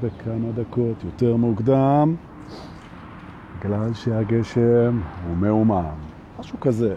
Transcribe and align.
בכמה 0.00 0.52
דקות 0.54 1.04
יותר 1.04 1.36
מוקדם, 1.36 2.14
בגלל 3.58 3.94
שהגשם 3.94 5.00
הוא 5.28 5.36
מאומם. 5.36 5.94
משהו 6.38 6.60
כזה. 6.60 6.94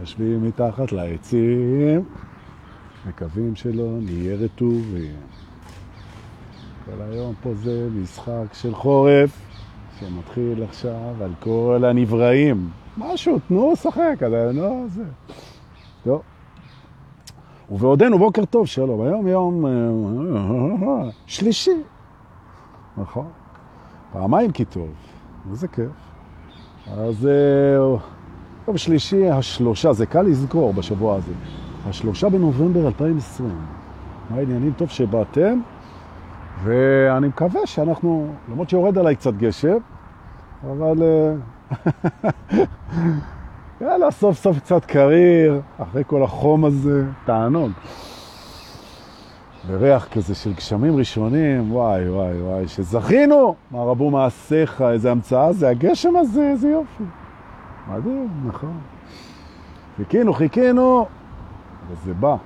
יושבים 0.00 0.44
מתחת 0.44 0.92
לעצים, 0.92 2.04
מקווים 3.08 3.56
שלא 3.56 3.88
נהיה 4.00 4.36
רטובים. 4.36 5.16
כל 6.84 7.02
היום 7.10 7.34
פה 7.42 7.54
זה 7.54 7.88
משחק 8.02 8.46
של 8.52 8.74
חורף, 8.74 9.38
שמתחיל 10.00 10.62
עכשיו 10.62 11.14
על 11.24 11.30
כל 11.40 11.84
הנבראים. 11.86 12.70
משהו, 12.98 13.38
תנו, 13.48 13.76
שחק, 13.76 14.22
לא 14.52 14.84
זה. 14.88 15.04
טוב. 16.04 16.22
ובעודנו 17.70 18.18
בוקר 18.18 18.44
טוב, 18.44 18.66
שלום. 18.66 19.00
היום 19.02 19.26
יום 19.28 19.64
שלישי. 21.26 21.82
נכון. 22.96 23.26
פעמיים 24.12 24.52
כי 24.52 24.64
טוב. 24.64 24.88
איזה 25.50 25.68
כיף. 25.68 25.90
אז 26.86 27.28
יום 28.68 28.76
שלישי 28.76 29.30
השלושה, 29.30 29.92
זה 29.92 30.06
קל 30.06 30.22
לזכור 30.22 30.72
בשבוע 30.72 31.16
הזה. 31.16 31.32
השלושה 31.88 32.28
בנובמבר 32.28 32.86
2020. 32.86 33.50
מה 34.30 34.36
העניינים? 34.36 34.72
טוב 34.76 34.88
שבאתם. 34.88 35.60
ואני 36.64 37.28
מקווה 37.28 37.66
שאנחנו, 37.66 38.26
למרות 38.50 38.70
שיורד 38.70 38.98
עליי 38.98 39.16
קצת 39.16 39.34
גשם, 39.34 39.76
אבל 40.62 41.02
יאללה, 43.80 44.10
סוף 44.10 44.38
סוף 44.38 44.58
קצת 44.58 44.84
קריר, 44.84 45.60
אחרי 45.78 46.02
כל 46.06 46.22
החום 46.22 46.64
הזה, 46.64 47.04
תענוג. 47.24 47.70
וריח 49.66 50.08
כזה 50.12 50.34
של 50.34 50.52
גשמים 50.52 50.96
ראשונים, 50.96 51.72
וואי 51.72 52.10
וואי 52.10 52.42
וואי, 52.42 52.68
שזכינו, 52.68 53.54
מה 53.70 53.78
רבו 53.78 54.10
מעשיך, 54.10 54.82
איזה 54.82 55.10
המצאה 55.10 55.52
זה, 55.52 55.68
הגשם 55.68 56.16
הזה, 56.16 56.50
איזה 56.50 56.68
יופי. 56.68 57.04
מדהים, 57.88 58.28
נכון. 58.46 58.80
חיכינו, 59.96 60.32
חיכינו, 60.32 61.06
וזה 61.90 62.14
בא. 62.14 62.36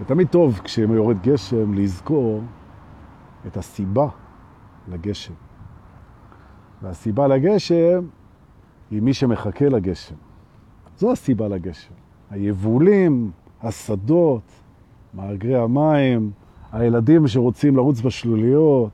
ותמיד 0.00 0.28
טוב 0.28 0.60
כשיורד 0.64 1.22
גשם 1.22 1.74
לזכור 1.74 2.40
את 3.46 3.56
הסיבה 3.56 4.06
לגשם. 4.88 5.34
והסיבה 6.82 7.26
לגשם 7.26 8.00
היא 8.90 9.02
מי 9.02 9.14
שמחכה 9.14 9.68
לגשם. 9.68 10.14
זו 10.98 11.12
הסיבה 11.12 11.48
לגשם. 11.48 11.94
היבולים, 12.30 13.30
השדות, 13.62 14.42
מאגרי 15.14 15.56
המים, 15.56 16.30
הילדים 16.72 17.28
שרוצים 17.28 17.76
לרוץ 17.76 18.00
בשלוליות, 18.00 18.90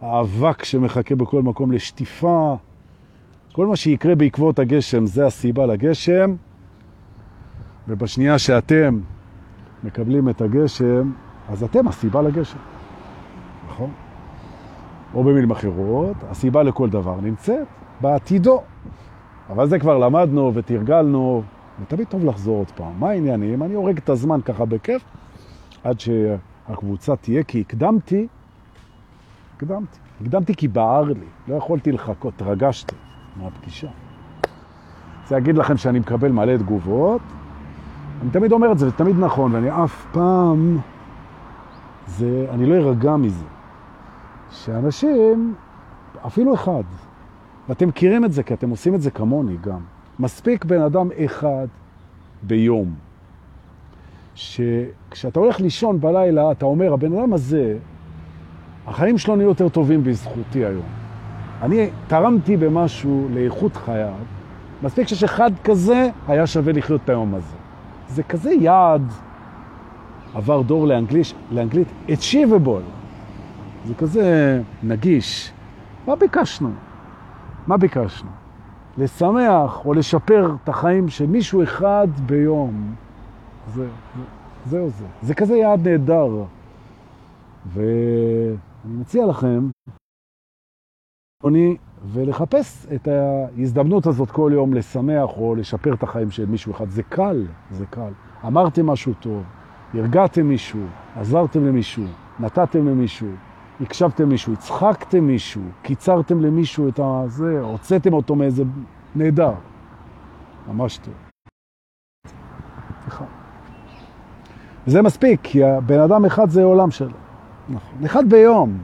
האבק 0.00 0.64
שמחכה 0.64 1.14
בכל 1.14 1.42
מקום 1.42 1.72
לשטיפה, 1.72 2.56
כל 3.52 3.66
מה 3.66 3.76
שיקרה 3.76 4.14
בעקבות 4.14 4.58
הגשם 4.58 5.06
זה 5.06 5.26
הסיבה 5.26 5.66
לגשם, 5.66 6.34
ובשנייה 7.88 8.38
שאתם 8.38 9.00
מקבלים 9.84 10.28
את 10.28 10.40
הגשם, 10.40 11.12
אז 11.48 11.62
אתם 11.62 11.88
הסיבה 11.88 12.22
לגשם, 12.22 12.58
נכון? 13.68 13.90
או 15.14 15.24
במילים 15.24 15.50
אחרות, 15.50 16.16
הסיבה 16.30 16.62
לכל 16.62 16.90
דבר 16.90 17.20
נמצאת 17.20 17.66
בעתידו. 18.00 18.62
אבל 19.52 19.68
זה 19.68 19.78
כבר 19.78 19.98
למדנו 19.98 20.54
ותרגלנו, 20.54 21.42
ותמיד 21.82 22.06
טוב 22.08 22.24
לחזור 22.24 22.58
עוד 22.58 22.70
פעם. 22.70 22.92
מה 23.00 23.10
העניינים? 23.10 23.62
אני 23.62 23.74
הורג 23.74 23.98
את 23.98 24.08
הזמן 24.08 24.40
ככה 24.40 24.64
בכיף, 24.64 25.04
עד 25.84 26.00
שהקבוצה 26.00 27.16
תהיה, 27.16 27.42
כי 27.42 27.60
הקדמתי, 27.60 28.26
הקדמתי. 29.56 29.98
הקדמתי 30.20 30.54
כי 30.54 30.68
בער 30.68 31.02
לי, 31.02 31.26
לא 31.48 31.54
יכולתי 31.54 31.92
לחכות, 31.92 32.34
תרגשתי 32.36 32.94
מהפגישה. 33.36 33.88
זה 35.28 35.36
אגיד 35.36 35.56
לכם 35.56 35.76
שאני 35.76 35.98
מקבל 35.98 36.32
מלא 36.32 36.56
תגובות, 36.56 37.20
אני 38.22 38.30
תמיד 38.30 38.52
אומר 38.52 38.72
את 38.72 38.78
זה, 38.78 38.88
זה 38.88 38.96
תמיד 38.96 39.16
נכון, 39.18 39.54
ואני 39.54 39.84
אף 39.84 40.06
פעם, 40.12 40.78
זה, 42.06 42.46
אני 42.50 42.66
לא 42.66 42.74
ארגע 42.74 43.16
מזה. 43.16 43.44
שאנשים, 44.50 45.54
אפילו 46.26 46.54
אחד, 46.54 46.82
ואתם 47.72 47.88
מכירים 47.88 48.24
את 48.24 48.32
זה, 48.32 48.42
כי 48.42 48.54
אתם 48.54 48.70
עושים 48.70 48.94
את 48.94 49.02
זה 49.02 49.10
כמוני 49.10 49.56
גם. 49.60 49.80
מספיק 50.18 50.64
בן 50.64 50.80
אדם 50.80 51.08
אחד 51.24 51.66
ביום, 52.42 52.94
שכשאתה 54.34 55.40
הולך 55.40 55.60
לישון 55.60 56.00
בלילה, 56.00 56.52
אתה 56.52 56.66
אומר, 56.66 56.92
הבן 56.92 57.12
אדם 57.12 57.32
הזה, 57.32 57.76
החיים 58.86 59.18
שלו 59.18 59.36
נהיו 59.36 59.48
יותר 59.48 59.68
טובים 59.68 60.04
בזכותי 60.04 60.64
היום. 60.64 60.84
אני 61.62 61.90
תרמתי 62.06 62.56
במשהו 62.56 63.28
לאיכות 63.34 63.76
חייו, 63.76 64.14
מספיק 64.82 65.08
שיש 65.08 65.24
אחד 65.24 65.50
כזה, 65.64 66.10
היה 66.28 66.46
שווה 66.46 66.72
לחיות 66.72 67.00
את 67.04 67.08
היום 67.08 67.34
הזה. 67.34 67.56
זה 68.08 68.22
כזה 68.22 68.52
יעד, 68.52 69.12
עבר 70.34 70.62
דור 70.62 70.86
לאנגליש, 70.86 71.34
לאנגלית, 71.50 71.88
achievable. 72.08 72.84
זה 73.86 73.94
כזה 73.94 74.60
נגיש. 74.82 75.52
מה 76.06 76.16
ביקשנו? 76.16 76.70
מה 77.66 77.76
ביקשנו? 77.76 78.30
לשמח 78.98 79.86
או 79.86 79.94
לשפר 79.94 80.54
את 80.64 80.68
החיים 80.68 81.08
של 81.08 81.26
מישהו 81.26 81.62
אחד 81.62 82.08
ביום. 82.26 82.94
זה, 83.74 83.88
זהו 84.66 84.90
זה. 84.90 85.06
זה 85.22 85.34
כזה 85.34 85.56
יעד 85.56 85.88
נהדר. 85.88 86.44
ואני 87.66 88.56
מציע 89.00 89.26
לכם, 89.26 89.68
אני, 91.46 91.76
ולחפש 92.12 92.86
את 92.94 93.08
ההזדמנות 93.08 94.06
הזאת 94.06 94.30
כל 94.30 94.50
יום 94.54 94.74
לשמח 94.74 95.30
או 95.36 95.54
לשפר 95.54 95.94
את 95.94 96.02
החיים 96.02 96.30
של 96.30 96.46
מישהו 96.46 96.72
אחד. 96.72 96.88
זה 96.88 97.02
קל, 97.02 97.46
זה 97.70 97.86
קל. 97.86 98.12
אמרתם 98.46 98.86
משהו 98.86 99.14
טוב, 99.20 99.42
הרגעתם 99.94 100.46
מישהו, 100.46 100.80
עזרתם 101.16 101.64
למישהו, 101.66 102.04
נתתם 102.40 102.88
למישהו, 102.88 103.28
הקשבתם 103.82 104.28
מישהו, 104.28 104.52
הצחקתם 104.52 105.24
מישהו, 105.24 105.62
קיצרתם 105.82 106.40
למישהו 106.40 106.88
את 106.88 107.00
הזה, 107.02 107.60
הוצאתם 107.60 108.12
אותו 108.12 108.34
מאיזה 108.34 108.62
נהדר. 109.14 109.52
ממש 110.68 110.98
טוב. 110.98 111.14
סליחה. 113.02 113.24
וזה 114.86 115.02
מספיק, 115.02 115.40
כי 115.42 115.64
הבן 115.64 116.00
אדם 116.00 116.24
אחד 116.24 116.50
זה 116.50 116.62
עולם 116.62 116.90
שלו. 116.90 117.16
נכון. 117.68 118.04
אחד 118.04 118.28
ביום. 118.28 118.78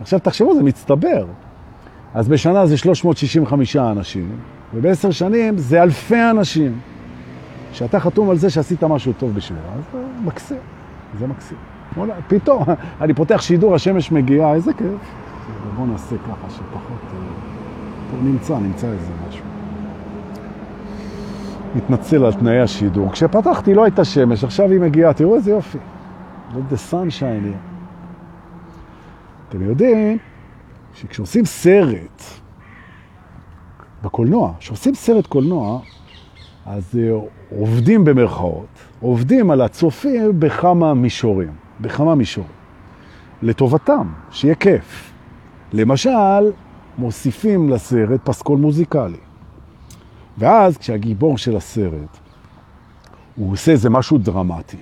עכשיו 0.00 0.20
תחשבו, 0.20 0.54
זה 0.54 0.62
מצטבר. 0.62 1.26
אז 2.14 2.28
בשנה 2.28 2.66
זה 2.66 2.76
365 2.76 3.76
אנשים, 3.76 4.38
ובעשר 4.74 5.10
שנים 5.10 5.58
זה 5.58 5.82
אלפי 5.82 6.30
אנשים. 6.30 6.80
שאתה 7.72 8.00
חתום 8.00 8.30
על 8.30 8.36
זה 8.36 8.50
שעשית 8.50 8.84
משהו 8.84 9.12
טוב 9.12 9.34
בשבילה, 9.34 9.62
אז 9.78 9.82
זה 9.92 9.98
מקסים, 10.24 10.58
זה 11.18 11.26
מקסים. 11.26 11.77
פתאום, 12.28 12.64
אני 13.02 13.14
פותח 13.14 13.40
שידור, 13.40 13.74
השמש 13.74 14.12
מגיעה, 14.12 14.54
איזה 14.54 14.72
כיף. 14.72 14.88
בואו 15.76 15.86
נעשה 15.86 16.16
ככה, 16.16 16.50
שפחות... 16.50 16.98
אה, 17.14 17.18
פה 18.10 18.16
נמצא, 18.22 18.58
נמצא 18.58 18.86
איזה 18.86 19.12
משהו. 19.28 19.44
מתנצל 21.74 22.24
על 22.24 22.32
תנאי 22.32 22.60
השידור. 22.60 23.12
כשפתחתי 23.12 23.74
לא 23.74 23.84
הייתה 23.84 24.04
שמש, 24.04 24.44
עכשיו 24.44 24.70
היא 24.70 24.80
מגיעה, 24.80 25.12
תראו 25.12 25.36
איזה 25.36 25.50
יופי. 25.50 25.78
Let 26.52 26.72
the 26.72 26.92
sunshine. 26.92 27.56
אתם 29.48 29.62
יודעים 29.62 30.18
שכשעושים 30.94 31.44
סרט 31.44 32.22
בקולנוע, 34.02 34.52
כשעושים 34.58 34.94
סרט 34.94 35.26
קולנוע, 35.26 35.80
אז 36.66 36.98
אה, 36.98 37.18
עובדים 37.58 38.04
במרכאות, 38.04 38.78
עובדים 39.00 39.50
על 39.50 39.60
הצופים 39.60 40.40
בכמה 40.40 40.94
מישורים. 40.94 41.67
בכמה 41.80 42.14
מישורים. 42.14 42.50
לטובתם, 43.42 44.08
שיהיה 44.30 44.54
כיף. 44.54 45.12
למשל, 45.72 46.50
מוסיפים 46.98 47.70
לסרט 47.70 48.20
פסקול 48.24 48.58
מוזיקלי. 48.58 49.18
ואז 50.38 50.78
כשהגיבור 50.78 51.38
של 51.38 51.56
הסרט, 51.56 52.18
הוא 53.36 53.52
עושה 53.52 53.72
איזה 53.72 53.90
משהו 53.90 54.18
דרמטי, 54.18 54.76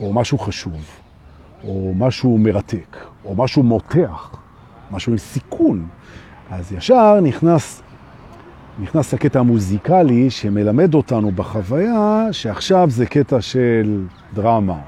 או 0.00 0.12
משהו 0.12 0.38
חשוב, 0.38 0.84
או 1.64 1.92
משהו 1.96 2.38
מרתק, 2.38 2.96
או 3.24 3.34
משהו 3.34 3.62
מותח, 3.62 4.30
משהו 4.90 5.12
עם 5.12 5.18
סיכון, 5.18 5.86
אז 6.50 6.72
ישר 6.72 7.20
נכנס, 7.20 7.82
נכנס 8.78 9.14
הקטע 9.14 9.38
המוזיקלי 9.38 10.30
שמלמד 10.30 10.94
אותנו 10.94 11.30
בחוויה 11.30 12.26
שעכשיו 12.32 12.90
זה 12.90 13.06
קטע 13.06 13.40
של 13.40 14.04
דרמה, 14.34 14.78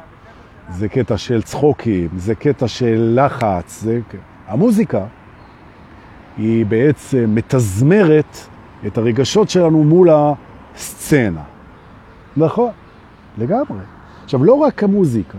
זה 0.71 0.89
קטע 0.89 1.17
של 1.17 1.43
צחוקים, 1.43 2.09
זה 2.17 2.35
קטע 2.35 2.69
של 2.69 3.21
לחץ, 3.25 3.81
זה... 3.83 4.01
המוזיקה 4.49 5.05
היא 6.37 6.67
בעצם 6.67 7.31
מתזמרת 7.35 8.39
את 8.87 8.99
הרגשות 8.99 9.51
שלנו 9.51 9.85
מול 9.85 10.09
הסצנה. 10.13 11.43
נכון, 12.37 12.71
לגמרי. 13.39 13.79
עכשיו, 14.25 14.45
לא 14.45 14.55
רק 14.55 14.85
המוזיקה, 14.85 15.39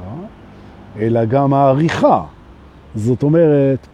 אלא 0.99 1.25
גם 1.25 1.53
העריכה. 1.53 2.23
זאת 2.95 3.23
אומרת, 3.23 3.87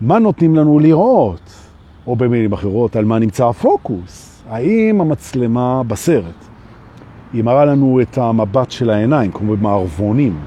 מה 0.00 0.18
נותנים 0.18 0.56
לנו 0.56 0.78
לראות? 0.78 1.54
או 2.06 2.16
במילים 2.16 2.52
אחרות, 2.52 2.96
על 2.96 3.04
מה 3.04 3.18
נמצא 3.18 3.48
הפוקוס? 3.48 4.42
האם 4.48 5.00
המצלמה 5.00 5.82
בסרט, 5.82 6.44
היא 7.32 7.44
מראה 7.44 7.64
לנו 7.64 8.00
את 8.02 8.18
המבט 8.18 8.70
של 8.70 8.90
העיניים, 8.90 9.32
כמו 9.32 9.56
במערבונים, 9.56 10.38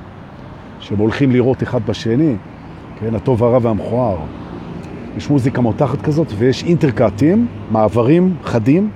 שהם 0.83 0.97
הולכים 0.97 1.31
לראות 1.31 1.63
אחד 1.63 1.85
בשני, 1.85 2.35
כן, 2.99 3.15
הטוב 3.15 3.43
הרע 3.43 3.59
והמכוער. 3.61 4.17
יש 5.17 5.29
מוזיקה 5.29 5.61
מותחת 5.61 6.01
כזאת 6.01 6.27
ויש 6.37 6.63
אינטרקטים, 6.63 7.47
מעברים 7.71 8.35
חדים, 8.43 8.89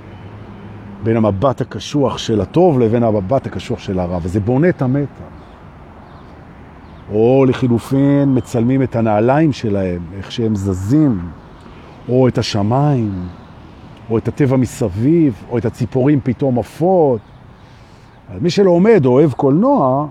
בין 1.02 1.16
המבט 1.16 1.60
הקשוח 1.60 2.18
של 2.18 2.40
הטוב 2.40 2.80
לבין 2.80 3.02
המבט 3.02 3.46
הקשוח 3.46 3.78
של 3.78 3.98
הרע, 3.98 4.18
וזה 4.22 4.40
בונה 4.40 4.68
את 4.68 4.82
המתח. 4.82 5.22
או 7.12 7.44
לחילופין 7.48 8.36
מצלמים 8.36 8.82
את 8.82 8.96
הנעליים 8.96 9.52
שלהם, 9.52 10.02
איך 10.16 10.32
שהם 10.32 10.56
זזים, 10.56 11.20
או 12.08 12.28
את 12.28 12.38
השמיים, 12.38 13.12
או 14.10 14.18
את 14.18 14.28
הטבע 14.28 14.56
מסביב, 14.56 15.44
או 15.50 15.58
את 15.58 15.64
הציפורים 15.64 16.20
פתאום 16.22 16.58
עפות. 16.58 17.20
מי 18.40 18.50
שלא 18.50 18.70
עומד 18.70 19.06
או 19.06 19.10
אוהב 19.10 19.32
קולנוע, 19.32 20.06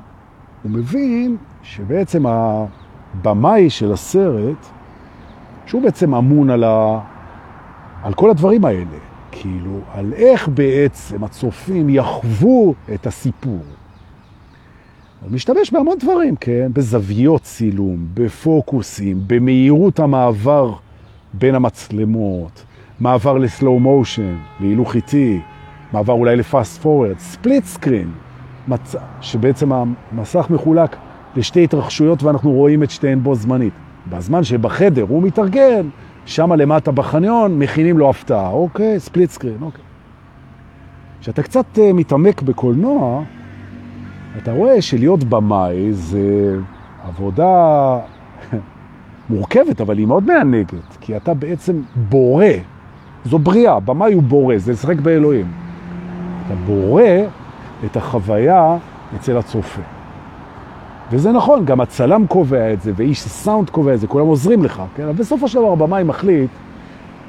הוא 0.68 0.76
מבין 0.80 1.38
שבעצם 1.64 2.26
הבמאי 2.26 3.70
של 3.70 3.92
הסרט, 3.92 4.66
שהוא 5.66 5.82
בעצם 5.82 6.16
אמון 6.16 6.50
על, 6.50 6.64
ה... 6.64 7.00
על 8.04 8.14
כל 8.14 8.30
הדברים 8.30 8.66
האלה, 8.66 8.98
כאילו, 9.32 9.80
על 9.94 10.14
איך 10.14 10.48
בעצם 10.48 11.24
הצופים 11.24 11.90
יחוו 11.90 12.74
את 12.94 13.08
הסיפור. 13.08 13.62
הוא 15.22 15.32
משתמש 15.32 15.72
בהמון 15.72 15.98
דברים, 16.00 16.36
כן? 16.36 16.72
בזוויות 16.74 17.42
צילום, 17.42 18.08
בפוקוסים, 18.14 19.22
במהירות 19.28 20.00
המעבר 20.00 20.74
בין 21.34 21.56
המצלמות, 21.56 22.66
מעבר 23.00 23.38
לסלואו 23.38 23.80
מושן, 23.80 24.36
להילוך 24.60 24.96
איטי, 24.96 25.42
מעבר 25.94 26.14
אולי 26.14 26.36
לפאסט 26.36 26.82
פורוורד, 26.82 27.20
ספליט 27.20 27.66
סקרין, 27.66 28.12
מצ... 28.68 28.96
שבעצם 29.22 29.72
המסך 29.74 30.48
מחולק 30.50 30.96
לשתי 31.36 31.64
התרחשויות 31.64 32.24
ואנחנו 32.24 32.52
רואים 32.52 32.84
את 32.84 32.92
שתיהן 32.92 33.24
בו 33.24 33.36
זמנית. 33.36 33.74
בזמן 34.10 34.44
שבחדר 34.44 35.06
הוא 35.10 35.24
מתארגן, 35.24 35.90
שם 36.26 36.54
למטה 36.54 36.92
בחניון 36.92 37.60
מכינים 37.60 37.98
לו 37.98 38.10
הפתעה, 38.10 38.50
אוקיי? 38.50 39.00
ספליט 39.00 39.30
סקרין, 39.30 39.58
אוקיי. 39.62 39.84
כשאתה 41.22 41.44
קצת 41.44 41.66
uh, 41.76 41.80
מתעמק 41.94 42.42
בקולנוע, 42.42 43.24
אתה 44.38 44.52
רואה 44.52 44.82
שלהיות 44.82 45.24
במאי 45.24 45.94
זה 45.94 46.56
עבודה 47.08 47.48
מורכבת, 49.30 49.82
אבל 49.82 49.98
היא 49.98 50.08
מאוד 50.08 50.24
מענגת, 50.24 50.98
כי 51.02 51.18
אתה 51.18 51.34
בעצם 51.34 51.82
בורא, 52.10 52.46
זו 53.26 53.40
בריאה, 53.40 53.80
במאי 53.80 54.14
הוא 54.14 54.24
בורא, 54.24 54.58
זה 54.58 54.72
לשחק 54.72 55.00
באלוהים. 55.00 55.46
אתה 56.46 56.56
בורא 56.56 57.04
את 57.86 57.98
החוויה 57.98 58.78
אצל 59.16 59.38
הצופה. 59.38 59.82
וזה 61.12 61.32
נכון, 61.32 61.66
גם 61.66 61.82
הצלם 61.82 62.28
קובע 62.28 62.74
את 62.74 62.82
זה, 62.82 62.92
ואיש 62.96 63.22
סאונד 63.22 63.70
קובע 63.70 63.94
את 63.94 64.00
זה, 64.00 64.08
כולם 64.08 64.26
עוזרים 64.26 64.64
לך, 64.64 64.82
כן? 64.96 65.04
אבל 65.04 65.14
בסופו 65.14 65.48
של 65.48 65.60
דבר 65.60 65.76
במאי 65.76 66.04
מחליט 66.04 66.50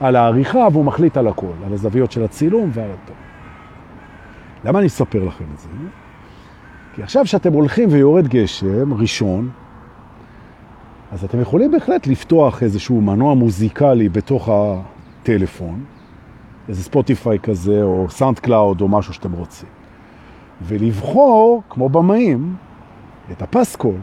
על 0.01 0.17
העריכה, 0.17 0.69
והוא 0.73 0.85
מחליט 0.85 1.17
על 1.17 1.29
הכל, 1.29 1.47
על 1.67 1.73
הזוויות 1.73 2.13
של 2.13 2.25
הצילום 2.25 2.71
ועל 2.73 2.91
הטוב. 2.91 3.17
למה 4.65 4.79
אני 4.79 4.87
אספר 4.87 5.25
לכם 5.25 5.45
את 5.55 5.59
זה? 5.59 5.69
כי 6.95 7.03
עכשיו 7.03 7.27
שאתם 7.27 7.53
הולכים 7.53 7.89
ויורד 7.93 8.29
גשם 8.29 8.95
ראשון, 8.95 9.51
אז 11.13 11.25
אתם 11.25 11.41
יכולים 11.41 11.71
בהחלט 11.71 12.07
לפתוח 12.07 12.63
איזשהו 12.63 13.01
מנוע 13.01 13.35
מוזיקלי 13.35 14.09
בתוך 14.09 14.49
הטלפון, 14.53 15.85
איזה 16.69 16.83
Spotify 16.83 17.39
כזה, 17.39 17.83
או 17.83 18.07
SoundCloud, 18.11 18.81
או 18.81 18.89
משהו 18.89 19.15
שאתם 19.15 19.33
רוצים, 19.33 19.69
ולבחור, 20.63 21.63
כמו 21.71 21.89
במאים, 21.89 22.55
את 23.33 23.43
הפסקול, 23.43 23.99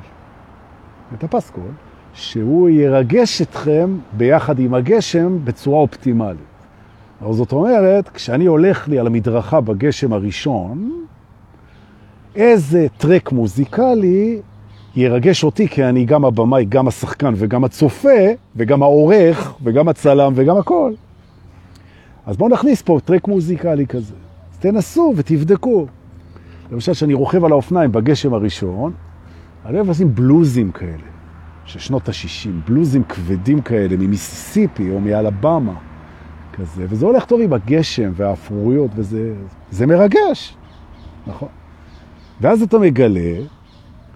את 1.13 1.23
הפסקול, 1.23 1.71
שהוא 2.13 2.69
ירגש 2.69 3.41
אתכם 3.41 3.97
ביחד 4.17 4.59
עם 4.59 4.73
הגשם 4.73 5.37
בצורה 5.43 5.79
אופטימלית. 5.79 6.39
אבל 7.21 7.33
זאת 7.33 7.51
אומרת, 7.51 8.09
כשאני 8.09 8.45
הולך 8.45 8.87
לי 8.87 8.99
על 8.99 9.07
המדרכה 9.07 9.61
בגשם 9.61 10.13
הראשון, 10.13 11.05
איזה 12.35 12.87
track 12.97 13.31
מוזיקלי 13.31 14.41
ירגש 14.95 15.43
אותי, 15.43 15.67
כי 15.67 15.83
אני 15.83 16.05
גם 16.05 16.25
הבמאי, 16.25 16.65
גם 16.65 16.87
השחקן 16.87 17.33
וגם 17.35 17.63
הצופה, 17.63 18.09
וגם 18.55 18.83
העורך, 18.83 19.55
וגם 19.63 19.87
הצלם 19.87 20.33
וגם 20.35 20.57
הכל. 20.57 20.93
אז 22.25 22.37
בואו 22.37 22.49
נכניס 22.49 22.81
פה 22.81 22.99
טרק 23.05 23.27
מוזיקלי 23.27 23.87
כזה. 23.87 24.13
אז 24.51 24.57
תנסו 24.57 25.13
ותבדקו. 25.15 25.85
למשל, 26.71 26.91
כשאני 26.93 27.13
רוכב 27.13 27.45
על 27.45 27.51
האופניים 27.51 27.91
בגשם 27.91 28.33
הראשון, 28.33 28.93
אני 29.65 29.77
אוהב 29.77 29.89
לשים 29.89 30.15
בלוזים 30.15 30.71
כאלה, 30.71 31.07
של 31.65 31.79
שנות 31.79 32.09
ה-60, 32.09 32.49
בלוזים 32.67 33.03
כבדים 33.03 33.61
כאלה, 33.61 33.97
ממיסיסיפי 33.97 34.91
או 34.91 34.99
מאלבמה, 34.99 35.73
כזה, 36.53 36.85
וזה 36.89 37.05
הולך 37.05 37.25
טוב 37.25 37.41
עם 37.41 37.53
הגשם 37.53 38.11
והאפרויות, 38.15 38.91
וזה 38.95 39.85
מרגש, 39.87 40.57
נכון? 41.27 41.49
ואז 42.41 42.61
אתה 42.61 42.79
מגלה 42.79 43.35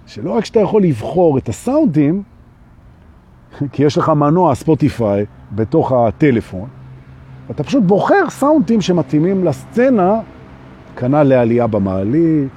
שלא 0.05 0.31
רק 0.31 0.45
שאתה 0.45 0.59
יכול 0.59 0.83
לבחור 0.83 1.37
את 1.37 1.49
הסאונדים, 1.49 2.23
כי 3.71 3.83
יש 3.83 3.97
לך 3.97 4.09
מנוע 4.09 4.55
ספוטיפיי 4.55 5.25
בתוך 5.51 5.91
הטלפון, 5.91 6.69
אתה 7.51 7.63
פשוט 7.63 7.83
בוחר 7.83 8.29
סאונדים 8.29 8.81
שמתאימים 8.81 9.43
לסצנה, 9.43 10.19
כנ"ל 10.95 11.23
לעלייה 11.23 11.67
במעלית, 11.67 12.51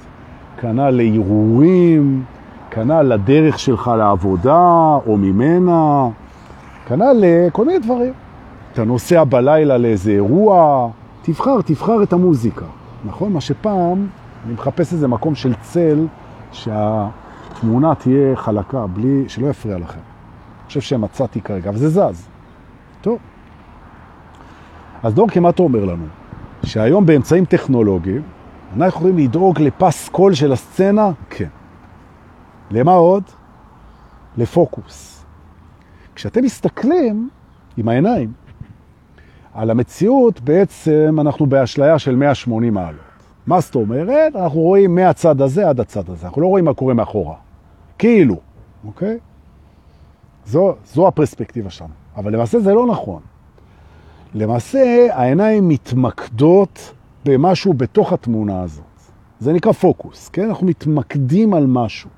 כנ"ל 0.57 0.89
להרהורים, 0.89 2.23
כנ"ל 2.71 3.01
לדרך 3.01 3.59
שלך 3.59 3.91
לעבודה 3.97 4.97
או 5.05 5.17
ממנה, 5.17 6.07
כנ"ל 6.87 7.15
לכל 7.19 7.65
מיני 7.65 7.79
דברים. 7.79 8.13
אתה 8.73 8.83
נוסע 8.83 9.23
בלילה 9.23 9.77
לאיזה 9.77 10.11
אירוע, 10.11 10.89
תבחר, 11.21 11.61
תבחר 11.61 12.03
את 12.03 12.13
המוזיקה. 12.13 12.65
נכון? 13.05 13.33
מה 13.33 13.41
שפעם 13.41 14.07
אני 14.45 14.53
מחפש 14.53 14.93
איזה 14.93 15.07
מקום 15.07 15.35
של 15.35 15.53
צל 15.61 16.07
שהתמונה 16.51 17.95
תהיה 17.95 18.35
חלקה, 18.35 18.87
בלי, 18.87 19.23
שלא 19.27 19.47
יפריע 19.47 19.77
לכם. 19.77 19.99
אני 19.99 20.67
חושב 20.67 20.81
שמצאתי 20.81 21.41
כרגע, 21.41 21.69
אבל 21.69 21.77
זה 21.77 21.89
זז. 21.89 22.27
טוב. 23.01 23.17
אז 25.03 25.13
דור 25.13 25.27
כמעט 25.29 25.59
אומר 25.59 25.85
לנו 25.85 26.05
שהיום 26.65 27.05
באמצעים 27.05 27.45
טכנולוגיים 27.45 28.21
אנחנו 28.75 28.87
יכולים 28.87 29.17
לדאוג 29.17 29.61
לפס 29.61 30.09
קול 30.09 30.33
של 30.33 30.51
הסצנה? 30.51 31.11
כן. 31.29 31.47
למה 32.71 32.93
עוד? 32.93 33.23
לפוקוס. 34.37 35.25
כשאתם 36.15 36.43
מסתכלים 36.43 37.29
עם 37.77 37.89
העיניים 37.89 38.33
על 39.53 39.69
המציאות, 39.69 40.41
בעצם 40.41 41.17
אנחנו 41.21 41.45
באשליה 41.45 41.99
של 41.99 42.15
180 42.15 42.73
מעלות. 42.73 42.99
מה 43.47 43.59
זאת 43.59 43.75
אומרת? 43.75 44.35
אנחנו 44.35 44.59
רואים 44.59 44.95
מהצד 44.95 45.41
הזה 45.41 45.69
עד 45.69 45.79
הצד 45.79 46.09
הזה. 46.09 46.27
אנחנו 46.27 46.41
לא 46.41 46.47
רואים 46.47 46.65
מה 46.65 46.73
קורה 46.73 46.93
מאחורה. 46.93 47.35
כאילו, 47.97 48.35
אוקיי? 48.85 49.17
זו, 50.45 50.75
זו 50.85 51.07
הפרספקטיבה 51.07 51.69
שלנו. 51.69 51.93
אבל 52.15 52.33
למעשה 52.33 52.59
זה 52.59 52.73
לא 52.73 52.87
נכון. 52.87 53.21
למעשה 54.35 55.07
העיניים 55.11 55.69
מתמקדות 55.69 56.93
במשהו 57.25 57.73
בתוך 57.73 58.13
התמונה 58.13 58.61
הזאת. 58.61 58.83
זה 59.39 59.53
נקרא 59.53 59.71
פוקוס, 59.71 60.29
כן? 60.29 60.49
אנחנו 60.49 60.67
מתמקדים 60.67 61.53
על 61.53 61.65
משהו. 61.67 62.09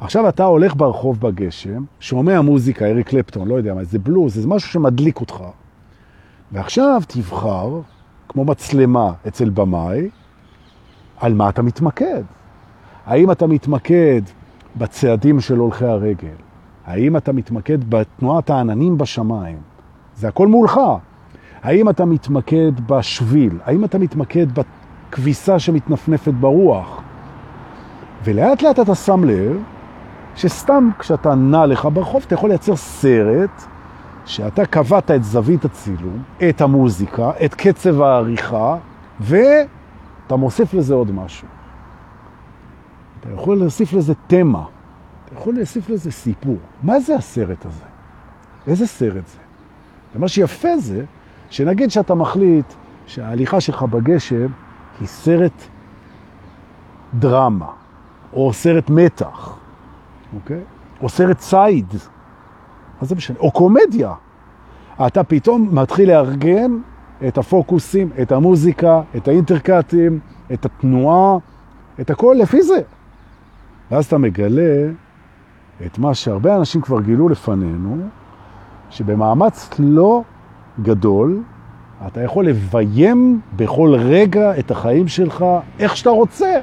עכשיו 0.00 0.28
אתה 0.28 0.44
הולך 0.44 0.76
ברחוב 0.76 1.20
בגשם, 1.20 1.84
שומע 2.00 2.40
מוזיקה, 2.40 2.86
אריק 2.86 3.08
קלפטון, 3.08 3.48
לא 3.48 3.54
יודע 3.54 3.74
מה, 3.74 3.84
זה 3.84 3.98
בלוז, 3.98 4.34
זה 4.34 4.48
משהו 4.48 4.70
שמדליק 4.70 5.20
אותך. 5.20 5.44
ועכשיו 6.52 7.02
תבחר, 7.08 7.80
כמו 8.28 8.44
מצלמה 8.44 9.12
אצל 9.28 9.50
במאי, 9.50 10.08
על 11.16 11.34
מה 11.34 11.48
אתה 11.48 11.62
מתמקד. 11.62 12.22
האם 13.06 13.30
אתה 13.30 13.46
מתמקד 13.46 14.22
בצעדים 14.76 15.40
של 15.40 15.56
הולכי 15.56 15.84
הרגל? 15.84 16.36
האם 16.86 17.16
אתה 17.16 17.32
מתמקד 17.32 17.90
בתנועת 17.90 18.50
העננים 18.50 18.98
בשמיים? 18.98 19.58
זה 20.16 20.28
הכל 20.28 20.48
מולך. 20.48 20.80
האם 21.62 21.88
אתה 21.88 22.04
מתמקד 22.04 22.72
בשביל? 22.86 23.58
האם 23.64 23.84
אתה 23.84 23.98
מתמקד 23.98 24.46
בכביסה 24.52 25.58
שמתנפנפת 25.58 26.32
ברוח? 26.32 27.02
ולאט 28.24 28.62
לאט 28.62 28.80
אתה 28.80 28.94
שם 28.94 29.24
לב 29.24 29.62
שסתם 30.36 30.90
כשאתה 30.98 31.34
נע 31.34 31.66
לך 31.66 31.88
ברחוב 31.92 32.22
אתה 32.26 32.34
יכול 32.34 32.48
לייצר 32.48 32.76
סרט 32.76 33.62
שאתה 34.26 34.66
קבעת 34.66 35.10
את 35.10 35.24
זווית 35.24 35.64
הצילום, 35.64 36.22
את 36.48 36.60
המוזיקה, 36.60 37.30
את 37.44 37.54
קצב 37.54 38.00
העריכה, 38.00 38.76
ואתה 39.20 40.36
מוסיף 40.36 40.74
לזה 40.74 40.94
עוד 40.94 41.10
משהו. 41.10 41.48
אתה 43.20 43.28
יכול 43.34 43.58
להוסיף 43.58 43.92
לזה 43.92 44.14
תמה, 44.26 44.64
אתה 45.24 45.34
יכול 45.34 45.54
להוסיף 45.54 45.88
לזה 45.88 46.12
סיפור. 46.12 46.56
מה 46.82 47.00
זה 47.00 47.16
הסרט 47.16 47.66
הזה? 47.66 47.84
איזה 48.66 48.86
סרט 48.86 49.26
זה? 49.26 49.38
ומה 50.14 50.28
שיפה 50.28 50.76
זה, 50.78 51.04
שנגיד 51.50 51.90
שאתה 51.90 52.14
מחליט 52.14 52.66
שההליכה 53.06 53.60
שלך 53.60 53.82
בגשם 53.82 54.46
היא 55.00 55.08
סרט 55.08 55.62
דרמה, 57.14 57.66
או 58.32 58.52
סרט 58.52 58.90
מתח, 58.90 59.58
אוקיי? 60.34 60.60
או 61.02 61.08
סרט 61.08 61.38
צייד, 61.38 61.94
מה 63.00 63.06
זה 63.06 63.14
משנה? 63.14 63.38
או 63.38 63.50
קומדיה. 63.50 64.14
אתה 65.06 65.24
פתאום 65.24 65.68
מתחיל 65.72 66.08
לארגן 66.08 66.72
את 67.28 67.38
הפוקוסים, 67.38 68.10
את 68.22 68.32
המוזיקה, 68.32 69.02
את 69.16 69.28
האינטרקטים, 69.28 70.20
את 70.52 70.64
התנועה, 70.64 71.38
את 72.00 72.10
הכל 72.10 72.36
לפי 72.38 72.62
זה. 72.62 72.80
ואז 73.90 74.06
אתה 74.06 74.18
מגלה 74.18 74.90
את 75.86 75.98
מה 75.98 76.14
שהרבה 76.14 76.56
אנשים 76.56 76.80
כבר 76.80 77.00
גילו 77.00 77.28
לפנינו, 77.28 77.96
שבמאמץ 78.90 79.70
לא 79.78 80.22
גדול, 80.82 81.42
אתה 82.06 82.22
יכול 82.22 82.46
לביים 82.46 83.40
בכל 83.56 83.94
רגע 83.98 84.58
את 84.58 84.70
החיים 84.70 85.08
שלך 85.08 85.44
איך 85.78 85.96
שאתה 85.96 86.10
רוצה. 86.10 86.60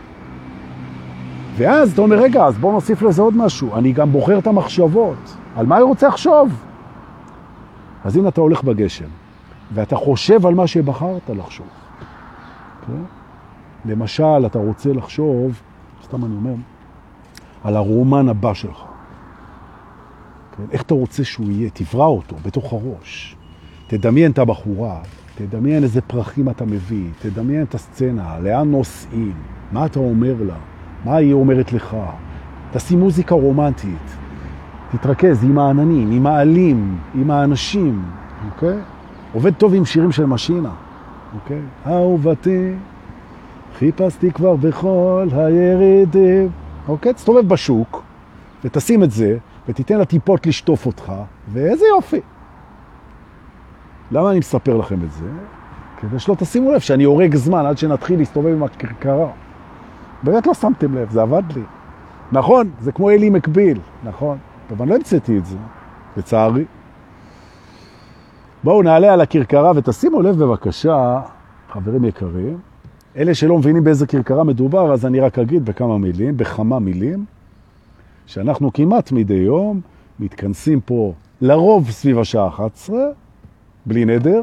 ואז 1.58 1.92
אתה 1.92 2.02
אומר, 2.02 2.16
רגע, 2.16 2.46
אז 2.46 2.58
בוא 2.58 2.72
נוסיף 2.72 3.02
לזה 3.02 3.22
עוד 3.22 3.38
משהו. 3.38 3.76
אני 3.76 3.92
גם 3.92 4.12
בוחר 4.12 4.40
את 4.40 4.48
המחשבות. 4.48 5.38
על 5.56 5.66
מה 5.66 5.76
אני 5.76 5.84
רוצה 5.84 6.08
לחשוב? 6.08 6.64
אז 8.06 8.18
אם 8.18 8.28
אתה 8.28 8.42
הולך 8.42 8.64
בגשם, 8.64 9.06
ואתה 9.74 9.96
חושב 9.96 10.46
על 10.46 10.54
מה 10.54 10.68
שבחרת 10.68 11.30
לחשוב, 11.30 11.68
כן? 12.88 13.02
למשל, 13.86 14.46
אתה 14.46 14.60
רוצה 14.60 14.94
לחשוב, 14.94 15.62
סתם 16.04 16.26
אני 16.26 16.36
אומר, 16.36 16.54
על 17.64 17.76
הרומן 17.76 18.30
הבא 18.30 18.54
שלך. 18.54 18.84
כן? 20.58 20.64
איך 20.72 20.82
אתה 20.82 20.94
רוצה 20.94 21.24
שהוא 21.24 21.48
יהיה? 21.50 21.70
תברא 21.74 22.06
אותו 22.06 22.36
בתוך 22.46 22.74
הראש. 22.74 23.37
תדמיין 23.88 24.32
את 24.32 24.40
הבחורה, 24.40 25.00
תדמיין 25.36 25.84
איזה 25.84 26.02
פרחים 26.02 26.50
אתה 26.50 26.66
מביא, 26.66 27.10
תדמיין 27.22 27.64
את 27.64 27.76
הסצנה, 27.76 28.40
לאן 28.40 28.72
נוסעים, 28.72 29.34
מה 29.72 29.86
אתה 29.86 30.00
אומר 30.00 30.36
לה, 30.48 30.56
מה 31.06 31.16
היא 31.16 31.34
אומרת 31.34 31.74
לך. 31.74 31.98
תשים 32.72 33.00
מוזיקה 33.00 33.36
רומנטית, 33.36 34.18
תתרכז 34.92 35.44
עם 35.44 35.60
העננים, 35.60 36.12
עם 36.12 36.28
העלים, 36.28 36.98
עם 37.16 37.32
האנשים, 37.32 38.04
אוקיי? 38.52 38.78
עובד 39.34 39.54
טוב 39.54 39.74
עם 39.74 39.86
שירים 39.86 40.12
של 40.12 40.26
משינה, 40.26 40.72
אוקיי? 41.36 41.62
אהובתי, 41.88 42.74
חיפשתי 43.78 44.32
כבר 44.32 44.56
בכל 44.56 45.28
הירידים, 45.32 46.50
אוקיי? 46.88 47.14
תסתובב 47.14 47.48
בשוק 47.48 48.04
ותשים 48.64 49.04
את 49.04 49.12
זה 49.12 49.38
ותיתן 49.70 50.00
לטיפות 50.00 50.48
לשטוף 50.48 50.86
אותך, 50.86 51.14
ואיזה 51.54 51.86
יופי. 51.96 52.22
למה 54.12 54.32
אני 54.32 54.40
מספר 54.40 54.78
לכם 54.78 55.04
את 55.04 55.12
זה? 55.12 55.30
כדי 55.98 56.20
שלא 56.20 56.36
תשימו 56.36 56.72
לב 56.72 56.80
שאני 56.80 57.04
הורג 57.04 57.36
זמן 57.36 57.66
עד 57.66 57.78
שנתחיל 57.78 58.20
להסתובב 58.20 58.48
עם 58.48 58.64
הכרכרה. 58.64 59.30
באמת 60.24 60.48
לא 60.48 60.54
שמתם 60.54 60.96
לב, 60.96 61.10
זה 61.10 61.22
עבד 61.22 61.44
לי. 61.56 61.62
נכון, 62.32 62.70
זה 62.80 62.92
כמו 62.92 63.10
אלי 63.10 63.30
מקביל, 63.30 63.80
נכון. 64.04 64.38
טוב, 64.70 64.82
אני 64.82 64.90
לא 64.90 64.96
המצאתי 64.96 65.38
את 65.38 65.46
זה, 65.46 65.58
לצערי. 66.18 66.66
בואו 68.64 68.82
נעלה 68.82 69.14
על 69.14 69.22
הכרכרה 69.22 69.72
ותשימו 69.76 70.22
לב 70.22 70.36
בבקשה, 70.38 71.22
חברים 71.72 72.06
יקרים, 72.06 72.58
אלה 73.18 73.36
שלא 73.36 73.58
מבינים 73.58 73.84
באיזה 73.84 74.08
כרכרה 74.08 74.44
מדובר, 74.44 74.94
אז 74.94 75.06
אני 75.06 75.20
רק 75.20 75.40
אגיד 75.40 75.66
בכמה 75.66 75.98
מילים, 75.98 76.38
בכמה 76.38 76.80
מילים, 76.80 77.26
שאנחנו 78.26 78.74
כמעט 78.74 79.12
מדי 79.12 79.34
יום 79.34 79.82
מתכנסים 80.20 80.82
פה 80.82 81.14
לרוב 81.42 81.92
סביב 81.92 82.20
השעה 82.20 82.48
11, 82.48 82.98
בלי 83.88 84.06
נדר, 84.06 84.42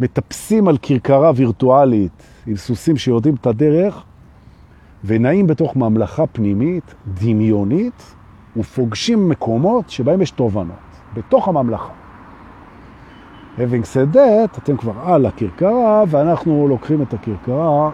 מטפסים 0.00 0.68
על 0.68 0.78
כרכרה 0.82 1.32
וירטואלית 1.36 2.22
עם 2.46 2.56
סוסים 2.56 2.96
שיודעים 2.96 3.34
את 3.34 3.46
הדרך, 3.46 4.04
ונעים 5.04 5.46
בתוך 5.46 5.76
ממלכה 5.76 6.26
פנימית, 6.26 6.94
דמיונית, 7.14 8.14
ופוגשים 8.56 9.28
מקומות 9.28 9.90
שבהם 9.90 10.22
יש 10.22 10.30
תובנות, 10.30 10.76
בתוך 11.14 11.48
הממלכה. 11.48 11.92
Having 13.56 13.84
said 13.84 14.14
that, 14.14 14.58
אתם 14.58 14.76
כבר 14.76 14.92
על 15.04 15.26
הכרכרה, 15.26 16.04
ואנחנו 16.08 16.68
לוקחים 16.68 17.02
את 17.02 17.14
הכרכרה 17.14 17.90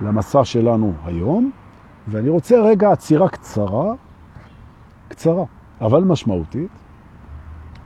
למסע 0.00 0.44
שלנו 0.44 0.92
היום, 1.04 1.50
ואני 2.08 2.28
רוצה 2.28 2.60
רגע 2.60 2.92
עצירה 2.92 3.28
קצרה, 3.28 3.92
קצרה, 5.08 5.44
אבל 5.80 6.04
משמעותית, 6.04 6.70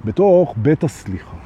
בתוך 0.05 0.55
בית 0.57 0.85
הסליחה, 0.85 1.37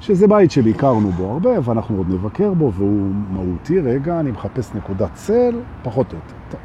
שזה 0.00 0.28
בית 0.28 0.50
שביקרנו 0.50 1.10
בו 1.10 1.32
הרבה, 1.32 1.50
ואנחנו 1.62 1.96
עוד 1.96 2.06
נבקר 2.10 2.54
בו, 2.54 2.72
והוא 2.72 3.12
מהותי. 3.30 3.80
רגע, 3.80 4.20
אני 4.20 4.30
מחפש 4.30 4.74
נקודת 4.74 5.14
צל, 5.14 5.60
פחות 5.82 6.12
או 6.12 6.18
יותר. 6.18 6.34
טוב. 6.50 6.60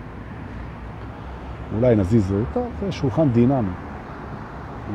אולי 1.75 1.95
נזיז 1.95 2.31
אותה, 2.31 2.59
זה 2.79 2.91
שולחן 2.91 3.29
דינמי. 3.29 3.69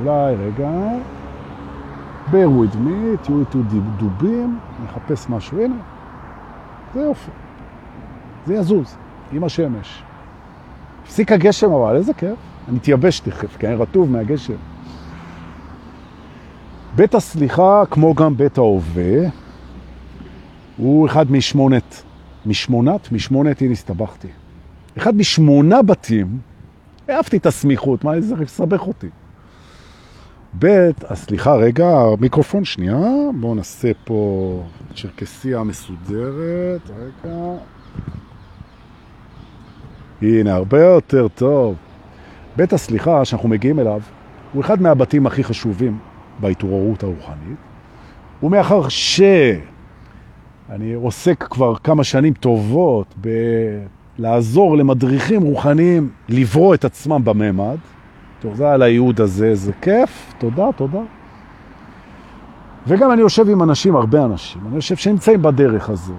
אולי, 0.01 0.35
רגע, 0.35 0.71
bear 2.31 2.33
with 2.33 2.75
me, 2.75 3.23
תהיו 3.23 3.41
איתו 3.41 3.59
דובים, 3.97 4.59
נחפש 4.85 5.31
משהו, 5.31 5.65
הנה, 5.65 5.75
זה 6.95 7.01
יופי. 7.01 7.31
זה 8.47 8.55
יזוז, 8.55 8.97
עם 9.33 9.45
השמש. 9.45 10.03
הפסיק 11.03 11.33
הגשם 11.33 11.73
אבל, 11.73 11.97
איזה 11.97 12.15
כיף. 12.15 12.39
אני 12.69 12.79
תייבש 12.79 13.21
תכף, 13.21 13.57
כי 13.57 13.67
אני 13.67 13.75
רטוב 13.75 14.11
מהגשם. 14.11 14.55
בית 16.97 17.15
הסליחה, 17.15 17.83
כמו 17.91 18.15
גם 18.15 18.37
בית 18.37 18.59
ההווה, 18.59 19.29
הוא 20.77 21.07
אחד 21.07 21.31
משמונת, 21.31 22.03
משמונת, 22.47 23.13
משמונת, 23.13 23.63
הנה 23.63 23.73
הסתבכתי. 23.73 24.29
אחד 24.99 25.17
משמונה 25.17 25.83
בתים, 25.83 26.39
אהבתי 27.11 27.37
את 27.37 27.47
הסמיכות, 27.47 28.05
מה 28.05 28.21
זה 28.21 28.35
סבך 28.47 28.87
אותי. 28.87 29.09
בית, 30.53 31.05
סליחה, 31.15 31.55
רגע, 31.55 31.89
מיקרופון 32.21 32.65
שנייה, 32.65 32.99
בואו 33.41 33.55
נעשה 33.55 33.91
פה 34.05 34.63
צ'רקסיה 34.95 35.63
מסודרת, 35.63 36.91
רגע. 36.91 37.37
הנה, 40.23 40.55
הרבה 40.55 40.85
יותר 40.85 41.29
טוב. 41.29 41.75
בית 42.57 42.73
הסליחה 42.73 43.25
שאנחנו 43.25 43.49
מגיעים 43.49 43.81
אליו 43.81 44.01
הוא 44.53 44.63
אחד 44.63 44.83
מהבתים 44.83 45.27
הכי 45.27 45.45
חשובים 45.45 45.99
בהתעוררות 46.41 47.03
הרוחנית, 47.03 47.57
ומאחר 48.43 48.89
שאני 48.89 50.95
עוסק 50.95 51.45
כבר 51.51 51.77
כמה 51.77 52.05
שנים 52.05 52.33
טובות 52.33 53.15
בלעזור 54.19 54.77
למדריכים 54.77 55.43
רוחניים 55.43 56.11
לברוא 56.29 56.75
את 56.75 56.85
עצמם 56.85 57.21
בממד, 57.25 57.77
תודה 58.41 58.73
על 58.73 58.83
הייעוד 58.83 59.21
הזה, 59.21 59.55
זה 59.55 59.73
כיף, 59.83 60.35
תודה, 60.39 60.73
תודה. 60.77 61.03
וגם 62.87 63.13
אני 63.13 63.21
יושב 63.21 63.49
עם 63.49 63.63
אנשים, 63.63 63.97
הרבה 63.97 64.25
אנשים, 64.25 64.63
אני 64.67 64.81
חושב 64.81 64.97
שנמצאים 64.97 65.43
בדרך 65.43 65.91
הזו, 65.91 66.15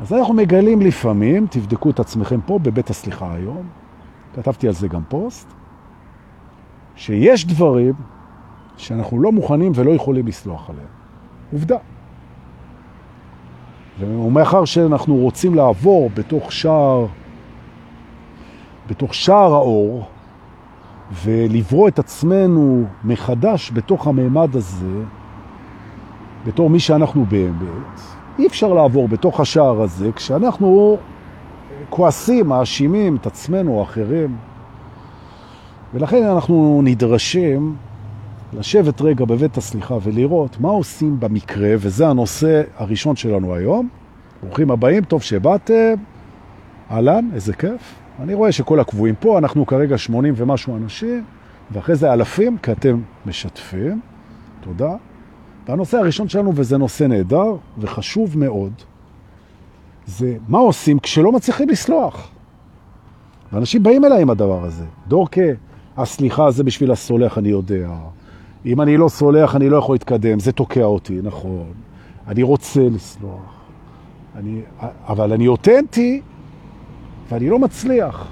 אז 0.00 0.12
אנחנו 0.12 0.34
מגלים 0.34 0.80
לפעמים, 0.80 1.46
תבדקו 1.50 1.90
את 1.90 2.00
עצמכם 2.00 2.40
פה 2.40 2.58
בבית 2.58 2.90
הסליחה 2.90 3.34
היום, 3.34 3.62
כתבתי 4.34 4.66
על 4.66 4.74
זה 4.74 4.88
גם 4.88 5.02
פוסט, 5.08 5.48
שיש 6.96 7.46
דברים 7.46 7.94
שאנחנו 8.78 9.20
לא 9.20 9.32
מוכנים 9.32 9.72
ולא 9.74 9.90
יכולים 9.90 10.26
לסלוח 10.26 10.70
עליהם. 10.70 10.86
עובדה. 11.52 11.76
ומאחר 14.00 14.64
שאנחנו 14.64 15.16
רוצים 15.16 15.54
לעבור 15.54 16.10
בתוך 16.14 16.52
שער, 16.52 17.06
בתוך 18.88 19.14
שער 19.14 19.54
האור, 19.54 20.06
ולברוא 21.24 21.88
את 21.88 21.98
עצמנו 21.98 22.84
מחדש 23.04 23.70
בתוך 23.74 24.06
הממד 24.06 24.56
הזה, 24.56 25.02
בתור 26.46 26.70
מי 26.70 26.80
שאנחנו 26.80 27.24
באמת, 27.24 28.00
אי 28.38 28.46
אפשר 28.46 28.72
לעבור 28.72 29.08
בתוך 29.08 29.40
השער 29.40 29.82
הזה 29.82 30.12
כשאנחנו 30.12 30.96
כועסים, 31.90 32.46
מאשימים 32.46 33.16
את 33.16 33.26
עצמנו 33.26 33.82
אחרים. 33.82 34.36
ולכן 35.94 36.22
אנחנו 36.22 36.80
נדרשים 36.84 37.76
לשבת 38.52 39.00
רגע 39.00 39.24
בבית 39.24 39.56
הסליחה 39.56 39.96
ולראות 40.02 40.60
מה 40.60 40.68
עושים 40.68 41.20
במקרה, 41.20 41.74
וזה 41.78 42.08
הנושא 42.08 42.62
הראשון 42.76 43.16
שלנו 43.16 43.54
היום. 43.54 43.88
ברוכים 44.42 44.70
הבאים, 44.70 45.04
טוב 45.04 45.22
שבאתם. 45.22 45.94
אהלן, 46.90 47.28
איזה 47.34 47.52
כיף. 47.52 47.94
אני 48.20 48.34
רואה 48.34 48.52
שכל 48.52 48.80
הקבועים 48.80 49.14
פה, 49.14 49.38
אנחנו 49.38 49.66
כרגע 49.66 49.98
80 49.98 50.34
ומשהו 50.36 50.76
אנשים, 50.76 51.24
ואחרי 51.70 51.96
זה 51.96 52.12
אלפים, 52.12 52.58
כי 52.58 52.72
אתם 52.72 53.00
משתפים. 53.26 54.00
תודה. 54.60 54.96
והנושא 55.68 55.98
הראשון 55.98 56.28
שלנו, 56.28 56.52
וזה 56.54 56.78
נושא 56.78 57.04
נהדר 57.04 57.56
וחשוב 57.78 58.38
מאוד, 58.38 58.72
זה 60.06 60.36
מה 60.48 60.58
עושים 60.58 60.98
כשלא 60.98 61.32
מצליחים 61.32 61.68
לסלוח. 61.68 62.30
ואנשים 63.52 63.82
באים 63.82 64.04
אליי 64.04 64.22
עם 64.22 64.30
הדבר 64.30 64.64
הזה. 64.64 64.84
דורקה, 65.08 65.40
הסליחה 65.96 66.50
זה 66.50 66.64
בשביל 66.64 66.92
הסולח, 66.92 67.38
אני 67.38 67.48
יודע. 67.48 67.88
אם 68.66 68.80
אני 68.80 68.96
לא 68.96 69.08
סולח, 69.08 69.56
אני 69.56 69.68
לא 69.68 69.76
יכול 69.76 69.94
להתקדם, 69.94 70.40
זה 70.40 70.52
תוקע 70.52 70.84
אותי, 70.84 71.20
נכון. 71.22 71.72
אני 72.28 72.42
רוצה 72.42 72.80
לסלוח. 72.80 73.58
אני, 74.36 74.60
אבל 74.80 75.32
אני 75.32 75.48
אותנטי, 75.48 76.20
ואני 77.28 77.50
לא 77.50 77.58
מצליח. 77.58 78.28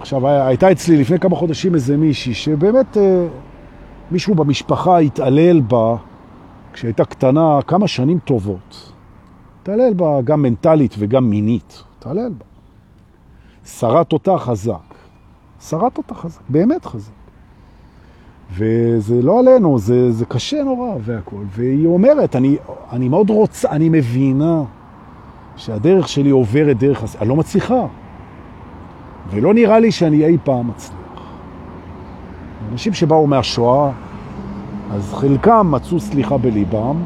עכשיו, 0.00 0.28
הייתה 0.28 0.72
אצלי 0.72 0.96
לפני 0.96 1.18
כמה 1.18 1.36
חודשים 1.36 1.74
איזה 1.74 1.96
מישהי 1.96 2.34
שבאמת 2.34 2.96
אה, 2.96 3.26
מישהו 4.10 4.34
במשפחה 4.34 4.98
התעלל 4.98 5.60
בה 5.60 5.96
כשהייתה 6.72 7.04
קטנה 7.04 7.58
כמה 7.66 7.88
שנים 7.88 8.18
טובות. 8.18 8.92
התעלל 9.62 9.94
בה 9.94 10.20
גם 10.24 10.42
מנטלית 10.42 10.94
וגם 10.98 11.30
מינית. 11.30 11.82
התעלל 11.98 12.32
בה. 12.38 12.44
שרת 13.64 14.12
אותה 14.12 14.38
חזק. 14.38 14.94
שרת 15.60 15.98
אותה 15.98 16.14
חזק, 16.14 16.40
באמת 16.48 16.84
חזק. 16.84 17.17
וזה 18.52 19.22
לא 19.22 19.38
עלינו, 19.38 19.78
זה, 19.78 20.12
זה 20.12 20.24
קשה 20.26 20.62
נורא 20.62 20.94
והכל. 21.00 21.42
והיא 21.46 21.86
אומרת, 21.86 22.36
אני, 22.36 22.56
אני 22.92 23.08
מאוד 23.08 23.30
רוצה, 23.30 23.70
אני 23.70 23.88
מבינה 23.88 24.62
שהדרך 25.56 26.08
שלי 26.08 26.30
עוברת 26.30 26.78
דרך, 26.78 27.04
אני 27.20 27.28
לא 27.28 27.36
מצליחה. 27.36 27.86
ולא 29.30 29.54
נראה 29.54 29.80
לי 29.80 29.92
שאני 29.92 30.24
אי 30.24 30.36
פעם 30.44 30.68
מצליח. 30.68 30.98
אנשים 32.72 32.92
שבאו 32.92 33.26
מהשואה, 33.26 33.90
אז 34.90 35.14
חלקם 35.14 35.68
מצאו 35.70 36.00
סליחה 36.00 36.38
בליבם, 36.38 36.96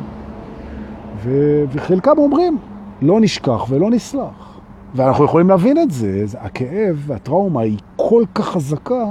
ו... 1.22 1.64
וחלקם 1.72 2.18
אומרים, 2.18 2.58
לא 3.02 3.20
נשכח 3.20 3.66
ולא 3.68 3.90
נסלח. 3.90 4.60
ואנחנו 4.94 5.24
יכולים 5.24 5.48
להבין 5.48 5.78
את 5.78 5.90
זה, 5.90 6.24
הכאב 6.38 7.02
והטראומה 7.06 7.60
היא 7.60 7.78
כל 7.96 8.24
כך 8.34 8.48
חזקה, 8.48 9.04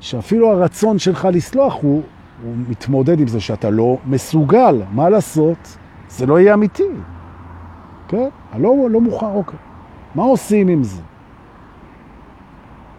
שאפילו 0.00 0.52
הרצון 0.52 0.98
שלך 0.98 1.28
לסלוח 1.32 1.74
הוא, 1.82 2.02
הוא 2.42 2.54
מתמודד 2.68 3.20
עם 3.20 3.28
זה 3.28 3.40
שאתה 3.40 3.70
לא 3.70 3.98
מסוגל. 4.06 4.82
מה 4.92 5.08
לעשות? 5.08 5.76
זה 6.08 6.26
לא 6.26 6.40
יהיה 6.40 6.54
אמיתי. 6.54 6.88
כן? 8.08 8.28
לא, 8.58 8.90
לא 8.90 9.00
מוכן, 9.00 9.26
אוקיי. 9.26 9.58
מה 10.14 10.22
עושים 10.22 10.68
עם 10.68 10.84
זה? 10.84 11.02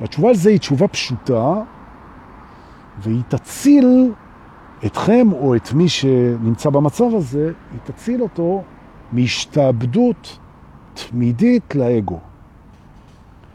והתשובה 0.02 0.30
על 0.30 0.36
זה 0.36 0.50
היא 0.50 0.60
תשובה 0.60 0.88
פשוטה, 0.88 1.54
והיא 3.00 3.22
תציל 3.28 4.14
אתכם 4.86 5.28
או 5.32 5.56
את 5.56 5.74
מי 5.74 5.90
שנמצא 5.90 6.70
במצב 6.70 7.16
הזה, 7.16 7.52
היא 7.72 7.80
תציל 7.84 8.22
אותו 8.22 8.64
מהשתעבדות 9.12 10.40
תמידית 10.94 11.76
לאגו, 11.76 12.20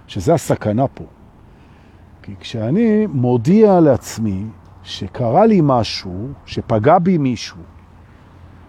שזה 0.06 0.34
הסכנה 0.34 0.88
פה. 0.88 1.04
כי 2.22 2.34
כשאני 2.40 3.06
מודיע 3.06 3.80
לעצמי 3.80 4.44
שקרה 4.82 5.46
לי 5.46 5.60
משהו, 5.62 6.28
שפגע 6.46 6.98
בי 6.98 7.18
מישהו, 7.18 7.60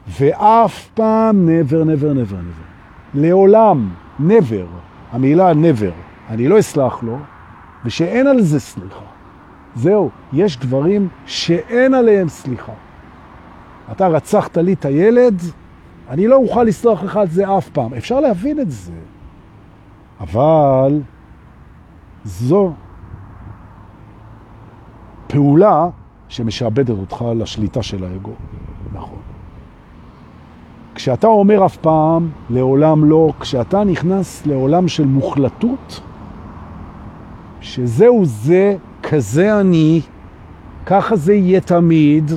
ואף 0.08 0.90
פעם 0.94 1.48
never, 1.48 1.72
never, 1.72 2.04
never, 2.04 2.34
never, 2.34 3.14
לעולם, 3.14 3.90
never, 4.20 4.66
המילה 5.12 5.52
never, 5.52 5.94
אני 6.30 6.48
לא 6.48 6.60
אסלח 6.60 7.04
לו, 7.04 7.18
ושאין 7.86 8.28
על 8.28 8.42
זה 8.42 8.60
סליחה. 8.60 9.06
זהו, 9.76 10.10
יש 10.34 10.58
דברים 10.58 11.08
שאין 11.26 11.94
עליהם 11.94 12.30
סליחה. 12.30 12.74
אתה 13.92 14.08
רצחת 14.08 14.58
לי 14.58 14.74
את 14.74 14.86
הילד, 14.86 15.42
אני 16.10 16.28
לא 16.28 16.36
אוכל 16.36 16.64
לסלוח 16.64 17.04
לך 17.04 17.18
על 17.18 17.28
זה 17.28 17.58
אף 17.58 17.70
פעם. 17.70 17.94
אפשר 17.94 18.20
להבין 18.20 18.60
את 18.60 18.72
זה. 18.72 18.92
אבל 20.20 21.02
זו 22.24 22.74
פעולה 25.34 25.88
שמשעבדת 26.30 26.90
אותך 26.90 27.26
לשליטה 27.36 27.84
של 27.84 28.04
האגו. 28.04 28.32
נכון. 28.94 29.20
כשאתה 30.96 31.28
אומר 31.28 31.66
אף 31.66 31.78
פעם, 31.78 32.30
לעולם 32.50 33.06
לא, 33.06 33.34
כשאתה 33.40 33.84
נכנס 33.84 34.46
לעולם 34.46 34.88
של 34.88 35.06
מוחלטות, 35.06 36.02
שזהו 37.62 38.26
זה, 38.26 38.76
כזה 39.04 39.60
אני, 39.60 40.02
ככה 40.86 41.16
זה 41.16 41.34
יהיה 41.34 41.62
תמיד, 41.62 42.32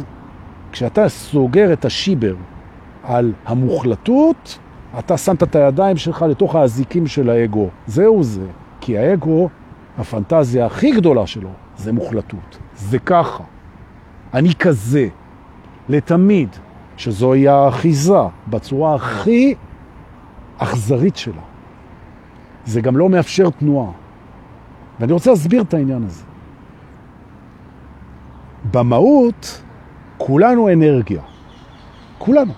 כשאתה 0.72 1.08
סוגר 1.08 1.72
את 1.72 1.84
השיבר 1.84 2.34
על 3.02 3.32
המוחלטות, 3.46 4.58
אתה 4.98 5.16
שמת 5.16 5.42
את 5.42 5.56
הידיים 5.56 5.96
שלך 5.96 6.22
לתוך 6.22 6.54
האזיקים 6.54 7.06
של 7.06 7.30
האגו. 7.30 7.68
זהו 7.86 8.22
זה. 8.22 8.46
כי 8.80 8.98
האגו, 8.98 9.48
הפנטזיה 9.98 10.66
הכי 10.66 10.90
גדולה 10.90 11.26
שלו, 11.26 11.50
זה 11.76 11.92
מוחלטות. 11.92 12.65
זה 12.76 12.98
ככה. 12.98 13.44
אני 14.34 14.54
כזה, 14.54 15.08
לתמיד, 15.88 16.48
שזוהי 16.96 17.48
האחיזה 17.48 18.18
בצורה 18.48 18.94
הכי 18.94 19.54
אכזרית 20.58 21.16
שלה. 21.16 21.42
זה 22.64 22.80
גם 22.80 22.96
לא 22.96 23.08
מאפשר 23.08 23.50
תנועה. 23.50 23.92
ואני 25.00 25.12
רוצה 25.12 25.30
להסביר 25.30 25.62
את 25.62 25.74
העניין 25.74 26.04
הזה. 26.04 26.24
במהות, 28.70 29.62
כולנו 30.18 30.72
אנרגיה. 30.72 31.22
כולנו. 32.18 32.52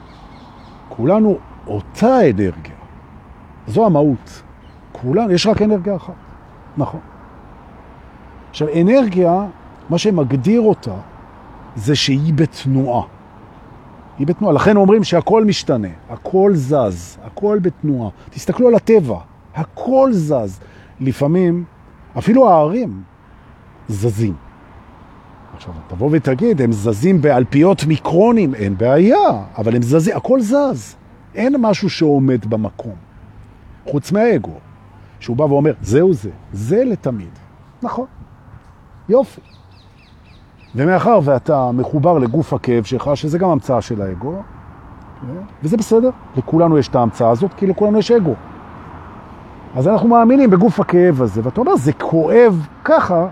כולנו 0.89 1.39
אותה 1.67 2.31
אנרגיה. 2.31 2.75
זו 3.67 3.87
המהות. 3.87 4.43
כולנו, 4.93 5.33
יש 5.33 5.47
רק 5.47 5.63
אנרגיה 5.63 5.97
אחת. 5.97 6.15
נכון. 6.77 7.01
עכשיו, 8.51 8.69
אנרגיה, 8.81 9.47
מה 9.90 9.98
שמגדיר 9.98 10.61
אותה, 10.61 10.94
זה 11.77 11.96
שהיא 11.96 12.35
בתנועה. 12.35 13.03
היא 14.18 14.27
בתנועה. 14.27 14.55
לכן 14.55 14.77
אומרים 14.77 15.05
שהכל 15.05 15.44
משתנה, 15.44 15.88
הכל 16.11 16.53
זז, 16.55 17.18
הכל 17.24 17.59
בתנועה. 17.62 18.11
תסתכלו 18.31 18.68
על 18.68 18.74
הטבע, 18.74 19.18
הכל 19.55 20.12
זז. 20.12 20.61
לפעמים 21.01 21.64
אפילו 22.18 22.48
הערים 22.51 23.03
זזים. 23.88 24.35
עכשיו, 25.55 25.74
תבוא 25.88 26.09
ותגיד, 26.12 26.62
הם 26.62 26.72
זזים 26.72 27.20
באלפיות 27.20 27.85
מיקרונים, 27.85 28.55
אין 28.55 28.79
בעיה, 28.79 29.44
אבל 29.59 29.77
הם 29.77 29.83
זזים, 29.83 30.16
הכל 30.16 30.40
זז. 30.40 30.96
אין 31.35 31.55
משהו 31.61 31.90
שעומד 31.90 32.46
במקום, 32.46 32.94
חוץ 33.87 34.12
מהאגו, 34.12 34.55
שהוא 35.20 35.37
בא 35.37 35.42
ואומר, 35.42 35.72
זהו 35.83 36.14
זה, 36.14 36.31
זה 36.53 36.85
לתמיד. 36.85 37.38
נכון, 37.83 38.07
יופי. 39.09 39.40
ומאחר 40.79 41.21
ואתה 41.25 41.71
מחובר 41.73 42.19
לגוף 42.19 42.53
הכאב 42.53 42.85
שלך, 42.85 43.11
שזה 43.14 43.38
גם 43.38 43.51
המצאה 43.51 43.81
של 43.81 44.03
האגו, 44.03 44.43
וזה 45.62 45.77
בסדר, 45.77 46.11
לכולנו 46.37 46.79
יש 46.79 46.88
את 46.88 46.97
ההמצאה 46.97 47.31
הזאת, 47.31 47.55
כי 47.55 47.67
לכולנו 47.67 47.99
יש 47.99 48.11
אגו. 48.11 48.35
אז 49.77 49.88
אנחנו 49.88 50.09
מאמינים 50.09 50.51
בגוף 50.51 50.81
הכאב 50.81 51.23
הזה, 51.23 51.41
ואתה 51.45 51.61
אומר, 51.61 51.77
זה 51.77 51.93
כואב 51.93 52.67
ככה, 52.85 53.27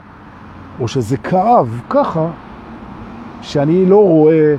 או 0.80 0.88
שזה 0.88 1.16
כאב 1.16 1.80
ככה, 1.90 2.26
שאני 3.42 3.86
לא 3.86 4.08
רואה 4.08 4.54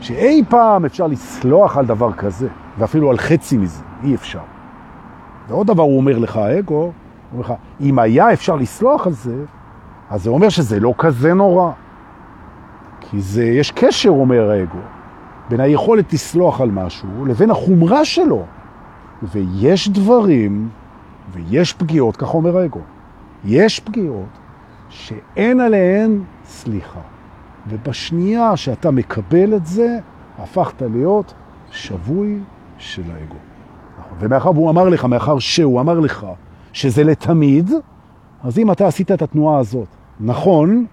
שאי 0.00 0.44
פעם 0.48 0.84
אפשר 0.84 1.06
לסלוח 1.06 1.76
על 1.76 1.86
דבר 1.86 2.12
כזה, 2.12 2.48
ואפילו 2.78 3.10
על 3.10 3.18
חצי 3.18 3.56
מזה, 3.56 3.82
אי 4.04 4.14
אפשר. 4.14 4.40
ועוד 5.48 5.66
דבר 5.66 5.82
הוא 5.82 5.96
אומר 5.96 6.18
לך, 6.18 6.36
האגו, 6.36 6.74
הוא 6.74 6.92
אומר 7.32 7.44
לך, 7.44 7.52
אם 7.80 7.98
היה 7.98 8.32
אפשר 8.32 8.56
לסלוח 8.56 9.06
על 9.06 9.12
זה, 9.12 9.44
אז 10.10 10.22
זה 10.22 10.30
אומר 10.30 10.48
שזה 10.48 10.80
לא 10.80 10.94
כזה 10.98 11.34
נורא. 11.34 11.70
כי 13.12 13.20
זה, 13.20 13.44
יש 13.44 13.70
קשר, 13.70 14.10
אומר 14.10 14.50
האגו, 14.50 14.78
בין 15.48 15.60
היכולת 15.60 16.12
לסלוח 16.12 16.60
על 16.60 16.70
משהו 16.70 17.26
לבין 17.26 17.50
החומרה 17.50 18.04
שלו. 18.04 18.44
ויש 19.22 19.88
דברים 19.88 20.68
ויש 21.32 21.72
פגיעות, 21.72 22.16
כך 22.16 22.34
אומר 22.34 22.58
האגו, 22.58 22.80
יש 23.44 23.80
פגיעות 23.80 24.38
שאין 24.88 25.60
עליהן 25.60 26.22
סליחה. 26.44 27.00
ובשנייה 27.68 28.56
שאתה 28.56 28.90
מקבל 28.90 29.54
את 29.56 29.66
זה, 29.66 29.98
הפכת 30.38 30.82
להיות 30.82 31.34
שבוי 31.70 32.38
של 32.78 33.02
האגו. 33.02 33.36
ומאחר 34.18 34.50
והוא 34.50 34.70
אמר 34.70 34.88
לך, 34.88 35.04
מאחר 35.04 35.38
שהוא 35.38 35.80
אמר 35.80 36.00
לך 36.00 36.26
שזה 36.72 37.04
לתמיד, 37.04 37.70
אז 38.42 38.58
אם 38.58 38.72
אתה 38.72 38.86
עשית 38.86 39.12
את 39.12 39.22
התנועה 39.22 39.58
הזאת, 39.58 39.88
נכון, 40.20 40.86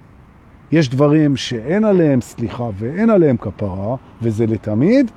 יש 0.72 0.90
דברים 0.90 1.36
שאין 1.36 1.86
עליהם 1.86 2.22
סליחה 2.22 2.70
ואין 2.74 3.10
עליהם 3.10 3.38
כפרה, 3.38 3.96
וזה 4.22 4.46
לתמיד, 4.46 5.12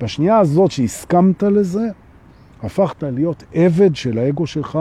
בשנייה 0.00 0.38
הזאת 0.38 0.70
שהסכמת 0.70 1.42
לזה, 1.42 1.88
הפכת 2.62 3.02
להיות 3.02 3.44
עבד 3.54 3.96
של 3.96 4.18
האגו 4.18 4.46
שלך 4.46 4.78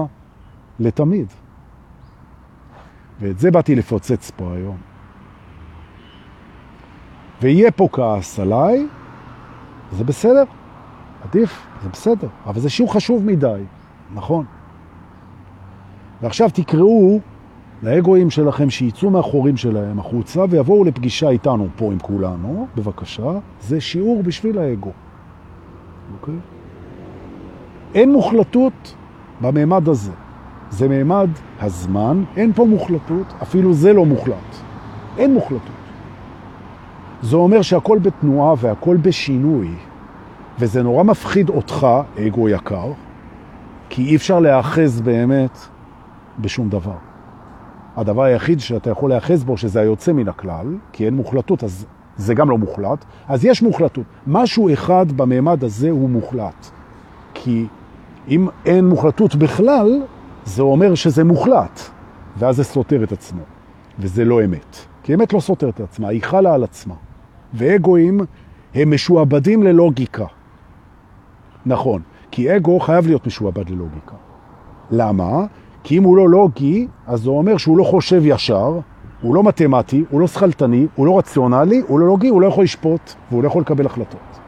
לתמיד. 0.80 1.28
ואת 3.20 3.40
זה 3.40 3.52
באתי 3.52 3.76
לפוצץ 3.76 4.32
פה 4.36 4.54
היום. 4.54 4.78
ויהיה 7.42 7.72
פה 7.72 7.88
כעס 7.92 8.40
עליי, 8.40 8.88
זה 9.92 10.04
בסדר, 10.04 10.44
עדיף, 11.24 11.68
זה 11.84 11.90
בסדר, 11.90 12.28
אבל 12.46 12.60
זה 12.60 12.70
שיעור 12.70 12.94
חשוב 12.94 13.26
מדי, 13.26 13.64
נכון. 14.14 14.46
ועכשיו 16.22 16.50
תקראו 16.54 17.20
לאגואים 17.84 18.30
שלכם 18.30 18.70
שיצאו 18.70 19.10
מהחורים 19.10 19.58
שלהם 19.58 20.00
החוצה 20.00 20.46
ויבואו 20.50 20.84
לפגישה 20.84 21.30
איתנו 21.30 21.68
פה 21.76 21.86
עם 21.86 22.00
כולנו, 22.00 22.68
בבקשה. 22.76 23.32
זה 23.62 23.82
שיעור 23.82 24.24
בשביל 24.24 24.58
האגו. 24.58 24.92
אוקיי? 26.20 26.36
אין 27.96 28.12
מוחלטות 28.12 28.96
בממד 29.42 29.90
הזה. 29.90 30.12
זה 30.70 30.88
ממד 30.88 31.30
הזמן, 31.60 32.24
אין 32.38 32.54
פה 32.54 32.66
מוחלטות, 32.66 33.34
אפילו 33.42 33.74
זה 33.74 33.94
לא 33.94 34.06
מוחלט. 34.06 34.56
אין 35.18 35.34
מוחלטות. 35.34 35.84
זה 37.22 37.36
אומר 37.36 37.62
שהכל 37.62 38.00
בתנועה 38.00 38.54
והכל 38.58 38.98
בשינוי, 38.98 39.70
וזה 40.60 40.84
נורא 40.84 41.04
מפחיד 41.04 41.50
אותך, 41.50 41.88
אגו 42.28 42.50
יקר, 42.50 42.92
כי 43.90 44.06
אי 44.06 44.16
אפשר 44.16 44.40
להאחז 44.40 45.02
באמת 45.02 45.58
בשום 46.40 46.70
דבר. 46.70 47.13
הדבר 47.96 48.24
היחיד 48.24 48.60
שאתה 48.60 48.90
יכול 48.90 49.10
להאחז 49.10 49.44
בו, 49.44 49.58
שזה 49.58 49.80
היוצא 49.80 50.14
מן 50.14 50.28
הכלל, 50.28 50.78
כי 50.92 51.06
אין 51.06 51.14
מוחלטות, 51.14 51.64
אז 51.64 51.86
זה 52.18 52.34
גם 52.34 52.50
לא 52.50 52.58
מוחלט, 52.58 53.06
אז 53.28 53.46
יש 53.46 53.62
מוחלטות. 53.62 54.06
משהו 54.28 54.74
אחד 54.74 55.12
בממד 55.12 55.64
הזה 55.64 55.90
הוא 55.90 56.10
מוחלט. 56.10 56.70
כי 57.34 57.66
אם 58.28 58.48
אין 58.66 58.88
מוחלטות 58.88 59.36
בכלל, 59.36 60.02
זה 60.46 60.62
אומר 60.62 60.96
שזה 60.96 61.24
מוחלט, 61.24 61.80
ואז 62.38 62.56
זה 62.56 62.64
סותר 62.64 63.04
את 63.04 63.12
עצמו, 63.12 63.42
וזה 64.00 64.26
לא 64.26 64.46
אמת. 64.46 64.78
כי 65.04 65.14
אמת 65.14 65.34
לא 65.34 65.40
סותר 65.40 65.70
את 65.70 65.80
עצמה, 65.80 66.08
היא 66.08 66.24
חלה 66.24 66.54
על 66.54 66.64
עצמה. 66.64 66.96
ואגואים 67.54 68.20
הם 68.76 68.94
משועבדים 68.94 69.64
ללוגיקה. 69.64 70.26
נכון, 71.66 72.02
כי 72.32 72.56
אגו 72.56 72.80
חייב 72.80 73.08
להיות 73.08 73.28
משועבד 73.28 73.70
ללוגיקה. 73.70 74.16
למה? 74.92 75.46
כי 75.84 75.98
אם 75.98 76.04
הוא 76.04 76.18
לא 76.18 76.30
לוגי, 76.30 76.88
אז 77.08 77.22
זה 77.22 77.30
אומר 77.30 77.58
שהוא 77.58 77.78
לא 77.78 77.84
חושב 77.84 78.22
ישר, 78.26 78.80
הוא 79.22 79.36
לא 79.36 79.44
מתמטי, 79.44 80.04
הוא 80.10 80.22
לא 80.22 80.28
שכלתני, 80.28 80.88
הוא 80.96 81.06
לא 81.06 81.18
רציונלי, 81.18 81.82
הוא 81.88 82.00
לא 82.00 82.06
לוגי, 82.06 82.28
הוא 82.28 82.42
לא 82.42 82.48
יכול 82.48 82.64
לשפוט, 82.64 83.14
והוא 83.32 83.44
לא 83.44 83.48
יכול 83.48 83.62
לקבל 83.62 83.86
החלטות. 83.86 84.40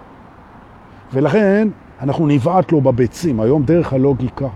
ולכן 1.14 1.68
אנחנו 2.02 2.28
נבעט 2.28 2.72
לו 2.72 2.82
בביצים 2.82 3.40
היום 3.40 3.64
דרך 3.64 3.94
הלוגיקה. 3.94 4.48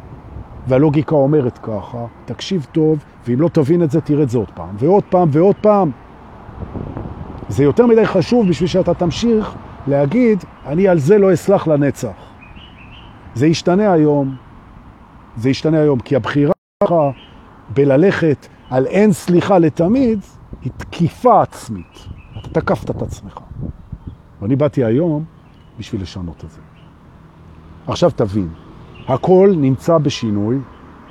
והלוגיקה 0.67 1.15
אומרת 1.15 1.57
ככה, 1.57 2.05
תקשיב 2.25 2.67
טוב, 2.71 3.03
ואם 3.27 3.41
לא 3.41 3.49
תבין 3.49 3.83
את 3.83 3.91
זה, 3.91 4.01
תראה 4.01 4.23
את 4.23 4.29
זה 4.29 4.37
עוד 4.37 4.51
פעם, 4.55 4.75
ועוד 4.79 5.03
פעם 5.03 5.29
ועוד 5.31 5.55
פעם. 5.61 5.91
זה 7.49 7.63
יותר 7.63 7.85
מדי 7.85 8.05
חשוב 8.05 8.49
בשביל 8.49 8.69
שאתה 8.69 8.93
תמשיך 8.93 9.55
להגיד, 9.87 10.43
אני 10.65 10.87
על 10.87 10.99
זה 10.99 11.17
לא 11.17 11.33
אסלח 11.33 11.67
לנצח. 11.67 12.29
זה 13.35 13.47
ישתנה 13.47 13.93
היום, 13.93 14.35
זה 15.37 15.49
ישתנה 15.49 15.79
היום, 15.79 15.99
כי 15.99 16.15
הבחירה 16.15 16.58
שלך 16.83 16.95
בללכת 17.73 18.47
על 18.69 18.85
אין 18.85 19.13
סליחה 19.13 19.59
לתמיד, 19.59 20.19
היא 20.61 20.71
תקיפה 20.77 21.41
עצמית. 21.41 22.07
אתה 22.41 22.61
תקפת 22.61 22.89
את 22.89 23.01
עצמך. 23.01 23.39
ואני 24.41 24.55
באתי 24.55 24.83
היום 24.83 25.25
בשביל 25.79 26.01
לשנות 26.01 26.43
את 26.45 26.49
זה. 26.49 26.61
עכשיו 27.87 28.11
תבין, 28.15 28.49
הכל 29.07 29.53
נמצא 29.57 29.97
בשינוי 29.97 30.57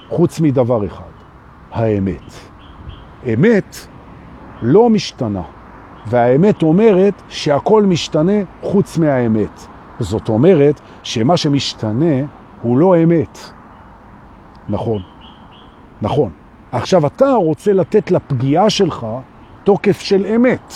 חוץ 0.09 0.41
מדבר 0.41 0.87
אחד, 0.87 1.11
האמת. 1.71 2.33
אמת 3.35 3.77
לא 4.63 4.91
משתנה, 4.91 5.43
והאמת 6.07 6.63
אומרת 6.63 7.23
שהכל 7.29 7.83
משתנה 7.83 8.43
חוץ 8.63 8.99
מהאמת. 8.99 9.61
זאת 10.01 10.29
אומרת 10.29 10.81
שמה 11.03 11.37
שמשתנה 11.37 12.25
הוא 12.63 12.79
לא 12.79 13.03
אמת. 13.03 13.39
נכון, 14.69 15.03
נכון. 16.03 16.31
עכשיו 16.73 17.07
אתה 17.07 17.33
רוצה 17.33 17.73
לתת 17.73 18.11
לפגיעה 18.11 18.71
שלך 18.71 19.07
תוקף 19.65 20.01
של 20.01 20.27
אמת. 20.27 20.75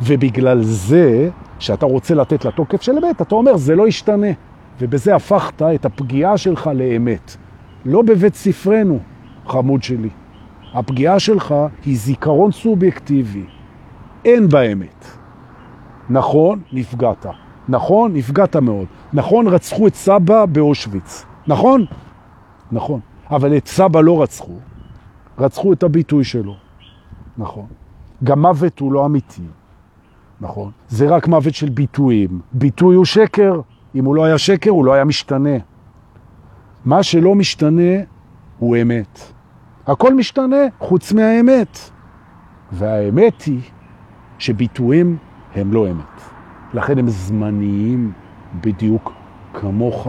ובגלל 0.00 0.62
זה, 0.62 1.30
שאתה 1.58 1.86
רוצה 1.86 2.14
לתת 2.14 2.44
לה 2.44 2.50
תוקף 2.50 2.82
של 2.82 2.92
אמת, 2.98 3.22
אתה 3.22 3.34
אומר, 3.34 3.56
זה 3.56 3.76
לא 3.76 3.88
ישתנה. 3.88 4.26
ובזה 4.80 5.14
הפכת 5.14 5.62
את 5.62 5.84
הפגיעה 5.84 6.38
שלך 6.38 6.70
לאמת. 6.74 7.36
לא 7.84 8.02
בבית 8.02 8.34
ספרנו, 8.34 8.98
חמוד 9.46 9.82
שלי. 9.82 10.08
הפגיעה 10.74 11.20
שלך 11.20 11.54
היא 11.84 11.98
זיכרון 11.98 12.52
סובייקטיבי. 12.52 13.44
אין 14.24 14.48
באמת. 14.48 15.04
נכון, 16.10 16.60
נפגעת. 16.72 17.26
נכון, 17.68 18.12
נפגעת 18.14 18.56
מאוד. 18.56 18.86
נכון, 19.12 19.46
רצחו 19.46 19.86
את 19.86 19.94
סבא 19.94 20.44
באושוויץ. 20.46 21.24
נכון? 21.46 21.84
נכון. 22.72 23.00
אבל 23.30 23.56
את 23.56 23.66
סבא 23.66 24.00
לא 24.00 24.22
רצחו. 24.22 24.58
רצחו 25.38 25.72
את 25.72 25.82
הביטוי 25.82 26.24
שלו. 26.24 26.56
נכון. 27.38 27.66
גם 28.24 28.42
מוות 28.42 28.78
הוא 28.78 28.92
לא 28.92 29.06
אמיתי. 29.06 29.42
נכון. 30.40 30.70
זה 30.88 31.08
רק 31.08 31.28
מוות 31.28 31.54
של 31.54 31.68
ביטויים. 31.68 32.40
ביטוי 32.52 32.96
הוא 32.96 33.04
שקר. 33.04 33.60
אם 33.94 34.04
הוא 34.04 34.14
לא 34.14 34.24
היה 34.24 34.38
שקר, 34.38 34.70
הוא 34.70 34.84
לא 34.84 34.92
היה 34.92 35.04
משתנה. 35.04 35.58
מה 36.84 37.02
שלא 37.02 37.34
משתנה 37.34 37.92
הוא 38.58 38.76
אמת. 38.82 39.20
הכל 39.86 40.14
משתנה 40.14 40.56
חוץ 40.78 41.12
מהאמת. 41.12 41.78
והאמת 42.72 43.42
היא 43.42 43.60
שביטויים 44.38 45.16
הם 45.54 45.72
לא 45.72 45.90
אמת. 45.90 46.20
לכן 46.74 46.98
הם 46.98 47.08
זמניים 47.08 48.12
בדיוק 48.60 49.12
כמוך, 49.54 50.08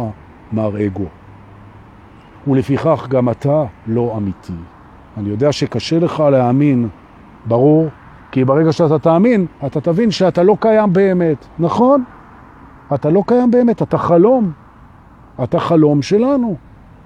מר 0.52 0.86
אגו. 0.86 1.06
ולפיכך 2.47 3.08
גם 3.10 3.30
אתה 3.30 3.63
לא 3.88 4.13
אמיתי. 4.17 4.54
אני 5.17 5.30
יודע 5.30 5.51
שקשה 5.51 5.99
לך 5.99 6.19
להאמין, 6.19 6.89
ברור, 7.45 7.88
כי 8.32 8.45
ברגע 8.45 8.71
שאתה 8.71 8.99
תאמין, 8.99 9.45
אתה 9.65 9.82
תבין 9.82 10.12
שאתה 10.12 10.43
לא 10.43 10.58
קיים 10.60 10.93
באמת. 10.93 11.45
נכון? 11.60 12.04
אתה 12.93 13.10
לא 13.10 13.23
קיים 13.27 13.51
באמת, 13.51 13.82
אתה 13.82 13.97
חלום. 13.97 14.51
אתה 15.43 15.60
חלום 15.60 16.01
שלנו, 16.01 16.56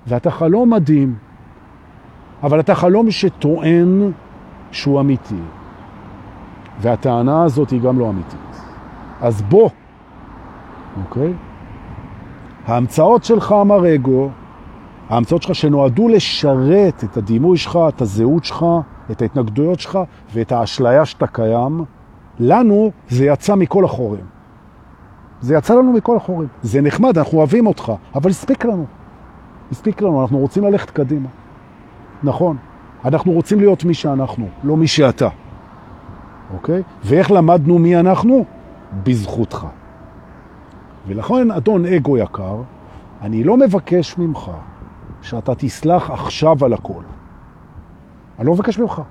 ואתה 0.07 0.31
חלום 0.31 0.73
מדהים. 0.73 1.15
אבל 2.43 2.59
אתה 2.59 2.75
חלום 2.75 3.11
שטוען 3.11 4.11
שהוא 4.71 4.99
אמיתי. 4.99 5.41
והטענה 6.81 7.43
הזאת 7.43 7.69
היא 7.69 7.81
גם 7.81 7.99
לא 7.99 8.09
אמיתית. 8.09 8.61
אז 9.21 9.41
בוא, 9.41 9.69
אוקיי? 11.03 11.33
ההמצאות 12.67 13.23
שלך, 13.23 13.55
אמר 13.61 13.95
אגו, 13.95 14.29
ההמצאות 15.09 15.41
שלך 15.41 15.55
שנועדו 15.55 16.07
לשרת 16.07 17.03
את 17.03 17.17
הדימוי 17.17 17.57
שלך, 17.57 17.79
את 17.87 18.01
הזהות 18.01 18.45
שלך, 18.45 18.65
את 19.11 19.21
ההתנגדויות 19.21 19.79
שלך 19.79 19.99
ואת 20.33 20.51
האשליה 20.51 21.05
שאתה 21.05 21.27
קיים, 21.27 21.83
לנו 22.39 22.91
זה 23.09 23.25
יצא 23.25 23.55
מכל 23.55 23.85
החורים. 23.85 24.25
זה 25.41 25.55
יצא 25.55 25.73
לנו 25.75 25.93
מכל 25.93 26.17
החורים. 26.17 26.47
זה 26.61 26.81
נחמד, 26.81 27.17
אנחנו 27.17 27.37
אוהבים 27.37 27.67
אותך, 27.67 27.93
אבל 28.15 28.29
הספיק 28.29 28.65
לנו. 28.65 28.85
הספיק 29.71 30.01
לנו, 30.01 30.21
אנחנו 30.21 30.37
רוצים 30.37 30.63
ללכת 30.63 30.89
קדימה. 30.89 31.29
נכון. 32.23 32.57
אנחנו 33.05 33.31
רוצים 33.31 33.59
להיות 33.59 33.83
מי 33.83 33.93
שאנחנו, 33.93 34.47
לא 34.63 34.77
מי 34.77 34.87
שאתה. 34.87 35.27
אוקיי? 36.53 36.81
ואיך 37.03 37.31
למדנו 37.31 37.79
מי 37.79 37.99
אנחנו? 37.99 38.45
בזכותך. 39.03 39.65
ולכן, 41.07 41.51
אדון 41.51 41.85
אגו 41.85 42.17
יקר, 42.17 42.61
אני 43.21 43.43
לא 43.43 43.57
מבקש 43.57 44.17
ממך 44.17 44.51
שאתה 45.21 45.55
תסלח 45.55 46.11
עכשיו 46.11 46.65
על 46.65 46.73
הכל. 46.73 47.03
אני 48.39 48.47
לא 48.47 48.53
מבקש 48.53 48.79
ממך. 48.79 49.01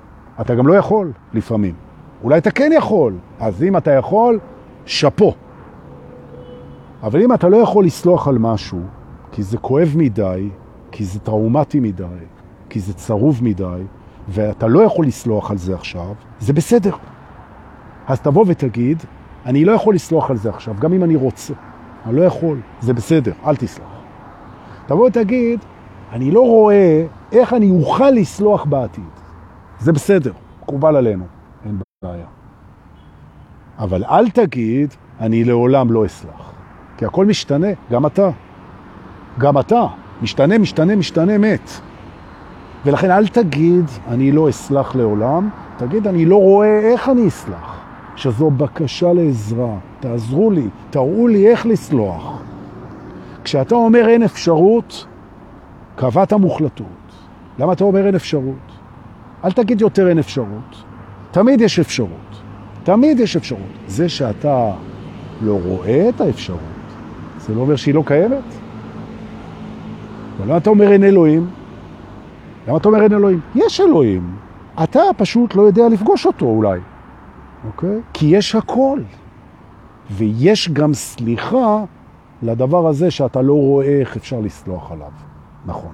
אתה 0.41 0.55
גם 0.55 0.67
לא 0.67 0.75
יכול 0.75 1.13
לפעמים. 1.33 1.75
אולי 2.23 2.39
אתה 2.39 2.51
כן 2.51 2.71
יכול. 2.77 3.15
אז 3.41 3.63
אם 3.63 3.77
אתה 3.77 3.91
יכול, 3.91 4.39
שפו. 4.87 5.35
אבל 7.03 7.23
אם 7.23 7.33
אתה 7.33 7.49
לא 7.49 7.57
יכול 7.57 7.85
לסלוח 7.85 8.29
על 8.29 8.39
משהו, 8.39 8.81
כי 9.33 9.43
זה 9.43 9.59
כואב 9.59 9.93
מדי, 9.97 10.49
כי 10.93 11.05
זה 11.05 11.21
טראומטי 11.21 11.81
מדי, 11.81 12.05
כי 12.69 12.81
זה 12.81 12.95
צרוב 12.95 13.45
מדי, 13.45 13.83
ואתה 14.29 14.67
לא 14.67 14.81
יכול 14.81 15.07
לסלוח 15.07 15.51
על 15.51 15.57
זה 15.57 15.75
עכשיו, 15.75 16.15
זה 16.41 16.53
בסדר. 16.53 16.97
אז 18.07 18.21
תבוא 18.21 18.45
ותגיד, 18.49 19.03
אני 19.47 19.65
לא 19.65 19.73
יכול 19.73 19.95
לסלוח 19.95 20.31
על 20.31 20.37
זה 20.37 20.49
עכשיו, 20.49 20.75
גם 20.81 20.93
אם 20.93 21.05
אני 21.05 21.17
רוצה. 21.17 21.55
אני 22.07 22.17
לא 22.17 22.23
יכול, 22.23 22.61
זה 22.81 22.95
בסדר, 22.95 23.33
אל 23.47 23.57
תסלח. 23.57 23.89
תבוא 24.87 25.07
ותגיד, 25.07 25.61
אני 26.15 26.31
לא 26.31 26.41
רואה 26.41 27.07
איך 27.33 27.53
אני 27.53 27.71
אוכל 27.71 28.11
לסלוח 28.11 28.65
בעתיד. 28.65 29.05
זה 29.81 29.93
בסדר, 29.93 30.33
מקובל 30.63 30.97
עלינו, 30.97 31.25
אין 31.65 31.79
בעיה. 32.05 32.27
אבל 33.79 34.05
אל 34.05 34.31
תגיד, 34.31 34.95
אני 35.21 35.45
לעולם 35.45 35.93
לא 35.93 36.07
אסלח. 36.07 36.53
כי 36.97 37.05
הכל 37.05 37.27
משתנה, 37.27 37.67
גם 37.91 38.07
אתה. 38.07 38.31
גם 39.39 39.59
אתה. 39.59 39.87
משתנה, 40.23 40.59
משתנה, 40.59 40.97
משתנה, 40.97 41.39
מת. 41.39 41.71
ולכן 42.85 43.11
אל 43.11 43.29
תגיד, 43.29 43.85
אני 44.09 44.33
לא 44.33 44.49
אסלח 44.49 44.95
לעולם, 44.95 45.49
תגיד, 45.77 46.07
אני 46.07 46.25
לא 46.25 46.37
רואה 46.37 46.79
איך 46.79 47.09
אני 47.09 47.29
אסלח. 47.29 47.81
שזו 48.17 48.51
בקשה 48.51 49.13
לעזרה. 49.13 49.77
תעזרו 50.01 50.51
לי, 50.51 50.69
תראו 50.91 51.29
לי 51.29 51.49
איך 51.49 51.67
לסלוח. 51.67 52.43
כשאתה 53.45 53.75
אומר 53.75 54.09
אין 54.09 54.23
אפשרות, 54.23 55.07
קבעת 55.97 56.33
מוחלטות. 56.33 56.87
למה 57.59 57.73
אתה 57.73 57.85
אומר 57.85 58.07
אין 58.07 58.15
אפשרות? 58.15 58.73
אל 59.45 59.53
תגיד 59.53 59.81
יותר 59.81 60.09
אין 60.09 60.19
אפשרות. 60.19 60.85
תמיד 61.31 61.61
יש 61.61 61.79
אפשרות. 61.79 62.41
תמיד 62.85 63.21
יש 63.21 63.37
אפשרות. 63.37 63.61
זה 63.87 64.09
שאתה 64.09 64.73
לא 65.43 65.59
רואה 65.65 66.09
את 66.09 66.21
האפשרות, 66.21 66.59
זה 67.39 67.55
לא 67.55 67.61
אומר 67.61 67.77
שהיא 67.77 67.95
לא 67.95 68.03
קיימת. 68.07 68.45
ולמה 70.41 70.57
אתה 70.57 70.71
אומר 70.71 70.93
אין 70.93 71.05
אלוהים? 71.05 71.47
למה 72.69 72.77
אתה 72.77 72.89
אומר 72.89 73.03
אין 73.03 73.13
אלוהים? 73.13 73.41
יש 73.55 73.81
אלוהים. 73.81 74.37
אתה 74.83 75.01
פשוט 75.17 75.55
לא 75.55 75.63
יודע 75.63 75.89
לפגוש 75.89 76.27
אותו 76.27 76.47
אולי, 76.47 76.81
אוקיי? 77.67 78.01
כי 78.13 78.27
יש 78.27 78.55
הכל. 78.55 79.01
ויש 80.11 80.69
גם 80.69 80.95
סליחה 80.95 81.85
לדבר 82.43 82.87
הזה 82.89 83.11
שאתה 83.11 83.43
לא 83.43 83.53
רואה 83.53 84.01
איך 84.01 84.17
אפשר 84.17 84.41
לסלוח 84.41 84.93
עליו. 84.93 85.11
נכון. 85.67 85.93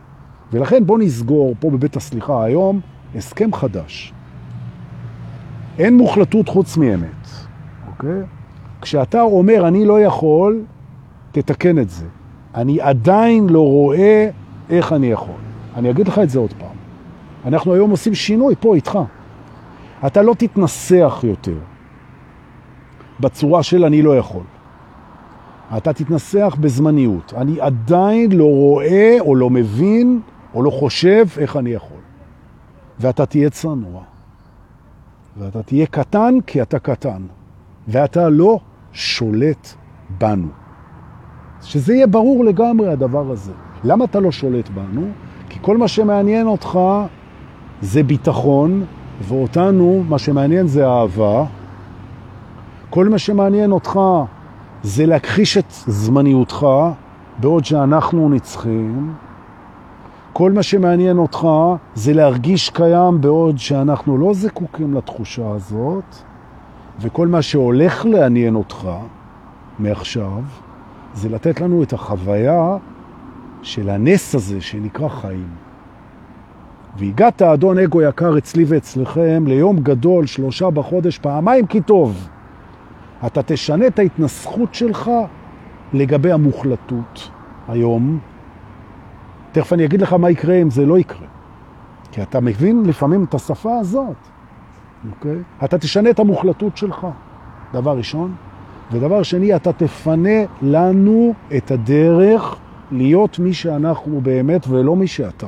ולכן 0.53 0.87
בוא 0.87 0.99
נסגור 0.99 1.55
פה 1.61 1.71
בבית 1.71 1.97
הסליחה 1.97 2.45
היום 2.45 2.81
הסכם 3.15 3.53
חדש. 3.53 4.13
אין 5.79 5.97
מוחלטות 5.97 6.49
חוץ 6.49 6.77
מאמת, 6.77 7.29
אוקיי? 7.89 8.23
כשאתה 8.81 9.23
אומר 9.23 9.69
אני 9.69 9.85
לא 9.85 10.01
יכול, 10.01 10.63
תתקן 11.33 11.79
את 11.79 11.91
זה. 11.91 12.07
אני 12.55 12.81
עדיין 12.81 13.49
לא 13.49 13.61
רואה 13.61 14.31
איך 14.71 14.93
אני 14.93 15.07
יכול. 15.07 15.41
אני 15.77 15.91
אגיד 15.91 16.09
לך 16.09 16.19
את 16.19 16.31
זה 16.31 16.39
עוד 16.39 16.53
פעם. 16.59 16.77
אנחנו 17.45 17.75
היום 17.75 17.91
עושים 17.91 18.15
שינוי 18.15 18.55
פה 18.61 18.75
איתך. 18.75 18.99
אתה 20.07 20.23
לא 20.23 20.35
תתנסח 20.39 21.21
יותר 21.23 21.59
בצורה 23.21 23.63
של 23.63 23.85
אני 23.85 24.03
לא 24.03 24.17
יכול. 24.17 24.43
אתה 25.77 25.93
תתנסח 25.93 26.57
בזמניות. 26.61 27.35
אני 27.37 27.61
עדיין 27.61 28.33
לא 28.33 28.45
רואה 28.45 29.17
או 29.21 29.37
לא 29.37 29.51
מבין 29.51 30.21
או 30.55 30.63
לא 30.63 30.71
חושב 30.71 31.27
איך 31.39 31.57
אני 31.57 31.71
יכול. 31.71 32.01
ואתה 33.01 33.27
תהיה 33.27 33.51
צנוע. 33.51 34.03
ואתה 35.39 35.63
תהיה 35.63 35.87
קטן 35.87 36.35
כי 36.47 36.63
אתה 36.63 36.79
קטן. 36.79 37.23
ואתה 37.89 38.29
לא 38.29 38.59
שולט 38.93 39.69
בנו. 40.19 40.49
שזה 41.63 41.95
יהיה 41.95 42.07
ברור 42.07 42.45
לגמרי 42.45 42.89
הדבר 42.89 43.31
הזה. 43.31 43.53
למה 43.85 44.05
אתה 44.05 44.21
לא 44.21 44.33
שולט 44.33 44.69
בנו? 44.69 45.07
כי 45.49 45.59
כל 45.63 45.77
מה 45.77 45.89
שמעניין 45.89 46.47
אותך 46.47 46.79
זה 47.83 48.03
ביטחון, 48.03 48.85
ואותנו 49.23 50.05
מה 50.09 50.19
שמעניין 50.19 50.67
זה 50.67 50.87
אהבה. 50.87 51.45
כל 52.91 53.09
מה 53.09 53.19
שמעניין 53.19 53.73
אותך 53.73 54.01
זה 54.83 55.07
להכחיש 55.07 55.59
את 55.59 55.73
זמניותך, 55.87 56.67
בעוד 57.41 57.65
שאנחנו 57.65 58.29
נצחים. 58.29 59.15
כל 60.33 60.53
מה 60.53 60.63
שמעניין 60.63 61.19
אותך 61.19 61.47
זה 61.95 62.13
להרגיש 62.13 62.71
קיים 62.71 63.21
בעוד 63.21 63.59
שאנחנו 63.59 64.19
לא 64.19 64.35
זקוקים 64.35 64.95
לתחושה 64.95 65.51
הזאת, 65.51 66.05
וכל 67.01 67.29
מה 67.29 67.43
שהולך 67.43 68.05
לעניין 68.05 68.55
אותך 68.55 68.89
מעכשיו 69.79 70.43
זה 71.15 71.29
לתת 71.29 71.61
לנו 71.61 71.83
את 71.83 71.93
החוויה 71.93 72.77
של 73.63 73.91
הנס 73.91 74.35
הזה 74.35 74.61
שנקרא 74.61 75.09
חיים. 75.09 75.49
והגעת, 76.97 77.43
אדון 77.43 77.79
אגו 77.79 78.03
יקר, 78.03 78.39
אצלי 78.39 78.65
ואצלכם, 78.67 79.45
ליום 79.47 79.79
גדול, 79.79 80.27
שלושה 80.27 80.71
בחודש, 80.71 81.19
פעמיים 81.19 81.67
כי 81.67 81.81
טוב. 81.81 82.29
אתה 83.27 83.43
תשנה 83.43 83.87
את 83.87 83.99
ההתנסחות 83.99 84.75
שלך 84.75 85.11
לגבי 85.93 86.33
המוחלטות 86.33 87.31
היום. 87.69 88.19
תכף 89.53 89.73
אני 89.73 89.85
אגיד 89.85 90.03
לך 90.03 90.13
מה 90.13 90.31
יקרה 90.31 90.55
אם 90.55 90.71
זה 90.71 90.87
לא 90.87 90.99
יקרה. 90.99 91.27
כי 92.13 92.23
אתה 92.23 92.41
מבין 92.41 92.83
לפעמים 92.87 93.25
את 93.25 93.35
השפה 93.35 93.79
הזאת, 93.79 94.17
אוקיי? 95.11 95.37
אתה 95.65 95.79
תשנה 95.79 96.11
את 96.11 96.19
המוחלטות 96.19 96.77
שלך, 96.77 97.07
דבר 97.73 97.97
ראשון. 97.97 98.35
ודבר 98.93 99.23
שני, 99.23 99.57
אתה 99.57 99.73
תפנה 99.73 100.45
לנו 100.63 101.35
את 101.57 101.71
הדרך 101.71 102.57
להיות 102.91 103.39
מי 103.39 103.55
שאנחנו 103.55 104.21
באמת 104.21 104.67
ולא 104.69 104.97
מי 104.97 105.07
שאתה. 105.07 105.47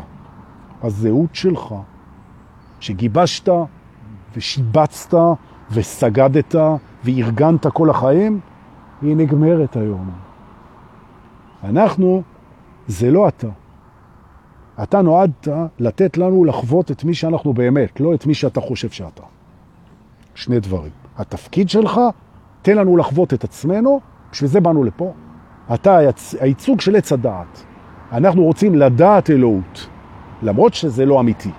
הזהות 0.82 1.34
שלך, 1.34 1.74
שגיבשת 2.80 3.48
ושיבצת 4.36 5.14
וסגדת 5.70 6.54
וארגנת 7.04 7.66
כל 7.66 7.90
החיים, 7.90 8.40
היא 9.02 9.16
נגמרת 9.16 9.76
היום. 9.76 10.10
אנחנו, 11.64 12.22
זה 12.86 13.10
לא 13.10 13.28
אתה. 13.28 13.48
אתה 14.82 15.02
נועדת 15.02 15.48
לתת 15.78 16.18
לנו 16.18 16.44
לחוות 16.44 16.90
את 16.90 17.04
מי 17.04 17.14
שאנחנו 17.14 17.52
באמת, 17.52 18.00
לא 18.00 18.14
את 18.14 18.26
מי 18.26 18.34
שאתה 18.34 18.60
חושב 18.60 18.90
שאתה. 18.90 19.22
שני 20.34 20.60
דברים. 20.60 20.90
התפקיד 21.18 21.68
שלך, 21.68 22.00
תן 22.62 22.76
לנו 22.76 22.96
לחוות 22.96 23.34
את 23.34 23.44
עצמנו, 23.44 24.00
בשביל 24.32 24.50
זה 24.50 24.60
באנו 24.60 24.84
לפה. 24.84 25.12
אתה 25.74 25.98
הייצוג 26.40 26.80
של 26.80 26.96
עץ 26.96 27.12
הדעת. 27.12 27.64
אנחנו 28.12 28.44
רוצים 28.44 28.74
לדעת 28.74 29.30
אלוהות, 29.30 29.88
למרות 30.42 30.74
שזה 30.74 31.06
לא 31.06 31.20
אמיתי, 31.20 31.50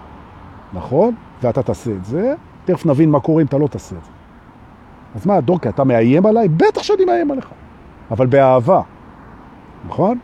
נכון? 0.74 1.16
ואתה 1.42 1.64
תעשה 1.64 1.92
את 1.92 2.06
זה, 2.06 2.34
תכף 2.66 2.86
נבין 2.86 3.10
מה 3.10 3.20
קורה 3.20 3.42
אם 3.42 3.48
אתה 3.48 3.58
לא 3.58 3.68
תעשה 3.68 3.96
את 3.96 4.06
זה. 4.06 4.12
אז 5.16 5.26
מה, 5.26 5.42
דורקה, 5.42 5.70
אתה 5.70 5.84
מאיים 5.84 6.26
עליי? 6.26 6.48
בטח 6.48 6.84
שאני 6.84 7.06
מאיים 7.06 7.32
עליך, 7.32 7.50
אבל 8.12 8.26
באהבה, 8.26 8.82
נכון? 9.88 10.18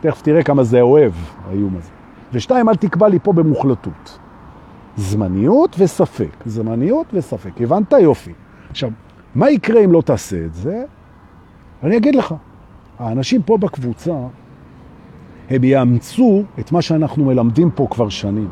תכף 0.00 0.22
תראה 0.22 0.42
כמה 0.42 0.64
זה 0.64 0.80
אוהב, 0.80 1.12
האיום 1.48 1.76
הזה. 1.76 1.90
ושתיים, 2.32 2.68
אל 2.68 2.76
תקבע 2.76 3.08
לי 3.08 3.18
פה 3.22 3.32
במוחלטות. 3.32 4.18
זמניות 4.96 5.76
וספק, 5.78 6.36
זמניות 6.46 7.06
וספק. 7.12 7.60
הבנת? 7.60 7.92
יופי. 7.92 8.32
עכשיו, 8.70 8.90
מה 9.34 9.50
יקרה 9.50 9.84
אם 9.84 9.92
לא 9.92 10.02
תעשה 10.02 10.44
את 10.44 10.54
זה? 10.54 10.84
אני 11.82 11.96
אגיד 11.96 12.14
לך. 12.14 12.34
האנשים 12.98 13.42
פה 13.42 13.58
בקבוצה, 13.58 14.14
הם 15.50 15.64
יאמצו 15.64 16.42
את 16.58 16.72
מה 16.72 16.82
שאנחנו 16.82 17.24
מלמדים 17.24 17.70
פה 17.70 17.86
כבר 17.90 18.08
שנים. 18.08 18.48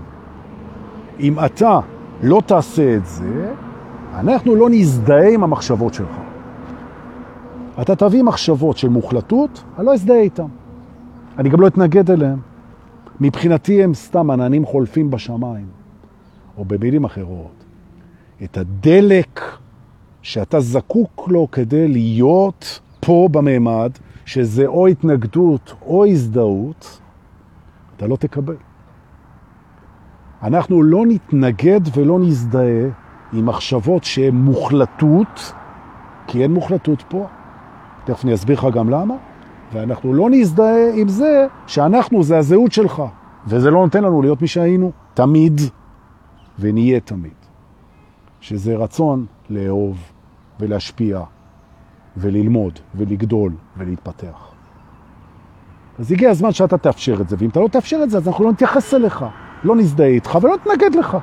אם 1.20 1.44
אתה 1.44 1.80
לא 2.22 2.42
תעשה 2.46 2.96
את 2.96 3.06
זה, 3.06 3.52
אנחנו 4.16 4.56
לא 4.56 4.68
נזדהה 4.70 5.28
עם 5.28 5.44
המחשבות 5.44 5.94
שלך. 5.94 6.16
אתה 7.80 7.96
תביא 7.96 8.22
מחשבות 8.22 8.76
של 8.76 8.88
מוחלטות, 8.88 9.64
אני 9.78 9.86
לא 9.86 9.94
אזדהה 9.94 10.20
איתם. 10.20 10.46
אני 11.38 11.48
גם 11.48 11.60
לא 11.60 11.66
אתנגד 11.66 12.10
אליהם. 12.10 12.38
מבחינתי 13.20 13.82
הם 13.84 13.94
סתם 13.94 14.30
עננים 14.30 14.64
חולפים 14.64 15.10
בשמיים, 15.10 15.66
או 16.58 16.64
במילים 16.64 17.04
אחרות. 17.04 17.64
את 18.44 18.56
הדלק 18.56 19.40
שאתה 20.22 20.60
זקוק 20.60 21.28
לו 21.28 21.48
כדי 21.52 21.88
להיות 21.88 22.80
פה 23.00 23.28
בממד, 23.32 23.90
שזה 24.24 24.66
או 24.66 24.86
התנגדות 24.86 25.74
או 25.86 26.06
הזדהות, 26.06 27.00
אתה 27.96 28.06
לא 28.06 28.16
תקבל. 28.16 28.56
אנחנו 30.42 30.82
לא 30.82 31.06
נתנגד 31.06 31.80
ולא 31.94 32.18
נזדהה 32.18 32.88
עם 33.32 33.46
מחשבות 33.46 34.04
שהן 34.04 34.34
מוחלטות, 34.34 35.52
כי 36.26 36.42
אין 36.42 36.52
מוחלטות 36.52 37.02
פה. 37.08 37.26
תכף 38.04 38.24
אני 38.24 38.34
אסביר 38.34 38.58
לך 38.58 38.74
גם 38.74 38.90
למה. 38.90 39.14
ואנחנו 39.72 40.14
לא 40.14 40.30
נזדהה 40.30 40.94
עם 40.94 41.08
זה 41.08 41.46
שאנחנו 41.66 42.22
זה 42.22 42.38
הזהות 42.38 42.72
שלך, 42.72 43.02
וזה 43.46 43.70
לא 43.70 43.84
נותן 43.84 44.04
לנו 44.04 44.22
להיות 44.22 44.42
מי 44.42 44.48
שהיינו 44.48 44.92
תמיד, 45.14 45.60
ונהיה 46.58 47.00
תמיד. 47.00 47.32
שזה 48.40 48.76
רצון 48.76 49.26
לאהוב 49.50 49.98
ולהשפיע 50.60 51.22
וללמוד 52.16 52.78
ולגדול 52.94 53.52
ולהתפתח. 53.76 54.52
אז 55.98 56.12
הגיע 56.12 56.30
הזמן 56.30 56.52
שאתה 56.52 56.78
תאפשר 56.78 57.20
את 57.20 57.28
זה, 57.28 57.36
ואם 57.38 57.48
אתה 57.48 57.60
לא 57.60 57.68
תאפשר 57.68 58.00
את 58.02 58.10
זה, 58.10 58.16
אז 58.16 58.28
אנחנו 58.28 58.44
לא 58.44 58.52
נתייחס 58.52 58.94
אליך, 58.94 59.24
לא 59.64 59.76
נזדהה 59.76 60.06
איתך 60.06 60.38
ולא 60.42 60.54
נתנגד 60.56 60.94
לך. 60.94 61.16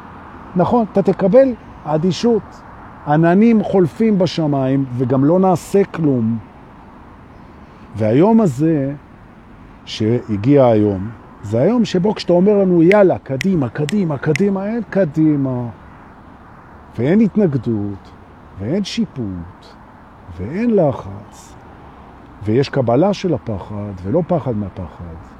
נכון, 0.55 0.85
אתה 0.91 1.01
תקבל 1.01 1.53
אדישות. 1.83 2.41
עננים 3.07 3.63
חולפים 3.63 4.17
בשמיים 4.17 4.85
וגם 4.97 5.25
לא 5.25 5.39
נעשה 5.39 5.83
כלום. 5.83 6.37
והיום 7.95 8.41
הזה, 8.41 8.93
שהגיע 9.85 10.65
היום, 10.65 11.09
זה 11.43 11.61
היום 11.61 11.85
שבו 11.85 12.15
כשאתה 12.15 12.33
אומר 12.33 12.57
לנו, 12.57 12.83
יאללה, 12.83 13.17
קדימה, 13.17 13.69
קדימה, 13.69 14.17
קדימה, 14.17 14.65
אין 14.65 14.81
קדימה. 14.89 15.69
ואין 16.97 17.19
התנגדות, 17.19 18.11
ואין 18.59 18.83
שיפוט, 18.83 19.65
ואין 20.37 20.75
לחץ, 20.75 21.53
ויש 22.43 22.69
קבלה 22.69 23.13
של 23.13 23.33
הפחד, 23.33 23.91
ולא 24.03 24.23
פחד 24.27 24.57
מהפחד. 24.57 25.32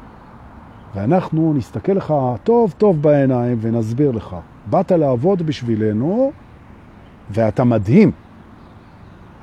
ואנחנו 0.96 1.54
נסתכל 1.54 1.92
לך 1.92 2.14
טוב 2.44 2.74
טוב 2.78 3.02
בעיניים 3.02 3.58
ונסביר 3.62 4.12
לך. 4.12 4.36
באת 4.70 4.92
לעבוד 4.92 5.42
בשבילנו, 5.42 6.32
ואתה 7.32 7.64
מדהים. 7.64 8.12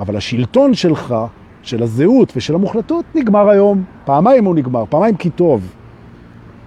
אבל 0.01 0.17
השלטון 0.17 0.75
שלך, 0.75 1.15
של 1.63 1.83
הזהות 1.83 2.33
ושל 2.37 2.55
המוחלטות, 2.55 3.05
נגמר 3.15 3.49
היום. 3.49 3.85
פעמיים 4.05 4.45
הוא 4.45 4.55
נגמר, 4.55 4.85
פעמיים 4.91 5.17
כי 5.17 5.31
טוב. 5.31 5.75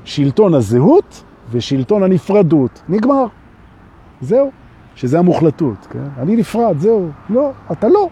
שלטון 0.05 0.53
הזהות 0.53 1.23
ושלטון 1.51 2.03
הנפרדות. 2.03 2.81
נגמר. 2.89 3.25
זהו. 4.21 4.51
שזה 4.95 5.19
המוחלטות, 5.19 5.87
כן? 5.89 6.07
אני 6.17 6.35
נפרד, 6.35 6.77
זהו. 6.77 7.09
לא, 7.29 7.51
אתה 7.71 7.87
לא. 7.87 8.09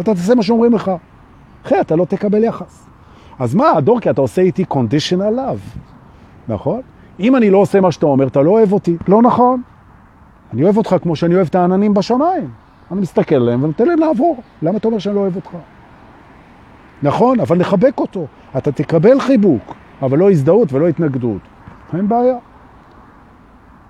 אתה 0.00 0.14
תעשה 0.14 0.34
מה 0.34 0.42
שאומרים 0.42 0.72
לך. 0.72 0.90
אחרי 1.66 1.80
אתה 1.80 1.96
לא 1.96 2.04
תקבל 2.04 2.44
יחס. 2.44 2.88
אז 3.38 3.54
מה, 3.54 3.80
דורקי, 3.80 4.10
אתה 4.10 4.20
עושה 4.20 4.42
איתי 4.42 4.64
conditional 4.70 5.36
love, 5.36 5.78
נכון? 6.52 6.80
אם 7.20 7.36
אני 7.36 7.50
לא 7.50 7.58
עושה 7.58 7.80
מה 7.80 7.92
שאתה 7.92 8.06
אומר, 8.06 8.26
אתה 8.26 8.42
לא 8.42 8.50
אוהב 8.50 8.72
אותי. 8.72 8.96
לא 9.08 9.22
נכון. 9.22 9.62
אני 10.52 10.64
אוהב 10.64 10.76
אותך 10.76 10.96
כמו 11.02 11.16
שאני 11.16 11.34
אוהב 11.34 11.46
את 11.46 11.54
העננים 11.54 11.94
בשמיים. 11.94 12.50
אני 12.92 13.00
מסתכל 13.00 13.34
עליהם 13.34 13.62
ונותן 13.62 13.86
להם 13.86 13.98
לעבור. 13.98 14.42
למה 14.62 14.76
אתה 14.76 14.88
אומר 14.88 14.98
שאני 14.98 15.14
לא 15.14 15.20
אוהב 15.20 15.36
אותך? 15.36 15.50
נכון, 17.02 17.40
אבל 17.40 17.58
נחבק 17.58 17.98
אותו. 17.98 18.26
אתה 18.56 18.72
תקבל 18.72 19.20
חיבוק, 19.20 19.74
אבל 20.02 20.18
לא 20.18 20.30
הזדהות 20.30 20.72
ולא 20.72 20.88
התנגדות. 20.88 21.40
אין 21.94 22.08
בעיה. 22.08 22.36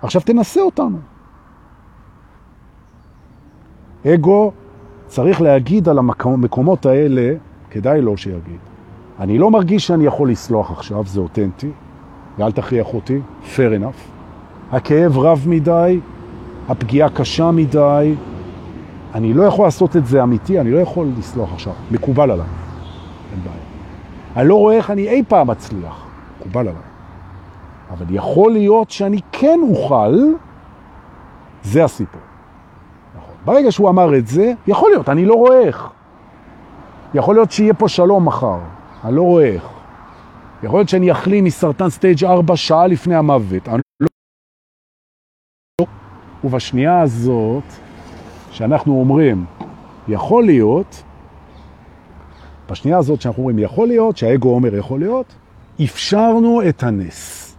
עכשיו 0.03 0.21
תנסה 0.21 0.61
אותנו. 0.61 0.99
אגו 4.07 4.53
צריך 5.07 5.41
להגיד 5.41 5.89
על 5.89 5.99
המקומות 5.99 6.87
האלה, 6.87 7.35
כדאי 7.71 8.01
לו 8.01 8.17
שיגיד. 8.17 8.59
אני 9.21 9.39
לא 9.39 9.51
מרגיש 9.51 9.87
שאני 9.87 10.07
יכול 10.07 10.31
לסלוח 10.31 10.71
עכשיו, 10.71 11.05
זה 11.07 11.21
אותנטי, 11.21 11.71
ואל 12.39 12.53
תכריח 12.53 12.95
אותי, 12.95 13.21
fair 13.55 13.81
enough. 13.81 14.13
הכאב 14.73 15.19
רב 15.19 15.45
מדי, 15.47 16.01
הפגיעה 16.69 17.09
קשה 17.09 17.51
מדי, 17.51 18.15
אני 19.15 19.35
לא 19.35 19.43
יכול 19.43 19.67
לעשות 19.67 19.97
את 19.97 20.07
זה 20.07 20.23
אמיתי, 20.23 20.61
אני 20.61 20.71
לא 20.71 20.79
יכול 20.79 21.09
לסלוח 21.19 21.53
עכשיו, 21.53 21.73
מקובל 21.91 22.31
עליי, 22.31 22.47
אין 23.33 23.41
בעיה. 23.45 23.57
אני 24.37 24.49
לא 24.49 24.55
רואה 24.55 24.75
איך 24.75 24.91
אני 24.91 25.09
אי 25.09 25.23
פעם 25.29 25.47
מצליח, 25.47 26.07
מקובל 26.41 26.61
עליי. 26.61 26.83
אבל 27.91 28.07
יכול 28.11 28.53
להיות 28.53 28.91
שאני 28.91 29.21
כן 29.33 29.61
אוכל, 29.71 30.17
זה 31.63 31.85
הסיפור. 31.85 32.21
נכון. 33.17 33.35
ברגע 33.45 33.73
שהוא 33.73 33.89
אמר 33.89 34.17
את 34.17 34.27
זה, 34.27 34.53
יכול 34.67 34.91
להיות, 34.91 35.09
אני 35.09 35.25
לא 35.25 35.35
רואה 35.35 35.61
איך. 35.61 35.89
יכול 37.15 37.35
להיות 37.35 37.53
שיהיה 37.53 37.75
פה 37.75 37.89
שלום 37.89 38.25
מחר, 38.25 38.59
אני 39.05 39.17
לא 39.17 39.23
רואה 39.23 39.45
איך. 39.45 39.72
יכול 40.63 40.79
להיות 40.79 40.89
שאני 40.89 41.13
אחלים 41.13 41.45
מסרטן 41.45 41.91
סטייג' 41.91 42.25
4 42.25 42.57
שעה 42.57 42.87
לפני 42.87 43.15
המוות. 43.15 43.69
אני 43.69 43.81
לא... 44.01 45.87
ובשנייה 46.45 47.01
הזאת, 47.01 47.65
שאנחנו 48.51 49.01
אומרים, 49.01 49.45
יכול 50.09 50.45
להיות, 50.45 51.03
בשנייה 52.71 52.99
הזאת 52.99 53.21
שאנחנו 53.21 53.43
אומרים 53.43 53.59
יכול 53.59 53.89
להיות, 53.89 54.17
שהאגו 54.17 54.55
אומר 54.55 54.75
יכול 54.75 55.01
להיות, 55.01 55.35
אפשרנו 55.85 56.63
את 56.69 56.83
הנס. 56.83 57.57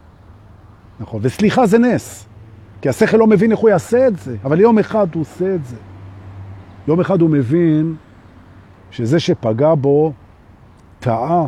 נכון, 1.00 1.20
וסליחה 1.24 1.66
זה 1.66 1.80
נס, 1.80 2.26
כי 2.82 2.90
השכל 2.90 3.18
לא 3.18 3.28
מבין 3.28 3.52
איך 3.52 3.60
הוא 3.60 3.70
יעשה 3.70 4.08
את 4.08 4.20
זה, 4.20 4.38
אבל 4.44 4.60
יום 4.60 4.80
אחד 4.80 5.08
הוא 5.14 5.22
עושה 5.22 5.56
את 5.56 5.66
זה. 5.66 5.76
יום 6.88 7.00
אחד 7.00 7.22
הוא 7.22 7.30
מבין 7.30 7.96
שזה 8.92 9.20
שפגע 9.20 9.74
בו 9.76 10.14
טעה, 11.00 11.46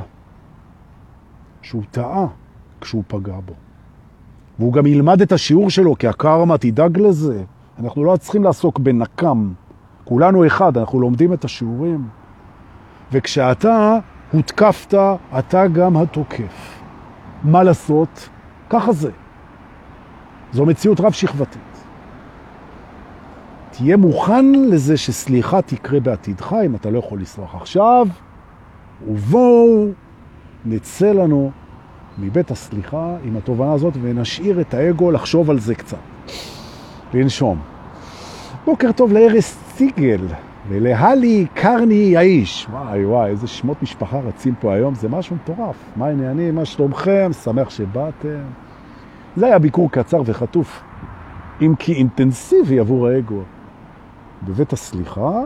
שהוא 1.66 1.84
טעה 1.92 2.26
כשהוא 2.82 3.04
פגע 3.08 3.36
בו. 3.46 3.54
והוא 4.60 4.74
גם 4.74 4.86
ילמד 4.86 5.22
את 5.22 5.32
השיעור 5.32 5.70
שלו, 5.70 5.98
כי 5.98 6.08
הקרמה 6.08 6.58
תדאג 6.58 6.98
לזה. 6.98 7.44
אנחנו 7.80 8.04
לא 8.04 8.18
צריכים 8.18 8.44
לעסוק 8.44 8.80
בנקם. 8.80 9.54
כולנו 10.04 10.48
אחד, 10.48 10.78
אנחנו 10.78 11.00
לומדים 11.00 11.34
את 11.34 11.46
השיעורים. 11.46 12.08
וכשאתה 13.12 13.98
הותקפת, 14.32 14.94
אתה 15.40 15.68
גם 15.68 15.98
התוקף. 15.98 16.80
מה 17.44 17.64
לעשות? 17.64 18.30
ככה 18.70 18.92
זה. 18.92 19.12
זו 20.54 20.66
מציאות 20.66 21.00
רב 21.00 21.12
שכבתית. 21.12 21.62
תהיה 23.72 23.98
מוכן 23.98 24.52
לזה 24.52 24.98
שסליחה 24.98 25.62
תקרה 25.62 26.00
בעתידך 26.00 26.56
אם 26.66 26.76
אתה 26.76 26.90
לא 26.90 27.00
יכול 27.00 27.22
לסלוח 27.22 27.56
עכשיו, 27.56 28.08
ובואו 29.08 29.92
נצא 30.66 31.12
לנו 31.12 31.52
מבית 32.18 32.52
הסליחה 32.52 33.16
עם 33.24 33.38
התובנה 33.38 33.74
הזאת 33.74 33.94
ונשאיר 34.02 34.62
את 34.62 34.74
האגו 34.74 35.12
לחשוב 35.12 35.50
על 35.50 35.60
זה 35.60 35.76
קצת. 35.76 35.98
לנשום. 37.14 37.60
בוקר 38.66 38.92
טוב 38.92 39.14
לארס 39.14 39.58
ציגל 39.76 40.22
ולהלי 40.70 41.46
קרני 41.54 42.18
האיש. 42.18 42.68
וואי 42.72 43.06
וואי, 43.06 43.30
איזה 43.30 43.48
שמות 43.48 43.84
משפחה 43.84 44.20
רצים 44.20 44.56
פה 44.60 44.74
היום, 44.74 44.96
זה 44.96 45.10
משהו 45.10 45.36
מטורף. 45.36 45.76
מה 45.96 46.06
העניינים, 46.06 46.56
מה 46.56 46.66
שלומכם, 46.66 47.32
שמח 47.44 47.70
שבאתם. 47.70 48.42
זה 49.36 49.46
היה 49.46 49.60
ביקור 49.60 49.92
קצר 49.92 50.22
וחטוף, 50.26 50.84
אם 51.62 51.74
כי 51.80 51.94
אינטנסיבי 51.94 52.80
עבור 52.80 53.08
האגו. 53.08 53.42
בבית 54.44 54.74
הסליחה, 54.74 55.42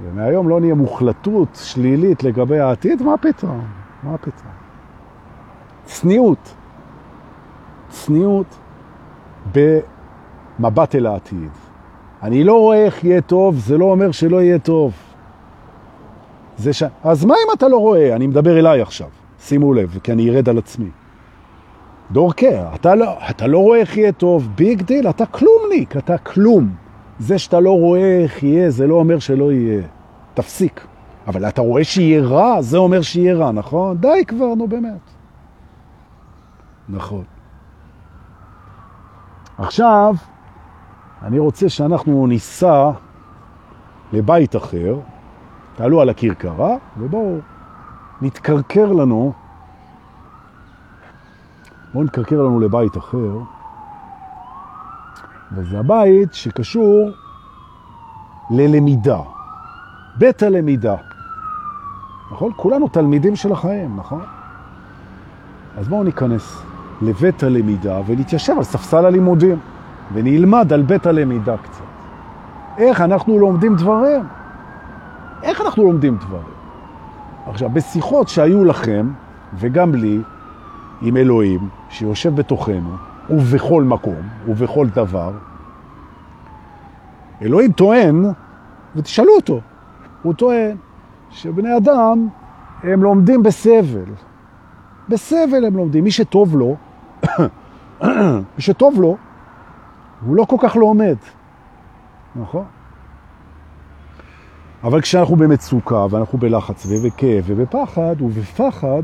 ומהיום 0.00 0.48
לא 0.48 0.60
נהיה 0.60 0.74
מוחלטות 0.74 1.48
שלילית 1.54 2.22
לגבי 2.22 2.58
העתיד, 2.58 3.02
מה 3.02 3.16
פתאום? 3.16 3.64
מה 4.02 4.18
פתאום? 4.18 4.52
צניעות. 5.84 6.54
צניעות 7.88 8.58
במבט 9.52 10.94
אל 10.94 11.06
העתיד. 11.06 11.50
אני 12.22 12.44
לא 12.44 12.58
רואה 12.58 12.84
איך 12.84 13.04
יהיה 13.04 13.20
טוב, 13.20 13.58
זה 13.58 13.78
לא 13.78 13.84
אומר 13.84 14.10
שלא 14.10 14.42
יהיה 14.42 14.58
טוב. 14.58 14.92
זה 16.58 16.72
ש... 16.72 16.82
אז 17.04 17.24
מה 17.24 17.34
אם 17.34 17.52
אתה 17.58 17.68
לא 17.68 17.76
רואה? 17.76 18.16
אני 18.16 18.26
מדבר 18.26 18.58
אליי 18.58 18.80
עכשיו, 18.80 19.08
שימו 19.40 19.74
לב, 19.74 19.98
כי 20.02 20.12
אני 20.12 20.30
ארד 20.30 20.48
על 20.48 20.58
עצמי. 20.58 20.90
דורקר, 22.10 22.66
אתה 22.74 22.94
לא, 22.94 23.18
אתה 23.30 23.46
לא 23.46 23.58
רואה 23.58 23.78
איך 23.78 23.96
יהיה 23.96 24.12
טוב, 24.12 24.48
big 24.54 24.82
deal, 24.82 25.08
אתה 25.08 25.26
כלומניק, 25.26 25.96
אתה 25.96 26.18
כלום. 26.18 26.70
זה 27.18 27.38
שאתה 27.38 27.60
לא 27.60 27.70
רואה 27.70 28.22
איך 28.22 28.42
יהיה, 28.42 28.70
זה 28.70 28.86
לא 28.86 28.94
אומר 28.94 29.18
שלא 29.18 29.52
יהיה. 29.52 29.82
תפסיק. 30.34 30.86
אבל 31.26 31.48
אתה 31.48 31.60
רואה 31.60 31.84
שיהיה 31.84 32.24
רע, 32.24 32.62
זה 32.62 32.78
אומר 32.78 33.02
שיהיה 33.02 33.34
רע, 33.34 33.52
נכון? 33.52 33.96
די 33.96 34.24
כבר, 34.26 34.54
נו 34.54 34.68
באמת. 34.68 35.10
נכון. 36.88 37.24
עכשיו, 39.58 40.14
אני 41.22 41.38
רוצה 41.38 41.68
שאנחנו 41.68 42.26
ניסע 42.26 42.90
לבית 44.12 44.56
אחר, 44.56 44.98
תעלו 45.74 46.00
על 46.00 46.08
הכרכרה, 46.08 46.76
ובואו 46.98 47.38
נתקרקר 48.22 48.92
לנו, 48.92 49.32
בואו 51.92 52.04
נתקרקר 52.04 52.42
לנו 52.42 52.60
לבית 52.60 52.96
אחר, 52.96 53.38
וזה 55.54 55.78
הבית 55.78 56.34
שקשור 56.34 57.10
ללמידה, 58.50 59.18
בית 60.16 60.42
הלמידה. 60.42 60.96
נכון? 62.32 62.52
כולנו 62.56 62.88
תלמידים 62.88 63.36
של 63.36 63.52
החיים, 63.52 63.96
נכון? 63.96 64.22
אז 65.78 65.88
בואו 65.88 66.02
ניכנס 66.02 66.62
לבית 67.02 67.42
הלמידה 67.42 68.00
ונתיישב 68.06 68.54
על 68.56 68.62
ספסל 68.62 69.06
הלימודים 69.06 69.58
ונלמד 70.12 70.72
על 70.72 70.82
בית 70.82 71.06
הלמידה 71.06 71.56
קצת. 71.56 71.84
איך 72.78 73.00
אנחנו 73.00 73.38
לומדים 73.38 73.76
דברים? 73.76 74.22
איך 75.42 75.60
אנחנו 75.60 75.82
לומדים 75.82 76.16
דברים? 76.16 76.54
עכשיו, 77.46 77.70
בשיחות 77.70 78.28
שהיו 78.28 78.64
לכם, 78.64 79.10
וגם 79.54 79.94
לי, 79.94 80.20
עם 81.02 81.16
אלוהים, 81.16 81.68
שיושב 81.88 82.34
בתוכנו, 82.34 82.96
ובכל 83.30 83.82
מקום, 83.82 84.28
ובכל 84.46 84.86
דבר, 84.88 85.32
אלוהים 87.42 87.72
טוען, 87.72 88.24
ותשאלו 88.96 89.36
אותו, 89.36 89.60
הוא 90.22 90.34
טוען 90.34 90.76
שבני 91.30 91.76
אדם 91.76 92.28
הם 92.82 93.02
לומדים 93.02 93.42
בסבל. 93.42 94.04
בסבל 95.08 95.64
הם 95.64 95.76
לומדים. 95.76 96.04
מי 96.04 96.10
שטוב 96.10 96.56
לו, 96.56 96.76
מי 98.56 98.58
שטוב 98.58 99.00
לו, 99.00 99.16
הוא 100.26 100.36
לא 100.36 100.44
כל 100.44 100.56
כך 100.60 100.76
לומד. 100.76 101.16
נכון? 102.36 102.64
אבל 104.84 105.00
כשאנחנו 105.00 105.36
במצוקה 105.36 106.06
ואנחנו 106.10 106.38
בלחץ 106.38 106.86
ובכאב 106.86 107.44
ובפחד 107.46 108.16
ובפחד, 108.20 109.02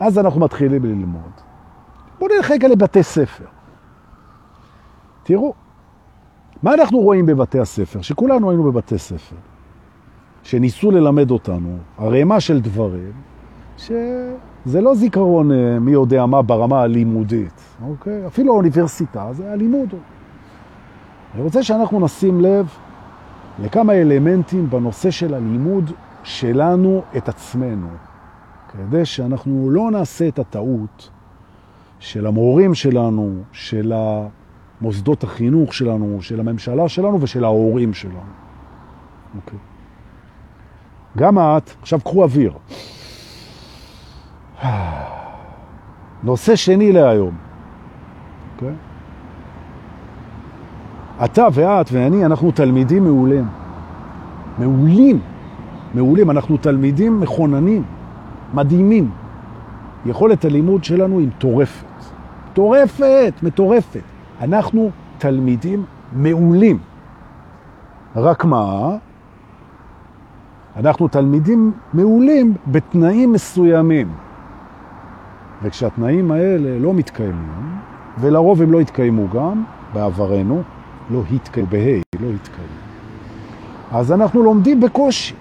אז 0.00 0.18
אנחנו 0.18 0.40
מתחילים 0.40 0.84
ללמוד. 0.84 1.45
בואו 2.18 2.30
נלך 2.36 2.50
רגע 2.50 2.68
לבתי 2.68 3.02
ספר. 3.02 3.44
תראו, 5.22 5.54
מה 6.62 6.74
אנחנו 6.74 6.98
רואים 6.98 7.26
בבתי 7.26 7.60
הספר? 7.60 8.02
שכולנו 8.02 8.50
היינו 8.50 8.72
בבתי 8.72 8.98
ספר, 8.98 9.36
שניסו 10.42 10.90
ללמד 10.90 11.30
אותנו 11.30 11.78
הרמה 11.98 12.40
של 12.40 12.60
דברים, 12.60 13.12
שזה 13.76 14.80
לא 14.80 14.94
זיכרון 14.94 15.52
אה, 15.52 15.78
מי 15.80 15.92
יודע 15.92 16.26
מה 16.26 16.42
ברמה 16.42 16.82
הלימודית, 16.82 17.60
אוקיי? 17.82 18.26
אפילו 18.26 18.52
האוניברסיטה 18.52 19.28
זה 19.32 19.52
הלימוד. 19.52 19.94
אני 21.34 21.42
רוצה 21.42 21.62
שאנחנו 21.62 22.00
נשים 22.00 22.40
לב 22.40 22.68
לכמה 23.62 23.92
אלמנטים 23.92 24.70
בנושא 24.70 25.10
של 25.10 25.34
הלימוד 25.34 25.90
שלנו 26.22 27.02
את 27.16 27.28
עצמנו, 27.28 27.88
כדי 28.68 29.04
שאנחנו 29.04 29.70
לא 29.70 29.90
נעשה 29.90 30.28
את 30.28 30.38
הטעות 30.38 31.10
של 31.98 32.26
המורים 32.26 32.74
שלנו, 32.74 33.42
של 33.52 33.92
מוסדות 34.80 35.24
החינוך 35.24 35.74
שלנו, 35.74 36.18
של 36.20 36.40
הממשלה 36.40 36.88
שלנו 36.88 37.20
ושל 37.20 37.44
ההורים 37.44 37.94
שלנו. 37.94 38.20
אוקיי. 39.36 39.58
גם 41.16 41.38
את, 41.38 41.70
עכשיו 41.82 42.00
קחו 42.00 42.22
אוויר. 42.22 42.52
נושא 46.22 46.56
שני 46.56 46.92
להיום. 46.92 47.34
אוקיי? 48.54 48.74
אתה 51.24 51.46
ואת 51.52 51.86
ואני, 51.92 52.26
אנחנו 52.26 52.50
תלמידים 52.52 53.04
מעולים. 53.04 53.48
מעולים. 54.58 55.20
מעולים. 55.94 56.30
אנחנו 56.30 56.56
תלמידים 56.56 57.20
מכוננים, 57.20 57.82
מדהימים. 58.54 59.10
יכולת 60.08 60.44
הלימוד 60.44 60.84
שלנו 60.84 61.18
היא 61.18 61.28
מטורפת. 61.28 61.86
מטורפת, 62.50 63.32
מטורפת. 63.42 64.02
אנחנו 64.40 64.90
תלמידים 65.18 65.84
מעולים. 66.12 66.78
רק 68.16 68.44
מה? 68.44 68.96
אנחנו 70.76 71.08
תלמידים 71.08 71.72
מעולים 71.92 72.54
בתנאים 72.66 73.32
מסוימים. 73.32 74.08
וכשהתנאים 75.62 76.30
האלה 76.30 76.78
לא 76.78 76.94
מתקיימים, 76.94 77.78
ולרוב 78.18 78.62
הם 78.62 78.72
לא 78.72 78.80
התקיימו 78.80 79.28
גם 79.28 79.64
בעברנו, 79.92 80.62
לא 81.10 81.22
התקיימו, 81.32 81.70
בהי, 81.70 82.00
לא 82.20 82.28
התקיימו. 82.34 82.70
אז 83.92 84.12
אנחנו 84.12 84.42
לומדים 84.42 84.80
בקושי, 84.80 85.34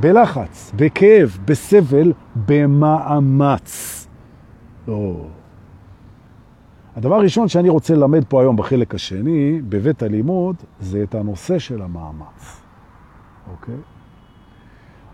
בלחץ, 0.00 0.72
בכאב, 0.76 1.38
בסבל, 1.44 2.12
במאמץ. 2.46 4.06
לא. 4.88 5.26
הדבר 6.96 7.14
הראשון 7.14 7.48
שאני 7.48 7.68
רוצה 7.68 7.94
ללמד 7.94 8.24
פה 8.28 8.40
היום 8.40 8.56
בחלק 8.56 8.94
השני, 8.94 9.60
בבית 9.68 10.02
הלימוד, 10.02 10.56
זה 10.80 11.02
את 11.02 11.14
הנושא 11.14 11.58
של 11.58 11.82
המאמץ. 11.82 12.62
אוקיי? 13.50 13.74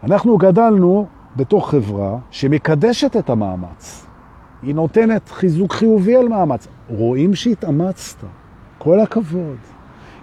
אנחנו 0.03 0.39
גדלנו 0.39 1.07
בתוך 1.37 1.70
חברה 1.70 2.18
שמקדשת 2.31 3.16
את 3.16 3.31
המאמץ. 3.31 4.07
היא 4.62 4.74
נותנת 4.74 5.28
חיזוק 5.28 5.72
חיובי 5.72 6.16
על 6.16 6.28
מאמץ. 6.28 6.68
רואים 6.89 7.35
שהתאמצת, 7.35 8.24
כל 8.78 9.01
הכבוד. 9.01 9.57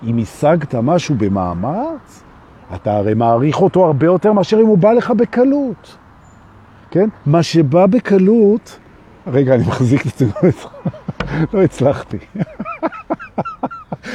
אם 0.04 0.18
השגת 0.18 0.76
משהו 0.76 1.16
במאמץ, 1.16 2.24
אתה 2.76 2.98
הרי 2.98 3.14
מעריך 3.14 3.62
אותו 3.62 3.86
הרבה 3.86 4.06
יותר 4.06 4.34
מאשר 4.34 4.60
אם 4.60 4.68
הוא 4.68 4.78
בא 4.78 4.92
לך 4.92 5.12
בקלות. 5.12 5.98
כן? 6.92 7.10
מה 7.26 7.44
שבא 7.44 7.86
בקלות... 7.86 8.80
רגע, 9.28 9.56
אני 9.56 9.64
מחזיק 9.68 10.08
את 10.08 10.18
זה, 10.18 10.26
לא 11.54 11.64
הצלחתי. 11.64 12.18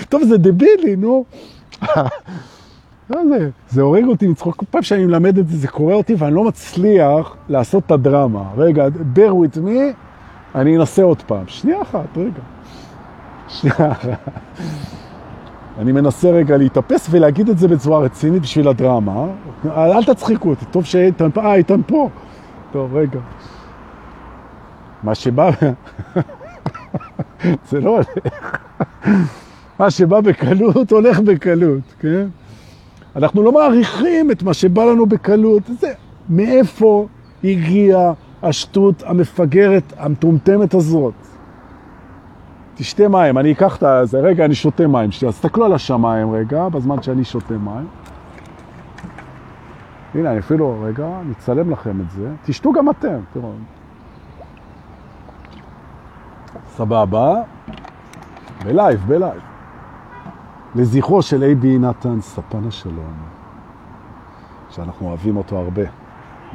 טוב, 0.09 0.25
זה 0.25 0.39
דבילי, 0.39 0.97
נו. 0.97 1.25
זה, 3.09 3.51
זה 3.69 3.83
הורג 3.83 4.05
אותי 4.05 4.27
מצחוק. 4.27 4.57
כל 4.57 4.67
פעם 4.71 4.83
שאני 4.83 5.07
מלמד 5.07 5.39
את 5.39 5.49
זה, 5.49 5.57
זה 5.57 5.69
קורה 5.69 5.95
אותי 5.95 6.15
ואני 6.19 6.35
לא 6.35 6.45
מצליח 6.45 7.37
לעשות 7.49 7.87
את 7.87 7.91
הדרמה. 7.91 8.45
רגע, 8.57 8.87
bear 9.15 9.31
with 9.31 9.57
me, 9.57 9.95
אני 10.55 10.77
אנסה 10.77 11.03
עוד 11.03 11.23
פעם. 11.23 11.45
שנייה 11.47 11.83
אחת, 11.83 12.17
רגע. 12.17 12.43
שנייה 13.49 13.93
אחת. 13.93 14.31
אני 15.79 15.93
מנסה 15.93 16.31
רגע 16.31 16.57
להתאפס 16.57 17.09
ולהגיד 17.11 17.49
את 17.49 17.59
זה 17.59 17.69
בצורה 17.69 18.01
רצינית 18.01 18.43
בשביל 18.43 18.69
הדרמה. 18.69 19.27
אל 19.77 20.05
תצחיקו 20.05 20.51
אותי, 20.51 20.65
טוב 20.65 20.85
שאיתן 20.85 21.31
פה, 21.31 21.41
אה, 21.41 21.55
איתן 21.55 21.81
פה. 21.87 22.09
טוב, 22.73 22.97
רגע. 22.97 23.21
מה 25.03 25.15
שבא... 25.15 25.51
זה 27.71 27.81
לא 27.81 27.91
הולך. 27.91 28.09
מה 29.79 29.91
שבא 29.91 30.21
בקלות, 30.21 30.93
הולך 30.93 31.21
בקלות, 31.21 31.95
כן? 32.01 32.27
אנחנו 33.17 33.43
לא 33.43 33.53
מעריכים 33.53 34.31
את 34.31 34.43
מה 34.43 34.55
שבא 34.55 34.85
לנו 34.85 35.07
בקלות. 35.07 35.63
זה, 35.81 35.93
מאיפה 36.29 37.07
הגיעה 37.45 38.13
השטות 38.43 39.03
המפגרת, 39.07 39.93
המטומטמת 39.97 40.75
הזאת? 40.75 41.15
תשתה 42.75 43.09
מים, 43.09 43.39
אני 43.39 43.53
אקח 43.53 43.77
את 43.83 44.09
זה, 44.09 44.21
רגע, 44.21 44.45
אני 44.45 44.55
שותה 44.55 44.87
מים. 44.87 45.11
אז 45.29 45.35
תסתכלו 45.35 45.65
על 45.65 45.73
השמיים 45.73 46.31
רגע, 46.35 46.69
בזמן 46.69 47.03
שאני 47.03 47.25
שותה 47.25 47.55
מים. 47.55 47.87
הנה, 50.15 50.31
אני 50.31 50.39
אפילו, 50.39 50.77
רגע, 50.83 51.09
נצלם 51.31 51.71
לכם 51.71 52.01
את 52.01 52.11
זה. 52.11 52.29
תשתו 52.45 52.73
גם 52.73 52.91
אתם, 52.91 53.19
תראו. 53.33 53.53
סבבה. 56.69 57.35
ב 58.65 58.71
live, 58.71 59.05
ב 59.07 59.12
live. 59.12 59.41
לזכרו 60.75 61.23
של 61.23 61.43
אייבי 61.43 61.79
נתן 61.79 62.21
ספן 62.21 62.69
השלום, 62.69 63.15
שאנחנו 64.71 65.09
אוהבים 65.09 65.37
אותו 65.37 65.59
הרבה. 65.59 65.83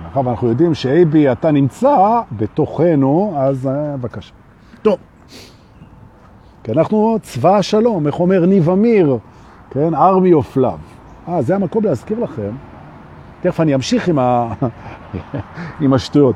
מאחר 0.03 0.21
ואנחנו 0.25 0.47
יודעים 0.47 0.73
שאייבי 0.73 1.31
אתה 1.31 1.51
נמצא 1.51 2.21
בתוכנו, 2.31 3.33
אז 3.37 3.67
אה, 3.67 3.97
בבקשה. 3.97 4.33
כי 6.67 6.71
אנחנו 6.71 7.17
צבא 7.21 7.57
השלום, 7.57 8.07
איך 8.07 8.19
אומר 8.19 8.45
ניב 8.45 8.69
אמיר, 8.69 9.17
כן? 9.69 9.93
army 9.93 10.33
of 10.43 10.57
love. 10.57 11.29
אה, 11.29 11.41
זה 11.41 11.55
המקום 11.55 11.83
להזכיר 11.83 12.19
לכם. 12.19 12.51
תכף 13.41 13.59
אני 13.59 13.75
אמשיך 13.75 14.07
עם, 14.07 14.19
ה... 14.19 14.53
עם 15.81 15.93
השטויות. 15.93 16.35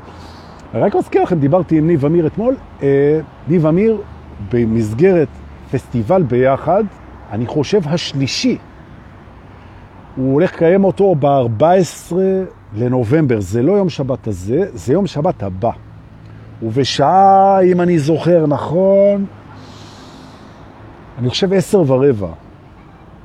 רק 0.74 0.96
מזכיר 0.96 1.22
לכם, 1.22 1.38
דיברתי 1.38 1.78
עם 1.78 1.86
ניב 1.86 2.04
אמיר 2.04 2.26
אתמול. 2.26 2.56
אה, 2.82 3.20
ניב 3.48 3.66
אמיר 3.66 3.98
במסגרת 4.52 5.28
פסטיבל 5.70 6.22
ביחד, 6.22 6.84
אני 7.32 7.46
חושב 7.46 7.80
השלישי. 7.84 8.58
הוא 10.16 10.32
הולך 10.32 10.54
לקיים 10.54 10.84
אותו 10.84 11.14
ב-14 11.14 12.12
לנובמבר. 12.74 13.40
זה 13.40 13.62
לא 13.62 13.72
יום 13.72 13.88
שבת 13.88 14.26
הזה, 14.26 14.60
זה 14.74 14.92
יום 14.92 15.06
שבת 15.06 15.42
הבא. 15.42 15.70
ובשעה, 16.62 17.60
אם 17.60 17.80
אני 17.80 17.98
זוכר 17.98 18.46
נכון, 18.46 19.26
אני 21.18 21.30
חושב 21.30 21.52
עשר 21.52 21.82
ורבע, 21.86 22.28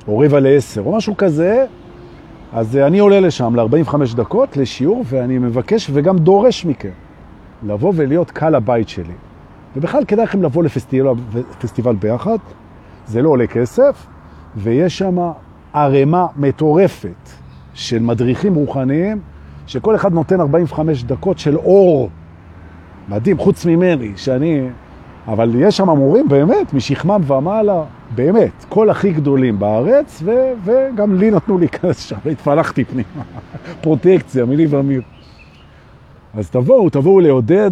או 0.08 0.18
רבע 0.18 0.40
לעשר, 0.40 0.80
או 0.80 0.96
משהו 0.96 1.16
כזה, 1.16 1.64
אז 2.52 2.76
אני 2.76 2.98
עולה 2.98 3.20
לשם 3.20 3.56
ל-45 3.56 4.16
דקות 4.16 4.56
לשיעור, 4.56 5.04
ואני 5.06 5.38
מבקש 5.38 5.90
וגם 5.92 6.18
דורש 6.18 6.64
מכם 6.64 6.90
לבוא 7.62 7.92
ולהיות 7.96 8.30
קל 8.30 8.54
הבית 8.54 8.88
שלי. 8.88 9.14
ובכלל 9.76 10.04
כדאי 10.04 10.24
לכם 10.24 10.42
לבוא 10.42 10.62
לפסטיבל 10.62 11.94
ביחד, 12.00 12.36
זה 13.06 13.22
לא 13.22 13.28
עולה 13.28 13.46
כסף, 13.46 14.06
ויש 14.56 14.98
שם 14.98 15.18
ערימה 15.72 16.26
מטורפת 16.36 17.28
של 17.74 17.98
מדריכים 17.98 18.54
רוחניים, 18.54 19.20
שכל 19.66 19.94
אחד 19.94 20.12
נותן 20.12 20.40
45 20.40 21.04
דקות 21.04 21.38
של 21.38 21.56
אור 21.56 22.10
מדהים, 23.08 23.38
חוץ 23.38 23.66
ממני, 23.66 24.12
שאני... 24.16 24.68
אבל 25.28 25.54
יש 25.54 25.76
שם 25.76 25.88
מורים 25.88 26.28
באמת, 26.28 26.74
משכמם 26.74 27.20
ומעלה, 27.26 27.84
באמת, 28.14 28.64
כל 28.68 28.90
הכי 28.90 29.12
גדולים 29.12 29.58
בארץ, 29.58 30.22
ו, 30.24 30.30
וגם 30.64 31.14
לי 31.14 31.30
נתנו 31.30 31.58
להיכנס 31.58 32.04
שם, 32.04 32.16
התפלחתי 32.30 32.84
פנימה, 32.84 33.22
פרוטקציה, 33.82 34.44
מילי 34.44 34.66
ואמיר. 34.66 35.02
אז 36.34 36.50
תבואו, 36.50 36.90
תבואו 36.90 37.20
לעודד, 37.20 37.70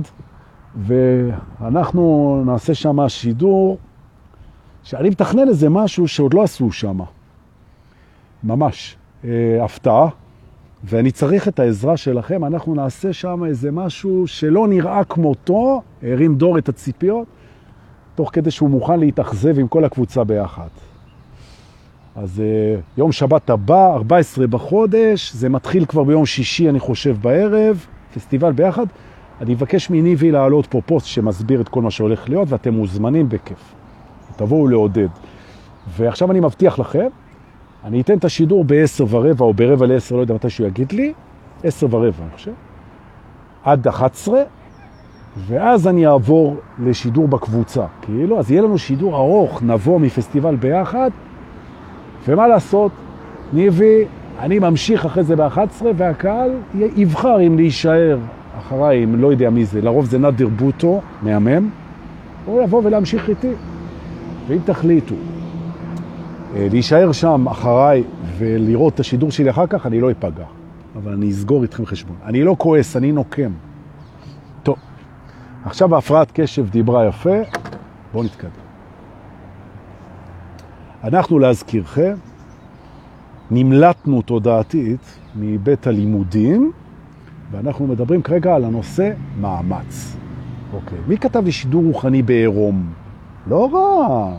ואנחנו 0.76 2.42
נעשה 2.46 2.74
שם 2.74 3.08
שידור, 3.08 3.78
שאני 4.82 5.08
מתכנן 5.08 5.48
איזה 5.48 5.68
משהו 5.68 6.08
שעוד 6.08 6.34
לא 6.34 6.42
עשו 6.42 6.72
שם. 6.72 6.98
ממש, 8.44 8.96
אה, 9.24 9.64
הפתעה, 9.64 10.08
ואני 10.84 11.10
צריך 11.10 11.48
את 11.48 11.60
העזרה 11.60 11.96
שלכם, 11.96 12.44
אנחנו 12.44 12.74
נעשה 12.74 13.12
שם 13.12 13.44
איזה 13.44 13.70
משהו 13.70 14.26
שלא 14.26 14.68
נראה 14.68 15.04
כמותו, 15.04 15.82
הרים 16.02 16.34
דור 16.34 16.58
את 16.58 16.68
הציפיות, 16.68 17.26
תוך 18.16 18.30
כדי 18.32 18.50
שהוא 18.50 18.70
מוכן 18.70 19.00
להתאכזב 19.00 19.58
עם 19.58 19.68
כל 19.68 19.84
הקבוצה 19.84 20.24
ביחד. 20.24 20.68
אז 22.16 22.42
uh, 22.42 22.98
יום 22.98 23.12
שבת 23.12 23.50
הבא, 23.50 23.92
14 23.94 24.46
בחודש, 24.46 25.32
זה 25.32 25.48
מתחיל 25.48 25.84
כבר 25.84 26.04
ביום 26.04 26.26
שישי, 26.26 26.68
אני 26.68 26.80
חושב, 26.80 27.16
בערב, 27.22 27.86
פסטיבל 28.14 28.52
ביחד. 28.52 28.86
אני 29.40 29.54
אבקש 29.54 29.90
מניבי 29.90 30.30
לעלות 30.30 30.66
פה 30.66 30.80
פוסט 30.86 31.06
שמסביר 31.06 31.60
את 31.60 31.68
כל 31.68 31.82
מה 31.82 31.90
שהולך 31.90 32.28
להיות, 32.28 32.48
ואתם 32.50 32.74
מוזמנים 32.74 33.28
בכיף. 33.28 33.74
תבואו 34.36 34.68
לעודד. 34.68 35.08
ועכשיו 35.96 36.30
אני 36.30 36.40
מבטיח 36.40 36.78
לכם, 36.78 37.08
אני 37.84 38.00
אתן 38.00 38.18
את 38.18 38.24
השידור 38.24 38.64
ב-10 38.64 39.04
ורבע 39.10 39.44
או 39.44 39.54
ברבע 39.54 39.86
ל-10, 39.86 40.14
לא 40.14 40.20
יודע 40.20 40.34
מתי 40.34 40.50
שהוא 40.50 40.66
יגיד 40.66 40.92
לי, 40.92 41.12
10 41.64 41.86
ורבע, 41.90 42.22
אני 42.22 42.36
חושב, 42.36 42.52
עד 43.64 43.88
11, 43.88 44.42
ואז 45.46 45.88
אני 45.88 46.06
אעבור 46.06 46.56
לשידור 46.78 47.28
בקבוצה, 47.28 47.84
כאילו, 48.02 48.38
אז 48.38 48.50
יהיה 48.50 48.62
לנו 48.62 48.78
שידור 48.78 49.16
ארוך, 49.16 49.62
נבוא 49.62 50.00
מפסטיבל 50.00 50.56
ביחד, 50.56 51.10
ומה 52.28 52.48
לעשות, 52.48 52.92
ניבי, 53.52 54.04
אני 54.38 54.58
ממשיך 54.58 55.06
אחרי 55.06 55.24
זה 55.24 55.36
ב-11, 55.36 55.84
והקהל 55.96 56.50
יבחר 56.74 57.46
אם 57.46 57.56
להישאר 57.56 58.18
אחריי, 58.58 59.04
אם 59.04 59.16
לא 59.16 59.30
יודע 59.32 59.50
מי 59.50 59.64
זה, 59.64 59.80
לרוב 59.80 60.06
זה 60.06 60.18
נדר 60.18 60.48
בוטו, 60.48 61.00
מהמם, 61.22 61.70
או 62.48 62.60
לבוא 62.60 62.80
ולהמשיך 62.84 63.28
איתי. 63.28 63.52
ואם 64.48 64.58
תחליטו 64.64 65.14
אה, 66.56 66.66
להישאר 66.70 67.12
שם 67.12 67.46
אחריי 67.48 68.02
ולראות 68.38 68.94
את 68.94 69.00
השידור 69.00 69.30
שלי 69.30 69.50
אחר 69.50 69.66
כך, 69.66 69.86
אני 69.86 70.00
לא 70.00 70.10
אפגע. 70.10 70.44
אבל 70.96 71.12
אני 71.12 71.30
אסגור 71.30 71.62
איתכם 71.62 71.86
חשבון. 71.86 72.16
אני 72.24 72.42
לא 72.42 72.56
כועס, 72.58 72.96
אני 72.96 73.12
נוקם. 73.12 73.50
עכשיו 75.66 75.94
ההפרעת 75.94 76.30
קשב 76.34 76.70
דיברה 76.70 77.06
יפה, 77.06 77.36
בואו 78.12 78.24
נתקדם. 78.24 78.50
אנחנו, 81.04 81.38
להזכירכם, 81.38 82.14
נמלטנו 83.50 84.22
תודעתית 84.22 85.18
מבית 85.36 85.86
הלימודים, 85.86 86.72
ואנחנו 87.50 87.86
מדברים 87.86 88.22
כרגע 88.22 88.54
על 88.54 88.64
הנושא 88.64 89.10
מאמץ. 89.40 90.16
אוקיי, 90.72 90.98
מי 91.08 91.18
כתב 91.18 91.44
לי 91.44 91.52
שידור 91.52 91.84
רוחני 91.84 92.22
בעירום? 92.22 92.92
לא 93.46 93.68
רע, 93.72 94.32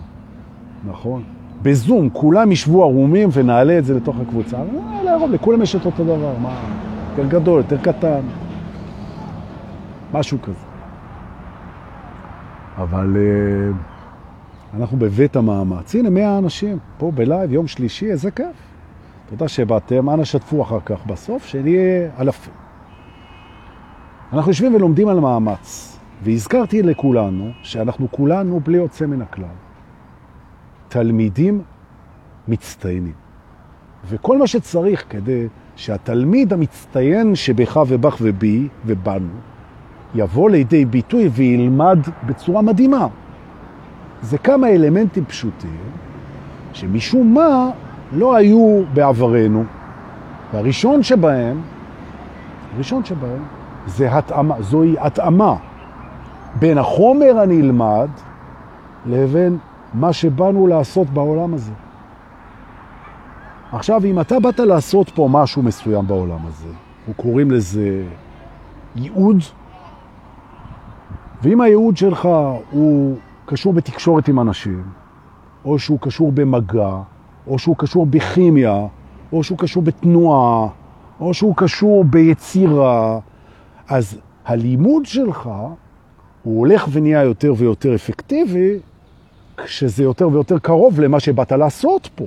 נכון. 0.87 1.23
בזום, 1.61 2.09
כולם 2.09 2.51
ישבו 2.51 2.83
ערומים 2.83 3.29
ונעלה 3.33 3.77
את 3.77 3.85
זה 3.85 3.93
לתוך 3.93 4.15
הקבוצה. 4.19 4.57
אה, 4.57 5.03
לערום, 5.03 5.31
לכולם 5.31 5.61
יש 5.61 5.75
את 5.75 5.85
אותו 5.85 6.03
דבר, 6.03 6.33
מה? 6.41 6.59
יותר 7.09 7.39
גדול, 7.39 7.57
יותר 7.57 7.77
קטן. 7.77 8.21
משהו 10.13 10.37
כזה. 10.41 10.66
אבל 12.77 13.15
uh, 13.15 14.75
אנחנו 14.77 14.97
בבית 14.97 15.35
המאמץ. 15.35 15.95
הנה, 15.95 16.09
מאה 16.09 16.37
אנשים 16.37 16.77
פה 16.97 17.11
בלייב, 17.15 17.51
יום 17.51 17.67
שלישי, 17.67 18.11
איזה 18.11 18.31
כיף. 18.31 18.55
תודה 19.29 19.47
שבאתם, 19.47 20.09
אנא 20.09 20.23
שתפו 20.23 20.61
אחר 20.61 20.79
כך 20.85 21.05
בסוף, 21.05 21.45
שנהיה 21.45 22.09
אלפים. 22.19 22.53
אנחנו 24.33 24.51
יושבים 24.51 24.75
ולומדים 24.75 25.07
על 25.07 25.19
מאמץ, 25.19 25.97
והזכרתי 26.23 26.81
לכולנו 26.81 27.51
שאנחנו 27.61 28.07
כולנו 28.11 28.59
בלי 28.59 28.77
יוצא 28.77 29.05
מן 29.05 29.21
הכלל. 29.21 29.45
תלמידים 30.87 31.61
מצטיינים. 32.47 33.13
וכל 34.09 34.37
מה 34.37 34.47
שצריך 34.47 35.05
כדי 35.09 35.47
שהתלמיד 35.75 36.53
המצטיין 36.53 37.35
שבך 37.35 37.79
ובך 37.87 38.17
ובי 38.21 38.67
ובנו 38.85 39.29
יבוא 40.15 40.49
לידי 40.49 40.85
ביטוי 40.85 41.27
וילמד 41.27 41.99
בצורה 42.25 42.61
מדהימה. 42.61 43.07
זה 44.21 44.37
כמה 44.37 44.67
אלמנטים 44.67 45.25
פשוטים 45.25 45.79
שמשום 46.73 47.33
מה 47.33 47.69
לא 48.11 48.35
היו 48.35 48.83
בעברנו. 48.93 49.63
והראשון 50.53 51.03
שבהם, 51.03 51.61
הראשון 52.75 53.05
שבהם, 53.05 53.43
זה 53.85 54.17
התאמה, 54.17 54.61
זוהי 54.61 54.95
התאמה 54.99 55.55
בין 56.59 56.77
החומר 56.77 57.39
הנלמד 57.39 58.07
לבין 59.05 59.57
מה 59.93 60.13
שבאנו 60.13 60.67
לעשות 60.67 61.09
בעולם 61.09 61.53
הזה. 61.53 61.71
עכשיו, 63.71 64.05
אם 64.05 64.19
אתה 64.19 64.39
באת 64.39 64.59
לעשות 64.59 65.09
פה 65.09 65.27
משהו 65.31 65.61
מסוים 65.61 66.07
בעולם 66.07 66.39
הזה, 66.47 66.69
אנחנו 66.99 67.13
קוראים 67.13 67.51
לזה 67.51 68.03
ייעוד, 68.95 69.37
ואם 71.41 71.61
הייעוד 71.61 71.97
שלך 71.97 72.29
הוא 72.71 73.15
קשור 73.45 73.73
בתקשורת 73.73 74.27
עם 74.27 74.39
אנשים, 74.39 74.83
או 75.65 75.79
שהוא 75.79 75.99
קשור 76.01 76.31
במגע, 76.31 76.97
או 77.47 77.59
שהוא 77.59 77.75
קשור 77.77 78.05
בכימיה, 78.05 78.87
או 79.31 79.43
שהוא 79.43 79.57
קשור 79.57 79.83
בתנועה, 79.83 80.67
או 81.19 81.33
שהוא 81.33 81.55
קשור 81.55 82.03
ביצירה, 82.03 83.19
אז 83.87 84.17
הלימוד 84.45 85.05
שלך 85.05 85.49
הוא 86.43 86.59
הולך 86.59 86.87
ונהיה 86.91 87.23
יותר 87.23 87.53
ויותר 87.57 87.95
אפקטיבי 87.95 88.79
כשזה 89.57 90.03
יותר 90.03 90.29
ויותר 90.29 90.59
קרוב 90.59 90.99
למה 90.99 91.19
שבאת 91.19 91.51
לעשות 91.51 92.09
פה. 92.15 92.25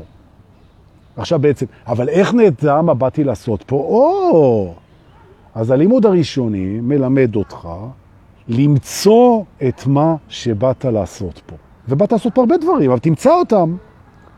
עכשיו 1.17 1.39
בעצם, 1.39 1.67
אבל 1.87 2.09
איך 2.09 2.35
נדע 2.35 2.83
מה 2.83 2.95
באתי 2.95 3.25
לעשות 3.25 3.63
פה? 3.63 3.77
או! 3.77 4.75
אז 5.55 5.71
הלימוד 5.71 6.07
הראשוני 6.07 6.81
מלמד 6.81 7.37
אותך 7.37 7.69
למצוא 8.51 9.43
את 9.69 9.87
מה 9.87 10.15
שבאת 10.29 10.85
לעשות 10.85 11.41
פה. 11.47 11.57
ובאת 11.89 12.13
לעשות 12.13 12.35
פה 12.35 12.41
הרבה 12.41 12.57
דברים, 12.57 12.91
אבל 12.91 12.99
תמצא 12.99 13.31
אותם. 13.35 13.77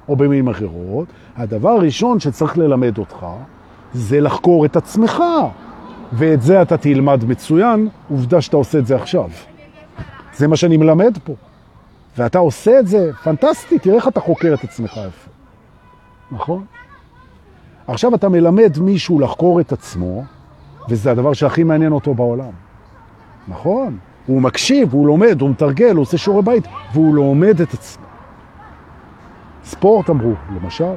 או 0.09 0.17
במילים 0.17 0.49
אחרות, 0.49 1.09
הדבר 1.37 1.69
הראשון 1.71 2.21
שצריך 2.21 2.59
ללמד 2.59 2.99
אותך 2.99 3.27
זה 3.95 4.21
לחקור 4.21 4.65
את 4.65 4.77
עצמך. 4.77 5.23
ואת 6.13 6.43
זה 6.43 6.63
אתה 6.63 6.77
תלמד 6.77 7.25
מצוין, 7.25 7.89
עובדה 8.11 8.41
שאתה 8.41 8.57
עושה 8.57 8.79
את 8.79 8.87
זה 8.87 8.97
עכשיו. 8.97 9.31
זה 10.37 10.49
מה 10.49 10.57
שאני 10.57 10.77
מלמד 10.77 11.19
פה. 11.25 11.33
ואתה 12.19 12.39
עושה 12.39 12.79
את 12.79 12.87
זה, 12.87 13.11
פנטסטי, 13.25 13.79
תראה 13.79 13.97
איך 13.97 14.09
אתה 14.09 14.21
חוקר 14.21 14.55
את 14.55 14.65
עצמך 14.65 14.91
יפה. 14.91 15.31
נכון? 16.33 16.65
עכשיו 17.87 18.15
אתה 18.15 18.29
מלמד 18.29 18.79
מישהו 18.81 19.21
לחקור 19.21 19.61
את 19.61 19.73
עצמו, 19.73 20.25
וזה 20.89 21.11
הדבר 21.11 21.33
שהכי 21.33 21.65
מעניין 21.65 21.93
אותו 21.93 22.15
בעולם. 22.15 22.62
נכון? 23.49 23.99
הוא 24.27 24.43
מקשיב, 24.43 24.93
הוא 24.93 25.07
לומד, 25.07 25.41
הוא 25.41 25.51
מתרגל, 25.51 25.95
הוא 25.95 26.03
עושה 26.03 26.19
שיעורי 26.19 26.43
בית, 26.43 26.65
והוא 26.93 27.15
לומד 27.15 27.61
את 27.61 27.75
עצמו. 27.75 28.05
ספורט 29.65 30.11
אמרו, 30.11 30.33
למשל, 30.57 30.95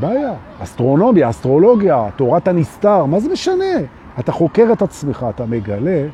בעיה. 0.00 0.34
אסטרונומיה, 0.62 1.30
אסטרולוגיה, 1.30 2.10
תורת 2.16 2.48
הנסתר, 2.48 3.04
מה 3.04 3.20
זה 3.20 3.32
משנה? 3.32 3.74
אתה 4.18 4.32
חוקר 4.32 4.66
את 4.72 4.82
עצמך, 4.82 5.26
אתה 5.30 5.46
מגלה 5.46 6.06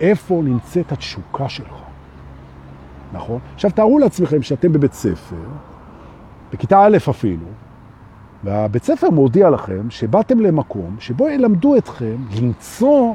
איפה 0.00 0.40
נמצאת 0.44 0.92
התשוקה 0.92 1.48
שלך. 1.48 1.74
נכון? 3.12 3.38
עכשיו 3.54 3.70
תארו 3.70 3.98
לעצמכם 3.98 4.42
שאתם 4.42 4.72
בבית 4.72 4.92
ספר, 4.92 5.36
בכיתה 6.52 6.84
א' 6.84 6.96
אפילו, 7.10 7.46
והבית 8.44 8.84
ספר 8.84 9.10
מודיע 9.10 9.50
לכם 9.50 9.90
שבאתם 9.90 10.40
למקום 10.40 10.96
שבו 10.98 11.28
ילמדו 11.28 11.76
אתכם 11.76 12.16
למצוא 12.40 13.14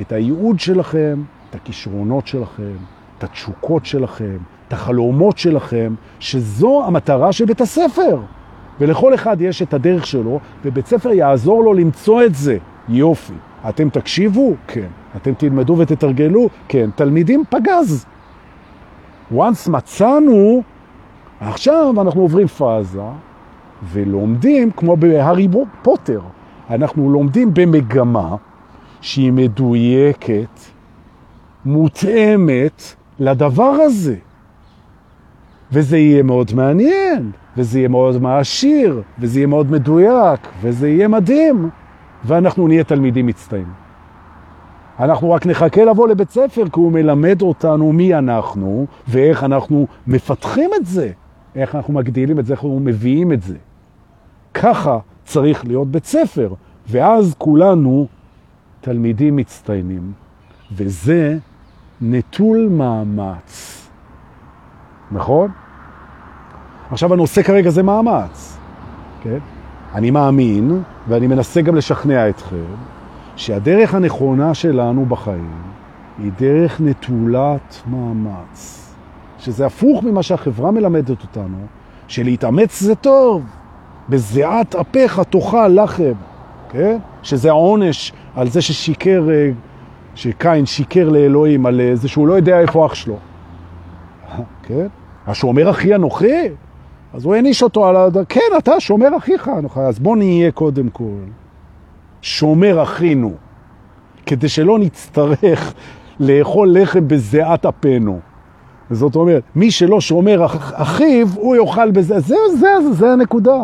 את 0.00 0.12
הייעוד 0.12 0.60
שלכם, 0.60 1.22
את 1.50 1.54
הכישרונות 1.54 2.26
שלכם, 2.26 2.76
את 3.18 3.24
התשוקות 3.24 3.86
שלכם, 3.86 4.36
את 4.68 4.72
החלומות 4.72 5.38
שלכם, 5.38 5.94
שזו 6.18 6.84
המטרה 6.86 7.32
של 7.32 7.44
בית 7.44 7.60
הספר. 7.60 8.20
ולכל 8.80 9.14
אחד 9.14 9.40
יש 9.40 9.62
את 9.62 9.74
הדרך 9.74 10.06
שלו, 10.06 10.40
ובית 10.64 10.86
ספר 10.86 11.12
יעזור 11.12 11.64
לו 11.64 11.74
למצוא 11.74 12.24
את 12.24 12.34
זה. 12.34 12.58
יופי. 12.88 13.34
אתם 13.68 13.90
תקשיבו? 13.90 14.54
כן. 14.66 14.86
אתם 15.16 15.34
תלמדו 15.34 15.74
ותתרגלו? 15.78 16.48
כן. 16.68 16.90
תלמידים? 16.94 17.44
פגז. 17.50 18.06
once 19.34 19.70
מצאנו, 19.70 20.62
עכשיו 21.40 21.94
אנחנו 22.00 22.20
עוברים 22.20 22.46
פאזה 22.46 23.00
ולומדים, 23.82 24.70
כמו 24.70 24.96
בהארי 24.96 25.48
פוטר, 25.82 26.20
אנחנו 26.70 27.10
לומדים 27.10 27.54
במגמה 27.54 28.36
שהיא 29.00 29.32
מדויקת, 29.32 30.60
מותאמת 31.64 32.82
לדבר 33.18 33.72
הזה. 33.86 34.16
וזה 35.72 35.98
יהיה 35.98 36.22
מאוד 36.22 36.54
מעניין, 36.54 37.30
וזה 37.56 37.78
יהיה 37.78 37.88
מאוד 37.88 38.22
מעשיר, 38.22 39.02
וזה 39.18 39.38
יהיה 39.38 39.46
מאוד 39.46 39.70
מדויק, 39.70 40.40
וזה 40.60 40.88
יהיה 40.88 41.08
מדהים, 41.08 41.70
ואנחנו 42.24 42.68
נהיה 42.68 42.84
תלמידים 42.84 43.26
מצטיינים. 43.26 43.72
אנחנו 45.00 45.30
רק 45.30 45.46
נחכה 45.46 45.84
לבוא 45.84 46.08
לבית 46.08 46.30
ספר, 46.30 46.64
כי 46.64 46.80
הוא 46.80 46.92
מלמד 46.92 47.42
אותנו 47.42 47.92
מי 47.92 48.14
אנחנו, 48.14 48.86
ואיך 49.08 49.44
אנחנו 49.44 49.86
מפתחים 50.06 50.70
את 50.76 50.86
זה, 50.86 51.10
איך 51.54 51.74
אנחנו 51.74 51.94
מגדילים 51.94 52.38
את 52.38 52.46
זה, 52.46 52.52
איך 52.52 52.60
אנחנו 52.60 52.80
מביאים 52.80 53.32
את 53.32 53.42
זה. 53.42 53.56
ככה 54.54 54.98
צריך 55.24 55.64
להיות 55.66 55.88
בית 55.88 56.04
ספר, 56.04 56.54
ואז 56.88 57.34
כולנו 57.38 58.06
תלמידים 58.80 59.36
מצטיינים, 59.36 60.12
וזה 60.72 61.38
נטול 62.00 62.68
מאמץ. 62.70 63.88
נכון? 65.10 65.50
עכשיו 66.90 67.12
הנושא 67.12 67.42
כרגע 67.42 67.70
זה 67.70 67.82
מאמץ, 67.82 68.58
כן? 69.22 69.38
אני 69.94 70.10
מאמין, 70.10 70.82
ואני 71.08 71.26
מנסה 71.26 71.60
גם 71.60 71.76
לשכנע 71.76 72.28
אתכם, 72.28 72.74
שהדרך 73.36 73.94
הנכונה 73.94 74.54
שלנו 74.54 75.06
בחיים 75.06 75.62
היא 76.18 76.32
דרך 76.38 76.80
נטולת 76.80 77.82
מאמץ. 77.86 78.76
שזה 79.38 79.66
הפוך 79.66 80.04
ממה 80.04 80.22
שהחברה 80.22 80.70
מלמדת 80.70 81.22
אותנו, 81.22 81.58
שלהתאמץ 82.08 82.80
זה 82.80 82.94
טוב, 82.94 83.42
בזיעת 84.08 84.74
אפיך 84.74 85.20
תאכל 85.30 85.68
לחם, 85.68 86.12
כן? 86.70 86.98
שזה 87.22 87.48
העונש 87.48 88.12
על 88.36 88.48
זה 88.48 88.62
ששיקר, 88.62 89.28
אה, 89.30 89.50
שקין 90.14 90.66
שיקר 90.66 91.08
לאלוהים 91.08 91.66
על 91.66 91.80
זה 91.94 92.08
שהוא 92.08 92.28
לא 92.28 92.34
יודע 92.34 92.60
איפה 92.60 92.86
אח 92.86 92.94
שלו. 92.94 93.16
כן? 94.66 94.86
השומר 95.26 95.70
אחי 95.70 95.94
אנוכי? 95.94 96.48
אז 97.12 97.24
הוא 97.24 97.34
העניש 97.34 97.62
אותו 97.62 97.86
על 97.86 97.96
ה... 97.96 98.08
כן, 98.28 98.40
אתה 98.58 98.80
שומר 98.80 99.16
אחיך 99.16 99.48
אנוכי, 99.58 99.80
אז 99.80 99.98
בוא 99.98 100.16
נהיה 100.16 100.50
קודם 100.50 100.88
כל 100.88 101.24
שומר 102.22 102.82
אחינו, 102.82 103.32
כדי 104.26 104.48
שלא 104.48 104.78
נצטרך 104.78 105.74
לאכול 106.20 106.76
לחם 106.78 107.08
בזיעת 107.08 107.66
אפינו. 107.66 108.20
זאת 108.90 109.16
אומרת, 109.16 109.42
מי 109.56 109.70
שלא 109.70 110.00
שומר 110.00 110.44
אח, 110.46 110.72
אחיו, 110.74 111.28
הוא 111.34 111.56
יאכל 111.56 111.90
בזה. 111.90 112.20
זה, 112.20 112.34
זה, 112.50 112.68
זה, 112.82 112.92
זה 112.92 113.12
הנקודה. 113.12 113.62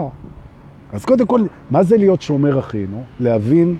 אז 0.92 1.04
קודם 1.04 1.26
כל, 1.26 1.40
מה 1.70 1.82
זה 1.82 1.96
להיות 1.96 2.22
שומר 2.22 2.58
אחינו? 2.58 3.02
להבין 3.20 3.76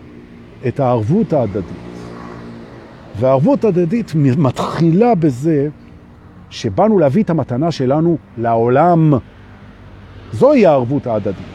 את 0.68 0.80
הערבות 0.80 1.32
ההדדית. 1.32 1.76
והערבות 3.16 3.64
ההדדית 3.64 4.12
מתחילה 4.14 5.14
בזה 5.14 5.68
שבאנו 6.50 6.98
להביא 6.98 7.22
את 7.22 7.30
המתנה 7.30 7.70
שלנו 7.70 8.18
לעולם. 8.38 9.12
זוהי 10.32 10.66
הערבות 10.66 11.06
ההדדית. 11.06 11.46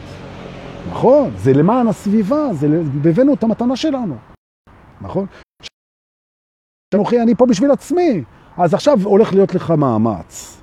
נכון? 0.90 1.30
זה 1.36 1.52
למען 1.52 1.88
הסביבה, 1.88 2.52
זה 2.52 2.82
הבאנו 3.04 3.34
את 3.34 3.42
המתנה 3.42 3.76
שלנו. 3.76 4.16
נכון? 5.00 5.26
אנוכי, 6.94 7.22
אני 7.22 7.34
פה 7.34 7.46
בשביל 7.46 7.70
עצמי. 7.70 8.24
אז 8.56 8.74
עכשיו 8.74 8.98
הולך 9.04 9.32
להיות 9.32 9.54
לך 9.54 9.70
מאמץ. 9.70 10.62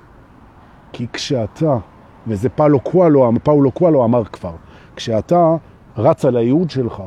כי 0.92 1.06
כשאתה, 1.12 1.78
וזה 2.26 2.48
פאולו 2.48 2.80
קואלו, 2.80 3.32
פאולו 3.42 3.72
קואלו 3.72 4.04
אמר 4.04 4.24
כבר, 4.24 4.54
כשאתה 4.96 5.56
רץ 5.96 6.24
על 6.24 6.36
הייעוד 6.36 6.70
שלך, 6.70 7.02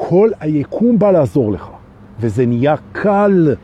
כל 0.00 0.30
היקום 0.40 0.98
בא 0.98 1.10
לעזור 1.10 1.52
לך, 1.52 1.68
וזה 2.20 2.46
נהיה 2.46 2.74
קל. 2.92 3.54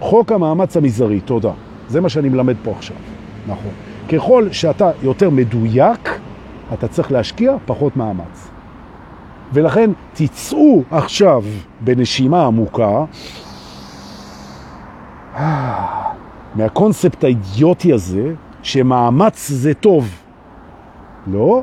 חוק 0.00 0.32
המאמץ 0.32 0.76
המזערי, 0.76 1.20
תודה. 1.20 1.52
זה 1.88 2.00
מה 2.00 2.08
שאני 2.08 2.28
מלמד 2.28 2.54
פה 2.64 2.70
עכשיו. 2.70 2.96
נכון. 3.46 3.70
ככל 4.12 4.48
שאתה 4.52 4.90
יותר 5.02 5.30
מדויק, 5.30 6.18
אתה 6.72 6.88
צריך 6.88 7.12
להשקיע 7.12 7.56
פחות 7.66 7.96
מאמץ. 7.96 8.48
ולכן 9.52 9.90
תצאו 10.12 10.82
עכשיו 10.90 11.44
בנשימה 11.80 12.46
עמוקה 12.46 13.04
מהקונספט 16.54 17.24
האידיוטי 17.24 17.92
הזה 17.92 18.34
שמאמץ 18.62 19.48
זה 19.48 19.74
טוב. 19.74 20.10
לא, 21.26 21.62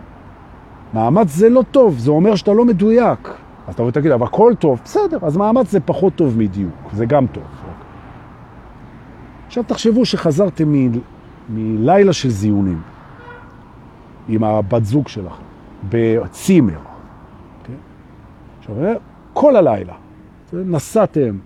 מאמץ 0.96 1.28
זה 1.28 1.50
לא 1.50 1.64
טוב, 1.72 1.98
זה 1.98 2.12
אומר 2.12 2.36
שאתה 2.36 2.54
לא 2.54 2.66
מדויק. 2.66 3.30
אז 3.68 3.74
אתה 3.74 3.92
תגיד, 3.92 4.12
אבל 4.12 4.26
הכל 4.26 4.54
טוב, 4.60 4.82
בסדר, 4.84 5.18
אז 5.22 5.38
מאמץ 5.38 5.72
זה 5.72 5.80
פחות 5.80 6.16
טוב 6.16 6.38
מדיוק, 6.38 6.74
זה 6.94 7.06
גם 7.06 7.28
טוב. 7.28 7.44
עכשיו 9.48 9.64
תחשבו 9.64 10.06
שחזרתם. 10.06 10.74
מלילה 11.50 12.14
של 12.14 12.30
זיונים 12.30 12.82
עם 14.28 14.44
הבת 14.44 14.86
זוג 14.86 15.08
שלך 15.08 15.38
בצימר. 15.90 16.80
כן? 17.64 17.74
עכשיו, 18.60 18.76
כל 19.34 19.56
הלילה 19.56 19.94
נסעתם 20.54 21.38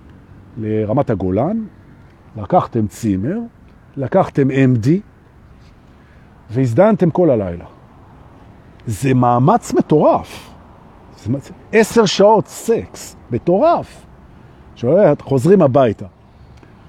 לרמת 0.57 1.09
הגולן, 1.09 1.63
לקחתם 2.37 2.87
צימר, 2.87 3.37
לקחתם 3.97 4.47
MD 4.49 4.87
והזדנתם 6.49 7.09
כל 7.09 7.29
הלילה. 7.29 7.65
זה 8.87 9.13
מאמץ 9.13 9.73
מטורף. 9.73 10.49
עשר 11.71 12.05
שעות 12.05 12.47
סקס, 12.47 13.15
מטורף. 13.31 14.05
שואל, 14.75 15.13
חוזרים 15.21 15.61
הביתה. 15.61 16.05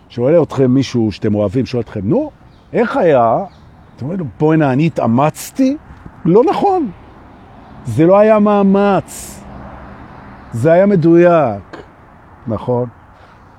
שואל 0.08 0.42
אתכם 0.42 0.70
מישהו 0.70 1.12
שאתם 1.12 1.34
אוהבים, 1.34 1.66
שואל 1.66 1.82
אתכם, 1.82 2.00
נו, 2.04 2.30
איך 2.72 2.96
היה? 2.96 3.44
אתם 3.96 4.04
אומרים 4.04 4.20
לו, 4.40 4.52
הנה, 4.52 4.72
אני 4.72 4.86
התאמצתי? 4.86 5.76
לא 6.24 6.42
נכון. 6.44 6.90
זה 7.84 8.06
לא 8.06 8.18
היה 8.18 8.38
מאמץ. 8.38 9.40
זה 10.52 10.72
היה 10.72 10.86
מדויק. 10.86 11.82
נכון? 12.46 12.88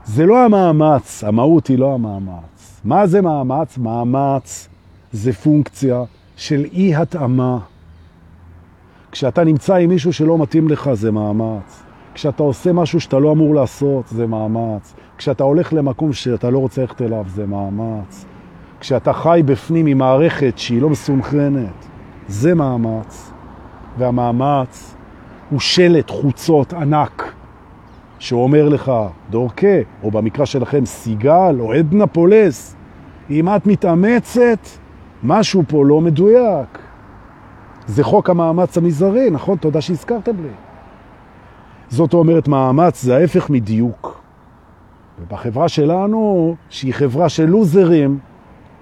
זה 0.05 0.25
לא 0.25 0.45
המאמץ, 0.45 1.23
המהות 1.23 1.67
היא 1.67 1.79
לא 1.79 1.93
המאמץ. 1.93 2.81
מה 2.83 3.07
זה 3.07 3.21
מאמץ? 3.21 3.77
מאמץ 3.77 4.67
זה 5.11 5.33
פונקציה 5.33 6.03
של 6.37 6.65
אי 6.73 6.95
התאמה. 6.95 7.57
כשאתה 9.11 9.43
נמצא 9.43 9.75
עם 9.75 9.89
מישהו 9.89 10.13
שלא 10.13 10.37
מתאים 10.37 10.67
לך, 10.67 10.89
זה 10.93 11.11
מאמץ. 11.11 11.83
כשאתה 12.13 12.43
עושה 12.43 12.73
משהו 12.73 12.99
שאתה 13.01 13.19
לא 13.19 13.31
אמור 13.31 13.55
לעשות, 13.55 14.07
זה 14.07 14.27
מאמץ. 14.27 14.93
כשאתה 15.17 15.43
הולך 15.43 15.73
למקום 15.73 16.13
שאתה 16.13 16.49
לא 16.49 16.59
רוצה 16.59 16.81
ללכת 16.81 17.01
אליו, 17.01 17.25
זה 17.27 17.45
מאמץ. 17.45 18.25
כשאתה 18.79 19.13
חי 19.13 19.41
בפנים 19.45 19.85
עם 19.85 19.97
מערכת 19.97 20.57
שהיא 20.57 20.81
לא 20.81 20.89
מסונכרנת, 20.89 21.87
זה 22.27 22.55
מאמץ. 22.55 23.31
והמאמץ 23.97 24.95
הוא 25.49 25.59
שלט 25.59 26.09
חוצות 26.09 26.73
ענק 26.73 27.33
שאומר 28.19 28.69
לך, 28.69 28.91
דורקה, 29.29 29.77
או 30.03 30.11
במקרה 30.11 30.45
שלכם 30.45 30.85
סיגל, 30.85 31.55
או 31.59 31.73
עדנה 31.73 32.07
פולס, 32.07 32.75
אם 33.29 33.49
את 33.49 33.65
מתאמצת, 33.65 34.67
משהו 35.23 35.63
פה 35.67 35.85
לא 35.85 36.01
מדויק. 36.01 36.80
זה 37.87 38.03
חוק 38.03 38.29
המאמץ 38.29 38.77
המזערי, 38.77 39.29
נכון? 39.29 39.57
תודה 39.57 39.81
שהזכרתם 39.81 40.43
לי. 40.43 40.49
זאת 41.89 42.13
אומרת, 42.13 42.47
מאמץ 42.47 43.01
זה 43.01 43.17
ההפך 43.17 43.49
מדיוק. 43.49 44.21
ובחברה 45.21 45.69
שלנו, 45.69 46.55
שהיא 46.69 46.93
חברה 46.93 47.29
של 47.29 47.45
לוזרים, 47.45 48.19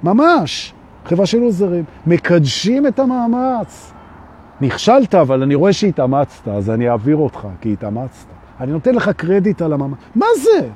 ממש, 0.03 0.73
חברה 1.05 1.25
של 1.25 1.37
לוזרים, 1.39 1.83
מקדשים 2.07 2.87
את 2.87 2.99
המאמץ. 2.99 3.93
נכשלת, 4.61 5.15
אבל 5.15 5.43
אני 5.43 5.55
רואה 5.55 5.73
שהתאמצת, 5.73 6.47
אז 6.47 6.69
אני 6.69 6.89
אעביר 6.89 7.17
אותך, 7.17 7.47
כי 7.61 7.73
התאמצת. 7.73 8.27
אני 8.59 8.71
נותן 8.71 8.95
לך 8.95 9.09
קרדיט 9.09 9.61
על 9.61 9.73
המאמץ. 9.73 9.97
מה 10.15 10.25
זה? 10.43 10.69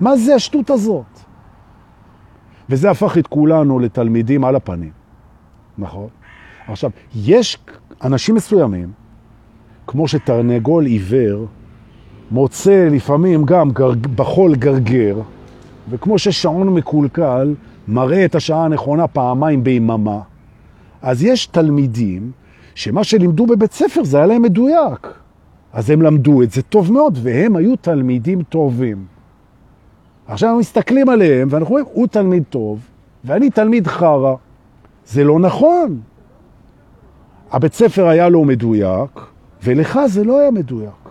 מה 0.00 0.16
זה 0.16 0.34
השטות 0.34 0.70
הזאת? 0.70 1.20
וזה 2.70 2.90
הפך 2.90 3.18
את 3.18 3.26
כולנו 3.26 3.78
לתלמידים 3.78 4.44
על 4.44 4.56
הפנים, 4.56 4.92
נכון? 5.78 6.08
עכשיו, 6.70 6.90
יש 7.16 7.58
אנשים 8.04 8.34
מסוימים, 8.34 8.88
כמו 9.86 10.08
שתרנגול 10.08 10.86
עיוור 10.86 11.46
מוצא 12.30 12.88
לפעמים 12.90 13.44
גם 13.44 13.70
גר, 13.70 13.90
בחול 14.14 14.54
גרגר, 14.54 15.20
וכמו 15.90 16.18
ששעון 16.18 16.68
מקולקל 16.68 17.54
מראה 17.88 18.24
את 18.24 18.34
השעה 18.34 18.64
הנכונה 18.64 19.06
פעמיים 19.06 19.64
ביממה, 19.64 20.20
אז 21.02 21.22
יש 21.22 21.46
תלמידים 21.46 22.30
שמה 22.74 23.04
שלימדו 23.04 23.46
בבית 23.46 23.72
ספר 23.72 24.04
זה 24.04 24.16
היה 24.16 24.26
להם 24.26 24.42
מדויק. 24.42 25.14
אז 25.72 25.90
הם 25.90 26.02
למדו 26.02 26.42
את 26.42 26.50
זה 26.50 26.62
טוב 26.62 26.92
מאוד, 26.92 27.18
והם 27.22 27.56
היו 27.56 27.76
תלמידים 27.76 28.42
טובים. 28.42 29.04
עכשיו 30.26 30.48
אנחנו 30.48 30.60
מסתכלים 30.60 31.08
עליהם, 31.08 31.48
ואנחנו 31.50 31.72
רואים, 31.72 31.86
הוא 31.92 32.06
תלמיד 32.06 32.42
טוב, 32.50 32.80
ואני 33.24 33.50
תלמיד 33.50 33.86
חרה. 33.86 34.34
זה 35.06 35.24
לא 35.24 35.38
נכון. 35.38 36.00
הבית 37.52 37.74
ספר 37.74 38.06
היה 38.06 38.28
לו 38.28 38.44
מדויק, 38.44 39.20
ולך 39.64 40.00
זה 40.06 40.24
לא 40.24 40.40
היה 40.40 40.50
מדויק. 40.50 41.08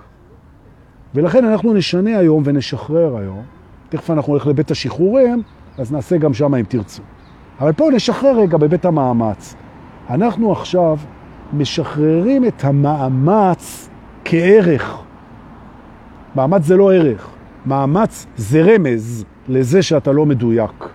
ולכן 1.15 1.45
אנחנו 1.45 1.73
נשנה 1.73 2.17
היום 2.17 2.43
ונשחרר 2.45 3.17
היום. 3.17 3.43
תכף 3.89 4.11
אנחנו 4.11 4.33
הולך 4.33 4.47
לבית 4.47 4.71
השחרורים, 4.71 5.41
אז 5.77 5.91
נעשה 5.91 6.17
גם 6.17 6.33
שם 6.33 6.55
אם 6.55 6.63
תרצו. 6.63 7.01
אבל 7.59 7.73
פה 7.73 7.89
נשחרר 7.93 8.39
רגע 8.39 8.57
בבית 8.57 8.85
המאמץ. 8.85 9.55
אנחנו 10.09 10.51
עכשיו 10.51 10.97
משחררים 11.53 12.45
את 12.45 12.63
המאמץ 12.63 13.89
כערך. 14.25 14.97
מאמץ 16.35 16.65
זה 16.65 16.77
לא 16.77 16.93
ערך. 16.93 17.29
מאמץ 17.65 18.25
זה 18.35 18.61
רמז 18.61 19.25
לזה 19.47 19.81
שאתה 19.81 20.11
לא 20.11 20.25
מדויק. 20.25 20.89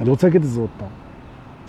אני 0.00 0.10
רוצה 0.10 0.26
להגיד 0.26 0.42
את 0.42 0.48
זה 0.48 0.60
עוד 0.60 0.70
פעם. 0.78 1.01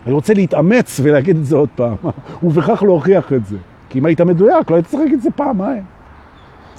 אני 0.06 0.14
רוצה 0.14 0.34
להתאמץ 0.34 1.00
ולהגיד 1.04 1.38
את 1.38 1.46
זה 1.46 1.56
עוד 1.56 1.70
פעם, 1.76 1.96
ובכך 2.44 2.84
להוכיח 2.84 3.34
את 3.34 3.46
זה. 3.46 3.58
כי 3.90 4.00
אם 4.00 4.06
היית 4.06 4.22
מדויק, 4.22 4.72
לא 4.72 4.76
היית 4.76 4.88
צריך 4.88 5.04
להגיד 5.04 5.18
את 5.18 5.22
זה 5.22 5.32
פעמיים. 5.32 5.84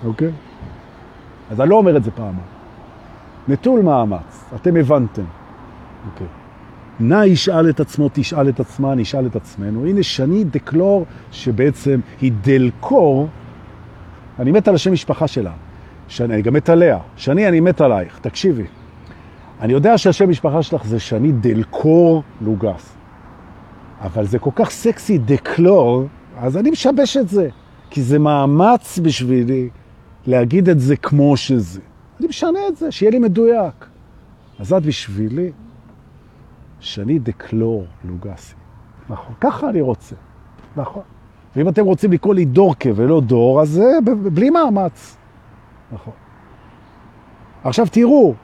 אוקיי? 0.04 0.30
אז 1.50 1.60
אני 1.60 1.70
לא 1.70 1.76
אומר 1.76 1.96
את 1.96 2.04
זה 2.04 2.10
פעמיים. 2.10 2.54
נטול 3.48 3.80
מאמץ, 3.80 4.44
אתם 4.54 4.76
הבנתם. 4.76 5.24
אוקיי. 6.12 6.26
נא 7.00 7.24
ישאל 7.24 7.70
את 7.70 7.80
עצמו, 7.80 8.10
תשאל 8.12 8.48
את 8.48 8.60
עצמה, 8.60 8.94
נשאל 8.94 9.26
את 9.26 9.36
עצמנו. 9.36 9.86
הנה 9.86 10.02
שני 10.02 10.44
דקלור, 10.44 11.06
שבעצם 11.32 12.00
היא 12.20 12.32
דלקור, 12.42 13.28
אני 14.38 14.52
מת 14.52 14.68
על 14.68 14.74
השם 14.74 14.92
משפחה 14.92 15.26
שלה. 15.26 15.52
שני, 16.08 16.34
אני 16.34 16.42
גם 16.42 16.52
מת 16.52 16.68
עליה. 16.68 16.98
שני, 17.16 17.48
אני 17.48 17.60
מת 17.60 17.80
עלייך, 17.80 18.18
תקשיבי. 18.18 18.64
אני 19.60 19.72
יודע 19.72 19.98
שהשם 19.98 20.30
משפחה 20.30 20.62
שלך 20.62 20.84
זה 20.86 21.00
שני 21.00 21.32
דלקור 21.32 22.22
לוגס. 22.40 22.93
אבל 24.04 24.26
זה 24.26 24.38
כל 24.38 24.50
כך 24.54 24.70
סקסי 24.70 25.18
דקלור, 25.18 26.04
אז 26.38 26.56
אני 26.56 26.70
משבש 26.70 27.16
את 27.16 27.28
זה. 27.28 27.48
כי 27.90 28.02
זה 28.02 28.18
מאמץ 28.18 28.98
בשבילי 28.98 29.68
להגיד 30.26 30.68
את 30.68 30.80
זה 30.80 30.96
כמו 30.96 31.36
שזה. 31.36 31.80
אני 32.20 32.28
משנה 32.28 32.58
את 32.68 32.76
זה, 32.76 32.92
שיהיה 32.92 33.10
לי 33.10 33.18
מדויק. 33.18 33.86
אז 34.58 34.72
את 34.72 34.82
בשבילי 34.82 35.52
שני 36.80 37.18
דקלור 37.18 37.86
לוגסי. 38.04 38.54
נכון, 39.08 39.34
ככה 39.40 39.70
אני 39.70 39.80
רוצה. 39.80 40.16
נכון. 40.76 41.02
ואם 41.56 41.68
אתם 41.68 41.84
רוצים 41.84 42.12
לקרוא 42.12 42.34
לי 42.34 42.44
דורקה 42.44 42.90
ולא 42.94 43.20
דור, 43.20 43.60
אז 43.60 43.68
זה 43.68 43.84
בלי 44.32 44.50
מאמץ. 44.50 45.16
נכון. 45.92 46.12
עכשיו 47.64 47.86
תראו, 47.90 48.34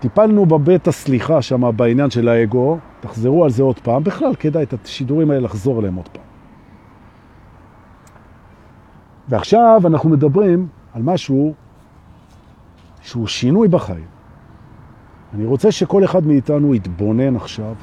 טיפלנו 0.00 0.46
בבית 0.46 0.88
הסליחה 0.88 1.42
שם 1.42 1.76
בעניין 1.76 2.10
של 2.10 2.28
האגו, 2.28 2.78
תחזרו 3.00 3.44
על 3.44 3.50
זה 3.50 3.62
עוד 3.62 3.78
פעם. 3.78 4.04
בכלל, 4.04 4.34
כדאי 4.34 4.62
את 4.62 4.74
השידורים 4.84 5.30
האלה 5.30 5.42
לחזור 5.42 5.80
אליהם 5.80 5.94
עוד 5.94 6.08
פעם. 6.08 6.22
ועכשיו 9.28 9.80
אנחנו 9.86 10.10
מדברים 10.10 10.68
על 10.94 11.02
משהו 11.02 11.54
שהוא 13.00 13.26
שינוי 13.26 13.68
בחיים. 13.68 14.06
אני 15.34 15.44
רוצה 15.44 15.72
שכל 15.72 16.04
אחד 16.04 16.26
מאיתנו 16.26 16.74
יתבונן 16.74 17.36
עכשיו 17.36 17.74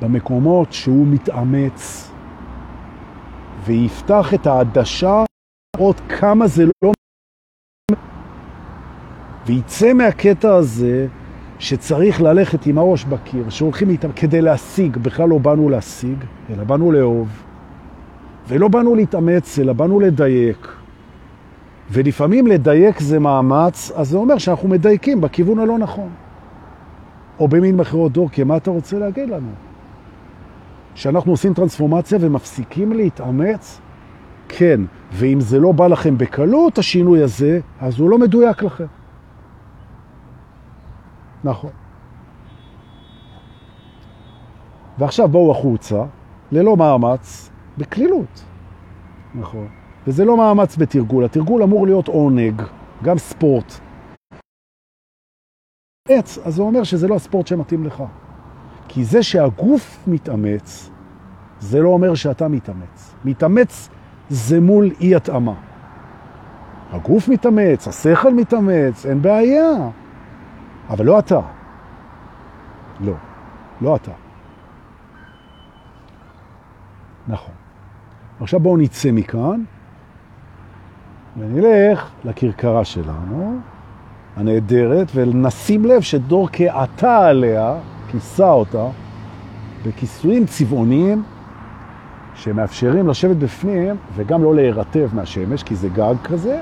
במקומות 0.00 0.72
שהוא 0.72 1.06
מתאמץ 1.06 2.10
ויפתח 3.64 4.34
את 4.34 4.46
העדשה 4.46 5.24
עוד 5.78 6.00
כמה 6.00 6.46
זה 6.46 6.64
לא... 6.64 6.92
ויצא 9.46 9.92
מהקטע 9.92 10.54
הזה 10.54 11.06
שצריך 11.58 12.22
ללכת 12.22 12.66
עם 12.66 12.78
הראש 12.78 13.04
בקיר, 13.04 13.50
שהולכים 13.50 13.90
איתם 13.90 14.12
כדי 14.12 14.42
להשיג, 14.42 14.96
בכלל 14.96 15.28
לא 15.28 15.38
באנו 15.38 15.68
להשיג, 15.68 16.16
אלא 16.50 16.64
באנו 16.64 16.92
לאהוב. 16.92 17.28
ולא 18.48 18.68
באנו 18.68 18.94
להתאמץ, 18.94 19.58
אלא 19.58 19.72
באנו 19.72 20.00
לדייק. 20.00 20.68
ולפעמים 21.90 22.46
לדייק 22.46 23.00
זה 23.00 23.18
מאמץ, 23.18 23.92
אז 23.94 24.08
זה 24.08 24.16
אומר 24.16 24.38
שאנחנו 24.38 24.68
מדייקים 24.68 25.20
בכיוון 25.20 25.58
הלא 25.58 25.78
נכון. 25.78 26.08
או 27.38 27.48
במין 27.48 27.76
מחירות 27.76 28.12
דור, 28.12 28.30
כי 28.30 28.44
מה 28.44 28.56
אתה 28.56 28.70
רוצה 28.70 28.98
להגיד 28.98 29.30
לנו? 29.30 29.48
שאנחנו 30.94 31.32
עושים 31.32 31.54
טרנספורמציה 31.54 32.18
ומפסיקים 32.20 32.92
להתאמץ? 32.92 33.80
כן, 34.48 34.80
ואם 35.12 35.40
זה 35.40 35.58
לא 35.58 35.72
בא 35.72 35.86
לכם 35.86 36.18
בקלות, 36.18 36.78
השינוי 36.78 37.22
הזה, 37.22 37.60
אז 37.80 37.98
הוא 37.98 38.10
לא 38.10 38.18
מדויק 38.18 38.62
לכם. 38.62 38.86
נכון. 41.44 41.70
ועכשיו 44.98 45.28
בואו 45.28 45.50
החוצה, 45.50 46.04
ללא 46.52 46.76
מאמץ, 46.76 47.50
בקלילות. 47.78 48.44
נכון. 49.34 49.68
וזה 50.06 50.24
לא 50.24 50.36
מאמץ 50.36 50.76
בתרגול, 50.76 51.24
התרגול 51.24 51.62
אמור 51.62 51.86
להיות 51.86 52.08
עונג, 52.08 52.62
גם 53.02 53.18
ספורט. 53.18 53.72
עץ, 56.08 56.38
אז 56.38 56.54
זה 56.54 56.62
אומר 56.62 56.82
שזה 56.82 57.08
לא 57.08 57.14
הספורט 57.14 57.46
שמתאים 57.46 57.84
לך. 57.84 58.02
כי 58.88 59.04
זה 59.04 59.22
שהגוף 59.22 59.98
מתאמץ, 60.06 60.90
זה 61.60 61.80
לא 61.80 61.88
אומר 61.88 62.14
שאתה 62.14 62.48
מתאמץ. 62.48 63.14
מתאמץ 63.24 63.88
זה 64.28 64.60
מול 64.60 64.90
אי 65.00 65.14
התאמה. 65.14 65.54
הגוף 66.90 67.28
מתאמץ, 67.28 67.88
השכל 67.88 68.34
מתאמץ, 68.34 69.06
אין 69.06 69.22
בעיה. 69.22 69.90
אבל 70.90 71.06
לא 71.06 71.18
אתה. 71.18 71.40
לא, 73.00 73.14
לא 73.80 73.96
אתה. 73.96 74.12
נכון. 77.28 77.54
עכשיו 78.40 78.60
בואו 78.60 78.76
נצא 78.76 79.12
מכאן 79.12 79.64
ונלך 81.38 82.10
לקרקרה 82.24 82.84
שלנו, 82.84 83.58
הנהדרת, 84.36 85.10
ונשים 85.14 85.84
לב 85.84 86.00
שדור 86.00 86.48
כעתה 86.52 87.26
עליה, 87.26 87.74
כיסה 88.08 88.50
אותה, 88.50 88.86
בכיסויים 89.86 90.46
צבעוניים 90.46 91.22
שמאפשרים 92.34 93.08
לשבת 93.08 93.36
בפנים 93.36 93.96
וגם 94.14 94.42
לא 94.42 94.54
להירטב 94.54 95.08
מהשמש, 95.12 95.62
כי 95.62 95.76
זה 95.76 95.88
גג 95.88 96.14
כזה, 96.24 96.60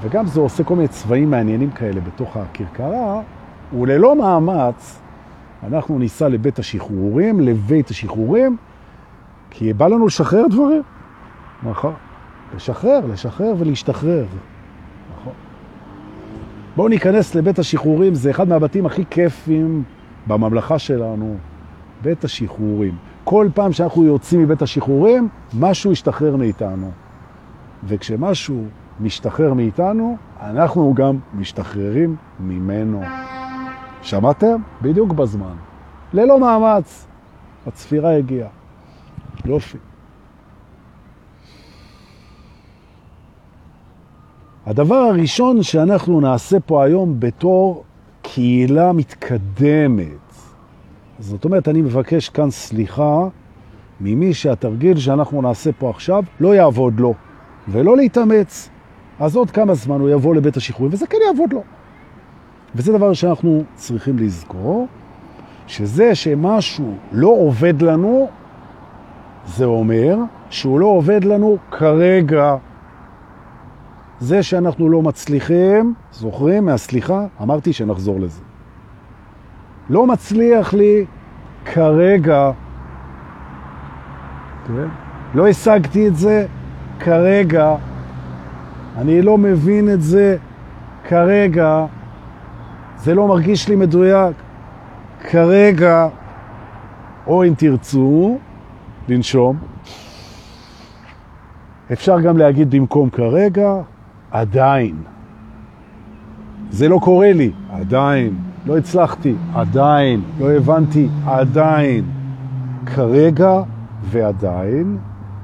וגם 0.00 0.26
זה 0.26 0.40
עושה 0.40 0.64
כל 0.64 0.76
מיני 0.76 0.88
צבעים 0.88 1.30
מעניינים 1.30 1.70
כאלה 1.70 2.00
בתוך 2.00 2.36
הכרכרה, 2.36 3.20
וללא 3.78 4.16
מאמץ 4.16 5.00
אנחנו 5.62 5.98
ניסע 5.98 6.28
לבית 6.28 6.58
השחרורים, 6.58 7.40
לבית 7.40 7.90
השחרורים, 7.90 8.56
כי 9.50 9.72
בא 9.72 9.88
לנו 9.88 10.06
לשחרר 10.06 10.46
דברים. 10.50 10.82
נכון. 11.62 11.94
לשחרר, 12.56 13.00
לשחרר 13.12 13.54
ולהשתחרר. 13.58 14.26
נכון. 15.20 15.32
בואו 16.76 16.88
ניכנס 16.88 17.34
לבית 17.34 17.58
השחרורים, 17.58 18.14
זה 18.14 18.30
אחד 18.30 18.48
מהבתים 18.48 18.86
הכי 18.86 19.04
כיפים 19.10 19.82
בממלכה 20.26 20.78
שלנו, 20.78 21.36
בית 22.02 22.24
השחרורים. 22.24 22.96
כל 23.24 23.48
פעם 23.54 23.72
שאנחנו 23.72 24.04
יוצאים 24.04 24.42
מבית 24.42 24.62
השחרורים, 24.62 25.28
משהו 25.58 25.92
ישתחרר 25.92 26.36
מאיתנו. 26.36 26.90
וכשמשהו 27.84 28.64
משתחרר 29.00 29.54
מאיתנו, 29.54 30.16
אנחנו 30.40 30.94
גם 30.94 31.18
משתחררים 31.34 32.16
ממנו. 32.40 33.02
שמעתם? 34.02 34.60
בדיוק 34.82 35.12
בזמן. 35.12 35.54
ללא 36.12 36.40
מאמץ. 36.40 37.06
הצפירה 37.66 38.16
הגיעה. 38.16 38.48
יופי. 39.44 39.78
הדבר 44.66 44.94
הראשון 44.94 45.62
שאנחנו 45.62 46.20
נעשה 46.20 46.60
פה 46.60 46.84
היום 46.84 47.20
בתור 47.20 47.84
קהילה 48.22 48.92
מתקדמת, 48.92 50.28
זאת 51.18 51.44
אומרת, 51.44 51.68
אני 51.68 51.82
מבקש 51.82 52.28
כאן 52.28 52.50
סליחה 52.50 53.28
ממי 54.00 54.34
שהתרגיל 54.34 54.98
שאנחנו 54.98 55.42
נעשה 55.42 55.70
פה 55.72 55.90
עכשיו 55.90 56.24
לא 56.40 56.54
יעבוד 56.54 57.00
לו, 57.00 57.14
ולא 57.68 57.96
להתאמץ. 57.96 58.70
אז 59.20 59.36
עוד 59.36 59.50
כמה 59.50 59.74
זמן 59.74 60.00
הוא 60.00 60.08
יבוא 60.08 60.34
לבית 60.34 60.56
השחרורים, 60.56 60.92
וזה 60.92 61.06
כן 61.06 61.18
יעבוד 61.26 61.52
לו. 61.52 61.62
וזה 62.74 62.92
דבר 62.92 63.12
שאנחנו 63.12 63.62
צריכים 63.74 64.18
לזכור, 64.18 64.88
שזה 65.66 66.14
שמשהו 66.14 66.94
לא 67.12 67.28
עובד 67.28 67.82
לנו, 67.82 68.28
זה 69.46 69.64
אומר 69.64 70.16
שהוא 70.50 70.80
לא 70.80 70.86
עובד 70.86 71.24
לנו 71.24 71.56
כרגע. 71.70 72.56
זה 74.20 74.42
שאנחנו 74.42 74.88
לא 74.88 75.02
מצליחים, 75.02 75.94
זוכרים 76.12 76.64
מהסליחה? 76.64 77.26
אמרתי 77.42 77.72
שנחזור 77.72 78.20
לזה. 78.20 78.40
לא 79.90 80.06
מצליח 80.06 80.74
לי 80.74 81.04
כרגע, 81.64 82.50
כן? 84.66 84.88
לא 85.34 85.48
השגתי 85.48 86.08
את 86.08 86.16
זה 86.16 86.46
כרגע, 87.00 87.74
אני 88.98 89.22
לא 89.22 89.38
מבין 89.38 89.92
את 89.92 90.02
זה 90.02 90.36
כרגע, 91.08 91.86
זה 92.96 93.14
לא 93.14 93.28
מרגיש 93.28 93.68
לי 93.68 93.76
מדויק 93.76 94.36
כרגע, 95.30 96.08
או 97.26 97.44
אם 97.44 97.54
תרצו, 97.56 98.38
לנשום. 99.08 99.56
אפשר 101.92 102.20
גם 102.20 102.36
להגיד 102.36 102.70
במקום 102.70 103.10
כרגע, 103.10 103.74
עדיין. 104.30 104.96
זה 106.70 106.88
לא 106.88 106.98
קורה 107.02 107.32
לי, 107.32 107.52
עדיין. 107.70 108.36
לא 108.66 108.78
הצלחתי, 108.78 109.34
עדיין. 109.54 110.20
לא 110.40 110.50
הבנתי, 110.50 111.08
עדיין. 111.26 112.04
כרגע 112.86 113.62
ועדיין 114.02 114.98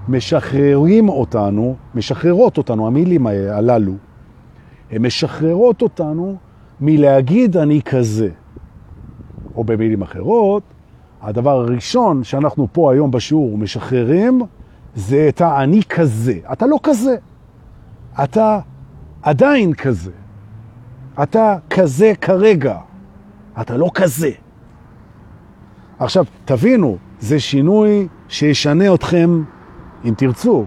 משחררים 0.09 1.09
אותנו, 1.09 1.77
משחררות 1.95 2.59
אותנו, 2.59 2.87
המילים 2.87 3.27
הללו, 3.27 3.93
הן 4.91 5.07
משחררות 5.07 5.83
אותנו 5.83 6.37
מלהגיד 6.81 7.57
אני 7.57 7.83
כזה. 7.83 8.29
או 9.57 9.65
במילים 9.65 10.03
אחרות, 10.03 10.63
הדבר 11.23 11.51
הראשון 11.51 12.25
שאנחנו 12.25 12.69
פה 12.73 12.93
היום 12.93 13.11
בשיעור 13.11 13.59
משחררים, 13.59 14.43
זה 14.95 15.27
את 15.29 15.41
האני 15.41 15.83
כזה. 15.89 16.39
אתה 16.53 16.67
לא 16.67 16.79
כזה. 16.83 17.17
אתה 18.25 18.59
עדיין 19.23 19.75
כזה. 19.75 20.11
אתה 21.23 21.57
כזה 21.71 22.13
כרגע. 22.21 22.79
אתה 23.61 23.77
לא 23.77 23.91
כזה. 23.95 24.31
עכשיו, 25.99 26.25
תבינו, 26.45 26.97
זה 27.21 27.41
שינוי 27.41 28.09
שישנה 28.29 28.95
אתכם, 28.95 29.43
אם 30.05 30.15
תרצו, 30.17 30.65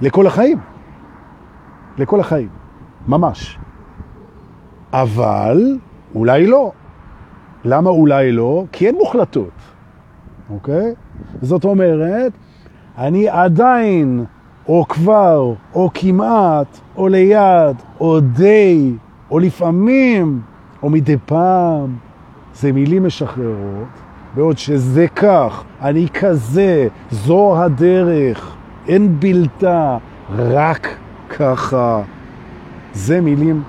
לכל 0.00 0.26
החיים. 0.26 0.58
לכל 1.98 2.20
החיים. 2.20 2.48
ממש. 3.08 3.58
אבל 4.92 5.78
אולי 6.14 6.46
לא. 6.46 6.72
למה 7.64 7.90
אולי 7.90 8.32
לא? 8.32 8.64
כי 8.72 8.86
אין 8.86 8.94
מוחלטות, 8.94 9.52
אוקיי? 10.50 10.94
זאת 11.42 11.64
אומרת, 11.64 12.32
אני 12.98 13.28
עדיין, 13.28 14.24
או 14.68 14.84
כבר, 14.88 15.54
או 15.74 15.90
כמעט, 15.94 16.80
או 16.96 17.08
ליד, 17.08 17.76
או 18.00 18.20
די, 18.20 18.92
או 19.30 19.38
לפעמים, 19.38 20.40
או 20.82 20.90
מדי 20.90 21.16
פעם, 21.26 21.96
זה 22.54 22.72
מילים 22.72 23.06
משחררות, 23.06 24.03
בעוד 24.34 24.58
שזה 24.58 25.06
כך, 25.08 25.64
אני 25.82 26.06
כזה, 26.08 26.88
זו 27.10 27.62
הדרך, 27.62 28.56
אין 28.88 29.20
בלתה, 29.20 29.98
רק 30.36 30.96
ככה. 31.28 32.02
זה 32.92 33.20
מילים 33.20 33.62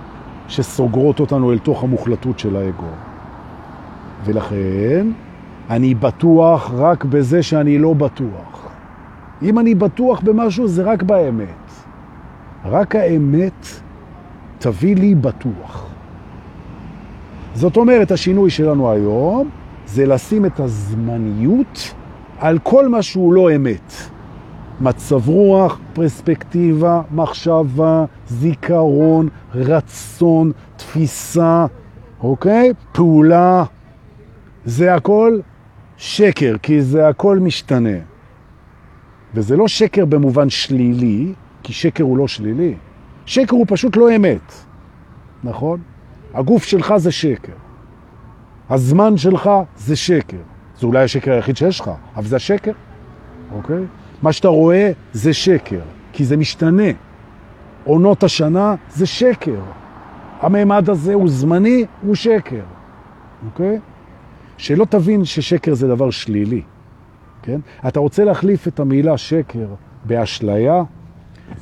שסוגרות 0.47 1.19
אותנו 1.19 1.51
אל 1.51 1.57
תוך 1.57 1.83
המוחלטות 1.83 2.39
של 2.39 2.55
האגו. 2.55 2.87
ולכן 4.25 5.07
אני 5.69 5.95
בטוח 5.95 6.71
רק 6.73 7.05
בזה 7.05 7.43
שאני 7.43 7.77
לא 7.77 7.93
בטוח. 7.93 8.67
אם 9.41 9.59
אני 9.59 9.75
בטוח 9.75 10.21
במשהו 10.21 10.67
זה 10.67 10.83
רק 10.83 11.03
באמת. 11.03 11.71
רק 12.65 12.95
האמת 12.95 13.67
תביא 14.59 14.95
לי 14.95 15.15
בטוח. 15.15 15.85
זאת 17.53 17.77
אומרת, 17.77 18.11
השינוי 18.11 18.49
שלנו 18.49 18.91
היום 18.91 19.49
זה 19.87 20.05
לשים 20.05 20.45
את 20.45 20.59
הזמניות 20.59 21.93
על 22.39 22.59
כל 22.59 22.87
מה 22.87 23.01
שהוא 23.01 23.33
לא 23.33 23.55
אמת. 23.55 23.93
מצב 24.81 25.29
רוח, 25.29 25.79
פרספקטיבה, 25.93 27.01
מחשבה, 27.11 28.05
זיכרון, 28.27 29.29
רצון, 29.55 30.51
תפיסה, 30.75 31.65
אוקיי? 32.19 32.73
פעולה. 32.91 33.63
זה 34.65 34.95
הכל 34.95 35.39
שקר, 35.97 36.55
כי 36.61 36.81
זה 36.81 37.07
הכל 37.07 37.39
משתנה. 37.39 37.97
וזה 39.33 39.57
לא 39.57 39.67
שקר 39.67 40.05
במובן 40.05 40.49
שלילי, 40.49 41.33
כי 41.63 41.73
שקר 41.73 42.03
הוא 42.03 42.17
לא 42.17 42.27
שלילי. 42.27 42.75
שקר 43.25 43.55
הוא 43.55 43.65
פשוט 43.69 43.97
לא 43.97 44.15
אמת, 44.15 44.53
נכון? 45.43 45.79
הגוף 46.33 46.63
שלך 46.63 46.93
זה 46.97 47.11
שקר. 47.11 47.53
הזמן 48.69 49.17
שלך 49.17 49.49
זה 49.77 49.95
שקר. 49.95 50.37
זה 50.79 50.87
אולי 50.87 51.03
השקר 51.03 51.31
היחיד 51.31 51.57
שיש 51.57 51.79
לך, 51.79 51.91
אבל 52.15 52.25
זה 52.25 52.35
השקר, 52.35 52.71
אוקיי? 53.51 53.83
מה 54.21 54.33
שאתה 54.33 54.47
רואה 54.47 54.91
זה 55.13 55.33
שקר, 55.33 55.81
כי 56.13 56.25
זה 56.25 56.37
משתנה. 56.37 56.91
עונות 57.83 58.23
השנה 58.23 58.75
זה 58.89 59.05
שקר. 59.05 59.59
הממד 60.41 60.89
הזה 60.89 61.13
הוא 61.13 61.29
זמני, 61.29 61.85
הוא 62.01 62.15
שקר, 62.15 62.63
אוקיי? 63.45 63.79
שלא 64.57 64.85
תבין 64.85 65.25
ששקר 65.25 65.73
זה 65.73 65.87
דבר 65.87 66.09
שלילי, 66.09 66.61
כן? 67.41 67.59
אתה 67.87 67.99
רוצה 67.99 68.23
להחליף 68.23 68.67
את 68.67 68.79
המילה 68.79 69.17
שקר 69.17 69.67
באשליה, 70.05 70.83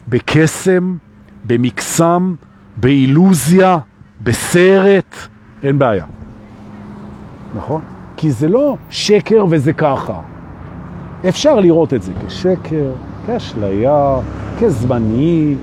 בקסם, 0.08 0.98
במקסם, 1.46 2.36
באילוזיה, 2.78 3.78
בסרט, 4.22 5.16
אין 5.64 5.80
בעיה. 5.80 6.06
נכון? 7.56 7.82
כי 8.18 8.32
זה 8.32 8.48
לא 8.48 8.78
שקר 8.90 9.46
וזה 9.50 9.74
ככה. 9.74 10.20
אפשר 11.30 11.60
לראות 11.60 11.94
את 11.94 12.02
זה 12.02 12.12
כשקר, 12.28 12.92
כאשליה, 13.26 14.20
כזמני, 14.60 15.56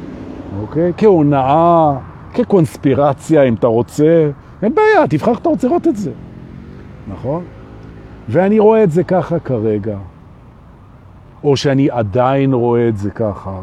אוקיי? 0.61 0.93
כהונאה, 0.97 1.93
כקונספירציה 2.35 3.43
אם 3.43 3.55
אתה 3.55 3.67
רוצה. 3.67 4.31
אין 4.63 4.75
בעיה, 4.75 5.07
תבחר 5.09 5.31
איך 5.31 5.39
אתה 5.39 5.49
רוצה 5.49 5.67
לראות 5.69 5.87
את 5.87 5.97
זה. 5.97 6.11
נכון? 7.09 7.45
ואני 8.29 8.59
רואה 8.59 8.85
את 8.85 8.91
זה 8.91 9.05
ככה 9.05 9.39
כרגע. 9.39 9.97
או 11.45 11.57
שאני 11.57 11.91
עדיין 11.91 12.53
רואה 12.55 12.89
את 12.89 12.97
זה 12.97 13.11
ככה. 13.11 13.61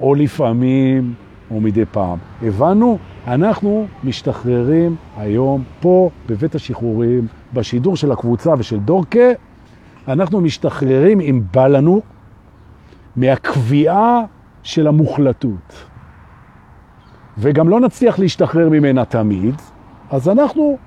או 0.00 0.14
לפעמים, 0.14 1.14
או 1.50 1.60
מדי 1.60 1.84
פעם. 1.84 2.18
הבנו? 2.42 2.98
אנחנו 3.26 3.86
משתחררים 4.04 4.96
היום 5.16 5.62
פה 5.80 6.10
בבית 6.28 6.54
השחרורים, 6.54 7.26
בשידור 7.54 7.96
של 7.96 8.12
הקבוצה 8.12 8.54
ושל 8.58 8.78
דורקה, 8.78 9.28
אנחנו 10.08 10.40
משתחררים, 10.40 11.20
אם 11.20 11.42
בא 11.52 11.66
לנו, 11.66 12.02
מהקביעה 13.16 14.20
של 14.62 14.86
המוחלטות. 14.86 15.86
וגם 17.38 17.68
לא 17.68 17.80
נצליח 17.80 18.18
להשתחרר 18.18 18.68
ממנה 18.68 19.04
תמיד, 19.04 19.54
אז 20.10 20.28
אנחנו 20.28 20.78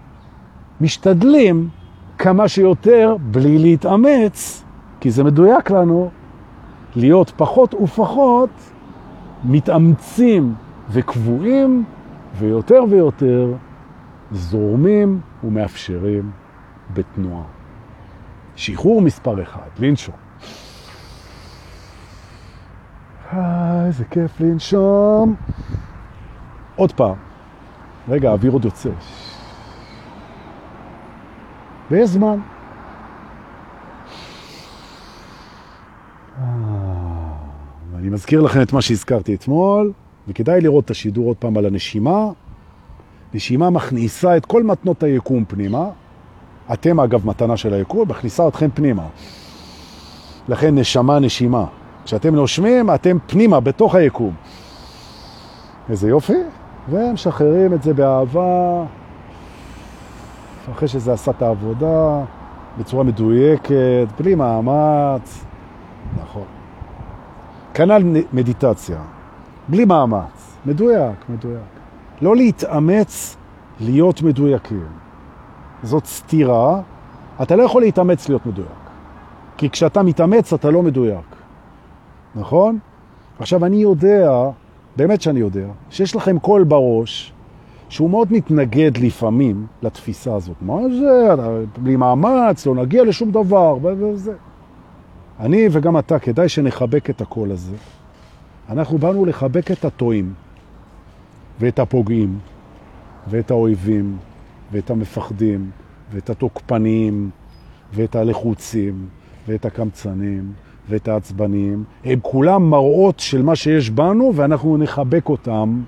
משתדלים 0.82 1.70
כמה 2.18 2.48
שיותר 2.48 3.16
בלי 3.32 3.58
להתאמץ, 3.58 4.64
כי 5.00 5.12
זה 5.12 5.24
מדויק 5.24 5.72
לנו, 5.72 6.10
להיות 6.96 7.32
פחות 7.36 7.74
ופחות 7.74 8.50
מתאמצים 9.44 10.54
וקבועים 10.90 11.84
ויותר 12.40 12.84
ויותר 12.90 13.54
זורמים 14.32 15.20
ומאפשרים 15.44 16.32
בתנועה. 16.94 17.44
שחרור 18.56 19.02
מספר 19.02 19.44
אחד, 19.44 19.70
לנשום. 19.80 20.16
אה, 23.34 23.86
איזה 23.86 24.06
כיף 24.06 24.40
לנשום. 24.40 25.36
עוד 26.76 26.92
פעם. 26.92 27.16
רגע, 28.10 28.30
האוויר 28.30 28.52
עוד 28.52 28.66
יוצא. 28.66 28.90
ויש 31.92 32.10
זמן. 32.10 32.40
אה, 36.38 36.44
אני 37.96 38.10
מזכיר 38.10 38.42
לכם 38.42 38.62
את 38.62 38.74
מה 38.74 38.82
שהזכרתי 38.82 39.36
אתמול, 39.36 39.92
וכדאי 40.28 40.62
לראות 40.62 40.86
את 40.86 40.92
השידור 40.92 41.28
עוד 41.28 41.38
פעם 41.38 41.58
על 41.58 41.66
הנשימה. 41.66 42.26
נשימה 43.34 43.70
מכניסה 43.70 44.38
את 44.38 44.46
כל 44.46 44.64
מתנות 44.64 45.04
היקום 45.04 45.46
פנימה. 45.48 45.90
אתם 46.74 47.00
אגב 47.00 47.28
מתנה 47.28 47.58
של 47.58 47.74
היקום, 47.74 48.10
מכניסה 48.10 48.48
אתכם 48.48 48.70
פנימה. 48.74 49.04
לכן 50.50 50.78
נשמה 50.78 51.20
נשימה. 51.20 51.66
כשאתם 52.06 52.36
נושמים, 52.36 52.94
אתם 52.94 53.18
פנימה, 53.28 53.60
בתוך 53.60 53.96
היקום. 53.96 54.34
איזה 55.90 56.10
יופי. 56.10 56.34
ומשחררים 56.90 57.74
את 57.74 57.84
זה 57.84 57.94
באהבה, 57.94 58.84
אחרי 60.72 60.88
שזה 60.88 61.14
עשה 61.14 61.32
את 61.32 61.42
העבודה, 61.42 62.24
בצורה 62.78 63.04
מדויקת, 63.04 64.08
בלי 64.20 64.36
מאמץ. 64.36 65.46
נכון. 66.24 66.46
כנ"ל 67.74 68.04
מדיטציה. 68.34 68.98
בלי 69.68 69.86
מאמץ. 69.86 70.58
מדויק, 70.66 71.30
מדויק. 71.30 71.62
לא 72.22 72.36
להתאמץ 72.36 73.38
להיות 73.80 74.22
מדויקים. 74.22 75.07
זאת 75.84 76.06
סתירה. 76.06 76.82
אתה 77.42 77.56
לא 77.56 77.64
יכול 77.64 77.82
להתאמץ 77.82 78.30
להיות 78.30 78.46
מדויק. 78.46 78.68
כי 79.58 79.70
כשאתה 79.70 80.04
מתאמץ 80.04 80.54
אתה 80.54 80.70
לא 80.72 80.84
מדויק. 80.84 81.36
נכון? 82.36 82.80
עכשיו 83.40 83.66
אני 83.66 83.78
יודע, 83.78 84.32
באמת 84.96 85.22
שאני 85.22 85.40
יודע, 85.40 85.68
שיש 85.90 86.16
לכם 86.16 86.40
קול 86.40 86.64
בראש 86.64 87.34
שהוא 87.90 88.10
מאוד 88.10 88.34
מתנגד 88.34 88.98
לפעמים 88.98 89.68
לתפיסה 89.82 90.36
הזאת. 90.36 90.56
מה 90.62 90.78
זה? 91.00 91.30
בלי 91.78 91.96
מאמץ, 91.96 92.66
לא 92.66 92.76
נגיע 92.76 93.04
לשום 93.04 93.32
דבר, 93.32 93.78
וזה. 93.82 94.34
אני 95.40 95.68
וגם 95.72 95.98
אתה, 95.98 96.20
כדאי 96.20 96.50
שנחבק 96.50 97.10
את 97.10 97.22
הקול 97.22 97.52
הזה. 97.52 97.76
אנחנו 98.70 98.98
באנו 98.98 99.26
לחבק 99.26 99.72
את 99.72 99.86
הטועים, 99.86 100.34
ואת 101.60 101.80
הפוגעים, 101.80 102.40
ואת 103.30 103.52
האויבים, 103.52 104.18
ואת 104.72 104.90
המפחדים, 104.90 105.70
ואת 106.12 106.30
התוקפניים, 106.30 107.30
ואת 107.94 108.16
הלחוצים, 108.16 109.08
ואת 109.48 109.66
הקמצנים, 109.66 110.52
ואת 110.90 111.08
העצבנים. 111.08 111.84
הם 112.06 112.20
כולם 112.22 112.70
מראות 112.70 113.20
של 113.20 113.42
מה 113.42 113.56
שיש 113.56 113.90
בנו, 113.90 114.32
ואנחנו 114.36 114.78
נחבק 114.78 115.30
אותם. 115.30 115.82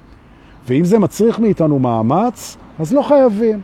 ואם 0.67 0.85
זה 0.85 0.99
מצריך 0.99 1.39
מאיתנו 1.39 1.79
מאמץ, 1.79 2.57
אז 2.79 2.93
לא 2.93 3.01
חייבים. 3.01 3.61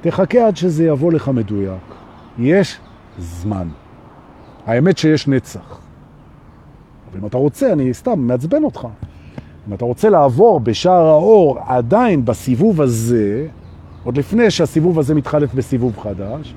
תחכה 0.00 0.46
עד 0.46 0.56
שזה 0.56 0.84
יבוא 0.84 1.12
לך 1.12 1.28
מדויק. 1.28 1.82
יש 2.38 2.78
זמן. 3.18 3.68
האמת 4.66 4.98
שיש 4.98 5.28
נצח. 5.28 5.80
אבל 7.10 7.20
אם 7.20 7.26
אתה 7.26 7.38
רוצה, 7.38 7.72
אני 7.72 7.94
סתם 7.94 8.18
מעצבן 8.18 8.64
אותך. 8.64 8.88
אם 9.68 9.74
אתה 9.74 9.84
רוצה 9.84 10.10
לעבור 10.10 10.60
בשער 10.60 11.06
האור 11.06 11.58
עדיין 11.66 12.24
בסיבוב 12.24 12.80
הזה, 12.80 13.46
עוד 14.04 14.16
לפני 14.18 14.50
שהסיבוב 14.50 14.98
הזה 14.98 15.14
מתחלף 15.14 15.54
בסיבוב 15.54 15.98
חדש, 15.98 16.54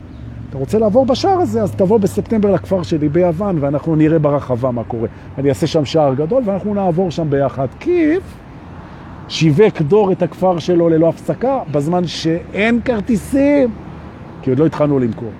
אתה 0.49 0.57
רוצה 0.57 0.79
לעבור 0.79 1.05
בשער 1.05 1.39
הזה, 1.39 1.63
אז 1.63 1.71
תבוא 1.71 1.97
בספטמבר 1.97 2.51
לכפר 2.51 2.83
שלי 2.83 3.09
ביוון, 3.09 3.57
ואנחנו 3.59 3.95
נראה 3.95 4.19
ברחבה 4.19 4.71
מה 4.71 4.83
קורה. 4.83 5.07
אני 5.37 5.49
אעשה 5.49 5.67
שם 5.67 5.85
שער 5.85 6.13
גדול, 6.13 6.43
ואנחנו 6.45 6.73
נעבור 6.73 7.11
שם 7.11 7.29
ביחד. 7.29 7.67
כיף, 7.79 8.23
שיווק 9.27 9.81
דור 9.81 10.11
את 10.11 10.21
הכפר 10.21 10.59
שלו 10.59 10.89
ללא 10.89 11.09
הפסקה, 11.09 11.59
בזמן 11.71 12.07
שאין 12.07 12.81
כרטיסים, 12.85 13.71
כי 14.41 14.49
עוד 14.49 14.59
לא 14.59 14.65
התחלנו 14.65 14.99
למכור. 14.99 15.31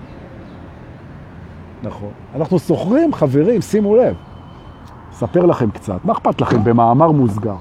נכון. 1.84 2.12
אנחנו 2.36 2.60
סוחרים, 2.60 3.14
חברים, 3.14 3.62
שימו 3.62 3.96
לב. 3.96 4.16
אספר 5.14 5.46
לכם 5.46 5.72
קצת. 5.72 6.06
מה 6.06 6.14
אכפת 6.14 6.42
לכם 6.42 6.64
במאמר 6.64 7.12
מוסגר? 7.12 7.56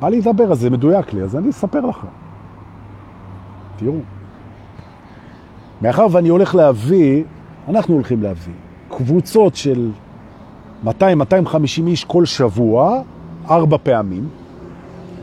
בא 0.00 0.08
לי 0.08 0.18
לדבר, 0.18 0.52
אז 0.52 0.60
זה 0.60 0.70
מדויק 0.70 1.12
לי, 1.12 1.22
אז 1.22 1.36
אני 1.36 1.50
אספר 1.50 1.80
לכם. 1.80 2.27
תראו. 3.78 3.98
מאחר 5.82 6.06
ואני 6.10 6.28
הולך 6.28 6.54
להביא, 6.54 7.24
אנחנו 7.68 7.94
הולכים 7.94 8.22
להביא, 8.22 8.54
קבוצות 8.90 9.56
של 9.56 9.90
200-250 10.84 10.90
איש 11.86 12.04
כל 12.04 12.24
שבוע, 12.24 13.02
ארבע 13.50 13.76
פעמים, 13.82 14.28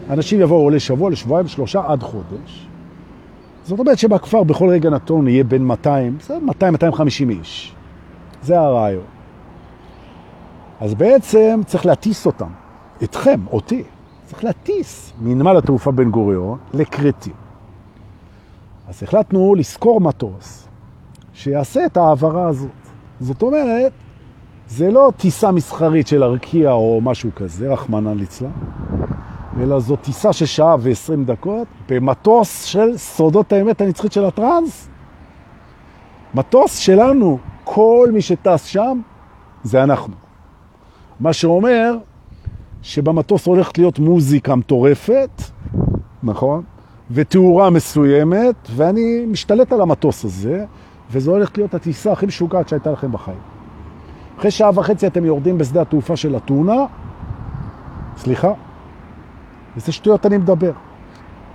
אנשים 0.10 0.42
יבואו 0.42 0.70
לשבוע, 0.70 1.10
לשבועיים, 1.10 1.48
שלושה, 1.48 1.82
עד 1.88 2.04
חודש. 2.04 2.68
זאת 3.64 3.80
אומרת 3.80 3.98
שבכפר 3.98 4.44
בכל 4.44 4.70
רגע 4.70 4.90
נתון 4.90 5.28
יהיה 5.28 5.44
בין 5.44 5.66
200, 5.66 6.18
200-250 6.30 7.30
איש. 7.30 7.76
זה 8.44 8.60
הרעיון. 8.60 9.04
אז 10.80 10.94
בעצם 10.94 11.62
צריך 11.66 11.86
להטיס 11.86 12.26
אותם, 12.26 12.50
אתכם, 13.04 13.40
אותי, 13.52 13.84
צריך 14.24 14.44
להטיס 14.44 15.14
מנמל 15.22 15.58
התעופה 15.58 15.92
בן 15.92 16.12
גוריון 16.12 16.58
לקרטים. 16.74 17.45
אז 18.88 19.04
החלטנו 19.04 19.56
לזכור 19.56 20.02
מטוס 20.02 20.68
שיעשה 21.34 21.86
את 21.86 21.98
העברה 21.98 22.48
הזאת. 22.48 22.70
זאת 23.20 23.42
אומרת, 23.42 23.92
זה 24.68 24.92
לא 24.92 25.12
טיסה 25.18 25.52
מסחרית 25.52 26.08
של 26.08 26.24
ארקיע 26.24 26.72
או 26.72 27.00
משהו 27.04 27.30
כזה, 27.36 27.74
רחמנא 27.74 28.10
ליצלן, 28.10 28.50
אלא 29.60 29.80
זו 29.80 29.96
טיסה 29.96 30.34
של 30.34 30.46
שעה 30.46 30.76
ו-20 30.80 31.26
דקות 31.26 31.68
במטוס 31.90 32.64
של 32.64 32.98
סודות 32.98 33.54
האמת 33.54 33.82
הנצחית 33.82 34.12
של 34.12 34.26
הטרנס. 34.26 34.90
מטוס 36.34 36.78
שלנו, 36.78 37.38
כל 37.64 38.10
מי 38.14 38.22
שטס 38.22 38.66
שם 38.66 39.02
זה 39.64 39.84
אנחנו. 39.84 40.14
מה 41.20 41.34
שאומר 41.34 41.98
שבמטוס 42.82 43.46
הולכת 43.46 43.78
להיות 43.78 44.00
מוזיקה 44.00 44.56
מטורפת, 44.56 45.42
נכון? 46.24 46.64
ותאורה 47.12 47.70
מסוימת, 47.70 48.56
ואני 48.76 49.26
משתלט 49.28 49.74
על 49.74 49.82
המטוס 49.82 50.26
הזה, 50.26 50.66
וזו 51.12 51.32
הולכת 51.32 51.58
להיות 51.58 51.74
הטיסה 51.74 52.12
הכי 52.12 52.26
משוגעת 52.26 52.70
שהייתה 52.70 52.92
לכם 52.92 53.12
בחיים. 53.12 53.38
אחרי 54.40 54.52
שעה 54.52 54.72
וחצי 54.74 55.08
אתם 55.08 55.26
יורדים 55.26 55.58
בשדה 55.58 55.82
התעופה 55.82 56.16
של 56.16 56.38
אתונה, 56.38 56.86
סליחה, 58.18 58.52
איזה 59.76 59.92
שטויות 59.92 60.26
אני 60.26 60.38
מדבר. 60.38 60.72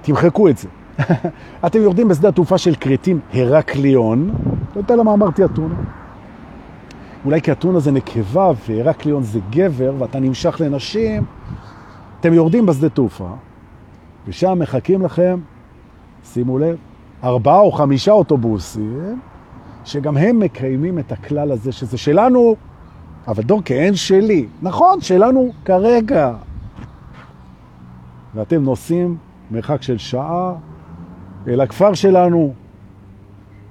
תמחקו 0.02 0.48
את 0.48 0.58
זה. 0.58 0.68
אתם 1.66 1.80
יורדים 1.80 2.08
בשדה 2.08 2.28
התעופה 2.28 2.58
של 2.58 2.74
קריטים 2.74 3.20
הרקליון, 3.34 4.30
לא 4.74 4.80
יודע 4.80 4.96
למה 4.96 5.12
אמרתי 5.12 5.44
אתונה. 5.44 5.74
אולי 7.24 7.42
כי 7.42 7.52
אתונה 7.52 7.80
זה 7.80 7.90
נקבה 7.90 8.52
והרקליון 8.68 9.22
זה 9.22 9.38
גבר 9.50 9.92
ואתה 9.98 10.20
נמשך 10.20 10.60
לנשים. 10.60 11.24
אתם 12.20 12.32
יורדים 12.32 12.66
בשדה 12.66 12.88
תעופה, 12.88 13.28
ושם 14.30 14.58
מחכים 14.58 15.02
לכם, 15.02 15.40
שימו 16.24 16.58
לב, 16.58 16.76
ארבעה 17.24 17.60
או 17.60 17.72
חמישה 17.72 18.12
אוטובוסים, 18.12 19.20
שגם 19.84 20.16
הם 20.16 20.38
מקיימים 20.38 20.98
את 20.98 21.12
הכלל 21.12 21.52
הזה 21.52 21.72
שזה 21.72 21.98
שלנו, 21.98 22.56
אבל 23.28 23.42
דורקה, 23.42 23.74
אין 23.74 23.94
שלי. 23.94 24.46
נכון, 24.62 25.00
שלנו 25.00 25.52
כרגע. 25.64 26.34
ואתם 28.34 28.62
נוסעים 28.62 29.16
מרחק 29.50 29.82
של 29.82 29.98
שעה 29.98 30.54
אל 31.48 31.60
הכפר 31.60 31.94
שלנו, 31.94 32.52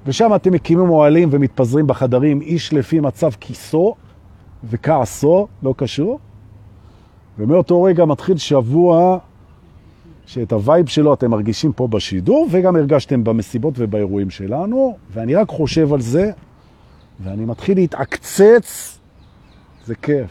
ושם 0.05 0.35
אתם 0.35 0.53
מקימים 0.53 0.89
אוהלים 0.89 1.29
ומתפזרים 1.31 1.87
בחדרים, 1.87 2.41
איש 2.41 2.73
לפי 2.73 2.99
מצב 2.99 3.29
כיסו 3.39 3.95
וכעסו, 4.63 5.47
לא 5.63 5.73
קשור. 5.77 6.19
ומאותו 7.37 7.83
רגע 7.83 8.05
מתחיל 8.05 8.37
שבוע 8.37 9.17
שאת 10.29 10.51
ה 10.51 10.58
vibe 10.58 10.87
שלו 10.87 11.13
אתם 11.13 11.31
מרגישים 11.31 11.73
פה 11.73 11.87
בשידור, 11.87 12.47
וגם 12.51 12.75
הרגשתם 12.75 13.23
במסיבות 13.23 13.73
ובאירועים 13.77 14.29
שלנו, 14.29 14.97
ואני 15.11 15.35
רק 15.35 15.49
חושב 15.49 15.93
על 15.93 16.01
זה, 16.01 16.31
ואני 17.19 17.45
מתחיל 17.45 17.77
להתעקצץ, 17.77 18.99
זה 19.85 19.95
כיף. 19.95 20.29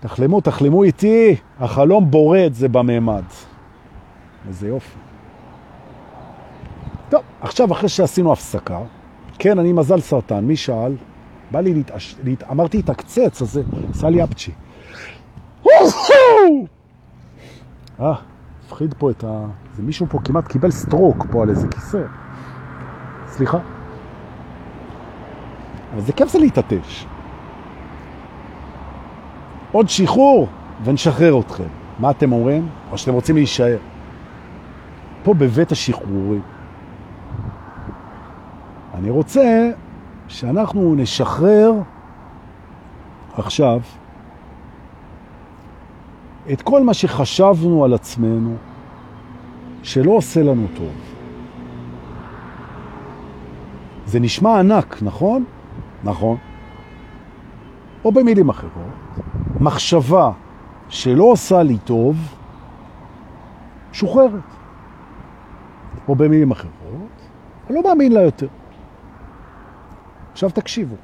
תחלמו, 0.00 0.40
תחלמו 0.40 0.82
איתי, 0.82 1.36
החלום 1.58 2.10
בורא 2.10 2.38
את 2.38 2.52
זה 2.52 2.68
בממד. 2.68 3.22
איזה 4.48 4.68
יופי. 4.68 4.98
טוב, 7.08 7.22
עכשיו 7.40 7.72
אחרי 7.72 7.88
שעשינו 7.88 8.32
הפסקה, 8.32 8.78
כן, 9.38 9.58
אני 9.58 9.72
מזל 9.72 10.00
סרטן, 10.00 10.44
מי 10.44 10.56
שאל? 10.56 10.96
בא 11.50 11.60
לי 11.60 11.74
להתעש... 11.74 12.14
להת... 12.24 12.42
אמרתי 12.50 12.78
התעקצץ, 12.78 13.42
אז 13.42 13.52
זה 13.52 13.62
עשה 13.90 14.10
לי 14.10 14.24
אפצ'י. 14.24 14.52
אה, 18.00 18.14
הפחיד 18.66 18.94
פה 18.98 19.10
את 19.10 19.24
ה... 19.24 19.44
זה 19.74 19.82
מישהו 19.82 20.06
פה 20.10 20.18
כמעט 20.24 20.48
קיבל 20.48 20.70
סטרוק 20.70 21.26
פה 21.30 21.42
על 21.42 21.50
איזה 21.50 21.68
כיסא. 21.68 22.02
סליחה. 23.26 23.58
אבל 25.92 26.00
זה 26.00 26.12
כיף 26.12 26.28
זה 26.28 26.38
להתעטש. 26.38 27.06
עוד 29.72 29.88
שחרור 29.88 30.48
ונשחרר 30.84 31.40
אתכם. 31.40 31.68
מה 31.98 32.10
אתם 32.10 32.32
אומרים? 32.32 32.68
או 32.92 32.98
שאתם 32.98 33.12
רוצים 33.12 33.36
להישאר? 33.36 33.78
פה 35.22 35.34
בבית 35.34 35.72
השחרורים. 35.72 36.42
אני 38.94 39.10
רוצה 39.10 39.70
שאנחנו 40.28 40.94
נשחרר 40.94 41.72
עכשיו 43.36 43.80
את 46.50 46.62
כל 46.62 46.82
מה 46.82 46.94
שחשבנו 46.94 47.84
על 47.84 47.94
עצמנו 47.94 48.56
שלא 49.82 50.10
עושה 50.10 50.42
לנו 50.42 50.66
טוב. 50.74 50.92
זה 54.06 54.20
נשמע 54.20 54.58
ענק, 54.58 55.02
נכון? 55.02 55.44
נכון. 56.04 56.36
או 58.04 58.12
במילים 58.12 58.48
אחרות, 58.48 59.22
מחשבה 59.60 60.30
שלא 60.88 61.24
עושה 61.24 61.62
לי 61.62 61.78
טוב, 61.78 62.16
שוחררת. 63.92 64.40
או 66.08 66.14
במילים 66.14 66.50
אחרות, 66.50 67.28
אני 67.66 67.76
לא 67.76 67.82
מאמין 67.82 68.12
לה 68.12 68.20
יותר. 68.20 68.48
עכשיו 70.32 70.50
תקשיבו. 70.50 70.96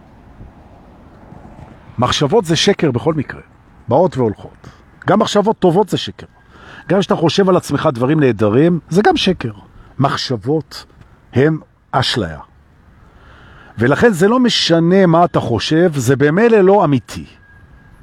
מחשבות 1.99 2.45
זה 2.45 2.57
שקר 2.57 2.91
בכל 2.91 3.14
מקרה, 3.14 3.41
באות 3.89 4.16
והולכות. 4.16 4.77
גם 5.09 5.18
מחשבות 5.18 5.59
טובות 5.59 5.88
זה 5.88 5.96
שקר. 5.96 6.26
גם 6.88 7.00
כשאתה 7.00 7.16
חושב 7.16 7.48
על 7.48 7.56
עצמך 7.56 7.88
דברים 7.94 8.20
נהדרים, 8.20 8.80
זה 8.88 9.02
גם 9.02 9.16
שקר. 9.16 9.52
מחשבות 9.98 10.84
הם 11.32 11.59
אשליה. 11.90 12.40
ולכן 13.78 14.12
זה 14.12 14.28
לא 14.28 14.40
משנה 14.40 15.06
מה 15.06 15.24
אתה 15.24 15.40
חושב, 15.40 15.92
זה 15.94 16.16
במילא 16.16 16.61
לא 16.61 16.84
אמיתי. 16.84 17.24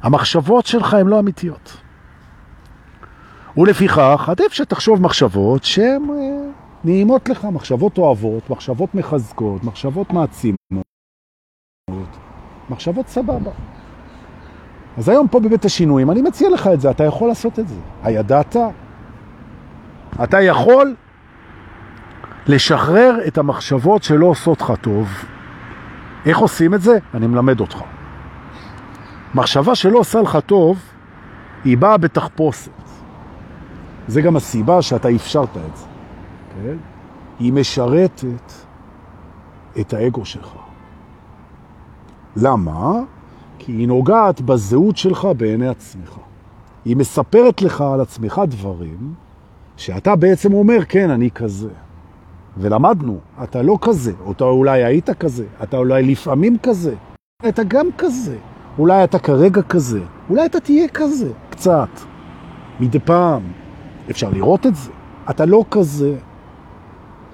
המחשבות 0.02 0.66
שלך 0.66 0.94
הן 0.94 1.08
לא 1.08 1.20
אמיתיות. 1.20 1.78
ולפיכך, 3.58 4.26
עדיף 4.30 4.54
שתחשוב 4.54 5.02
מחשבות 5.02 5.64
שהן 5.64 6.10
אה, 6.10 6.52
נעימות 6.84 7.30
לך, 7.30 7.46
מחשבות 7.46 7.98
אוהבות, 7.98 8.50
מחשבות 8.50 8.96
מחזקות, 8.96 9.64
מחשבות 9.64 10.14
מעצימות, 10.14 10.86
מחשבות 12.70 13.08
סבבה. 13.08 13.52
אז 14.98 15.10
היום 15.10 15.28
פה 15.28 15.40
בבית 15.40 15.66
השינויים, 15.66 16.12
אני 16.12 16.22
מציע 16.22 16.50
לך 16.50 16.70
את 16.74 16.82
זה, 16.82 16.92
אתה 16.92 17.04
יכול 17.04 17.28
לעשות 17.28 17.60
את 17.60 17.68
זה. 17.68 17.76
הידעת? 18.04 18.56
אתה 20.24 20.42
יכול 20.42 20.96
לשחרר 22.48 23.18
את 23.28 23.38
המחשבות 23.38 24.04
שלא 24.04 24.26
עושות 24.26 24.62
לך 24.62 24.74
טוב. 24.82 25.08
איך 26.26 26.38
עושים 26.38 26.74
את 26.74 26.82
זה? 26.82 26.98
אני 27.14 27.28
מלמד 27.28 27.60
אותך. 27.60 27.82
מחשבה 29.36 29.76
שלא 29.76 30.00
עושה 30.00 30.22
לך 30.22 30.38
טוב, 30.46 30.80
היא 31.64 31.78
באה 31.78 31.98
בתחפושת. 31.98 32.72
זה 34.08 34.22
גם 34.22 34.36
הסיבה 34.36 34.82
שאתה 34.82 35.10
אפשרת 35.16 35.58
את 35.58 35.78
זה. 35.78 35.86
כן? 36.56 36.78
היא 37.40 37.54
משרתת 37.54 38.52
את 39.80 39.94
האגו 39.94 40.26
שלך. 40.26 40.50
למה? 42.36 42.92
כי 43.66 43.72
היא 43.72 43.88
נוגעת 43.88 44.42
בזהות 44.42 44.98
שלך 44.98 45.28
בעיני 45.38 45.68
עצמך. 45.68 46.18
היא 46.86 46.96
מספרת 46.98 47.62
לך 47.62 47.82
על 47.82 48.02
עצמך 48.02 48.42
דברים 48.48 49.14
שאתה 49.78 50.16
בעצם 50.16 50.54
אומר, 50.54 50.86
כן, 50.90 51.10
אני 51.10 51.32
כזה. 51.32 51.70
ולמדנו, 52.58 53.18
אתה 53.44 53.62
לא 53.62 53.78
כזה, 53.82 54.12
אתה 54.32 54.44
אולי 54.44 54.84
היית 54.84 55.10
כזה, 55.10 55.46
אתה 55.64 55.78
אולי 55.78 56.04
לפעמים 56.04 56.58
כזה, 56.64 56.96
אתה 57.48 57.64
גם 57.64 57.88
כזה, 57.98 58.38
אולי 58.80 59.04
אתה 59.04 59.20
כרגע 59.20 59.62
כזה, 59.62 60.00
אולי 60.30 60.46
אתה 60.46 60.60
תהיה 60.60 60.88
כזה, 60.88 61.32
קצת, 61.50 61.90
מדי 62.80 63.00
פעם. 63.00 63.42
אפשר 64.10 64.30
לראות 64.30 64.66
את 64.66 64.76
זה. 64.76 64.92
אתה 65.30 65.46
לא 65.46 65.66
כזה. 65.72 66.16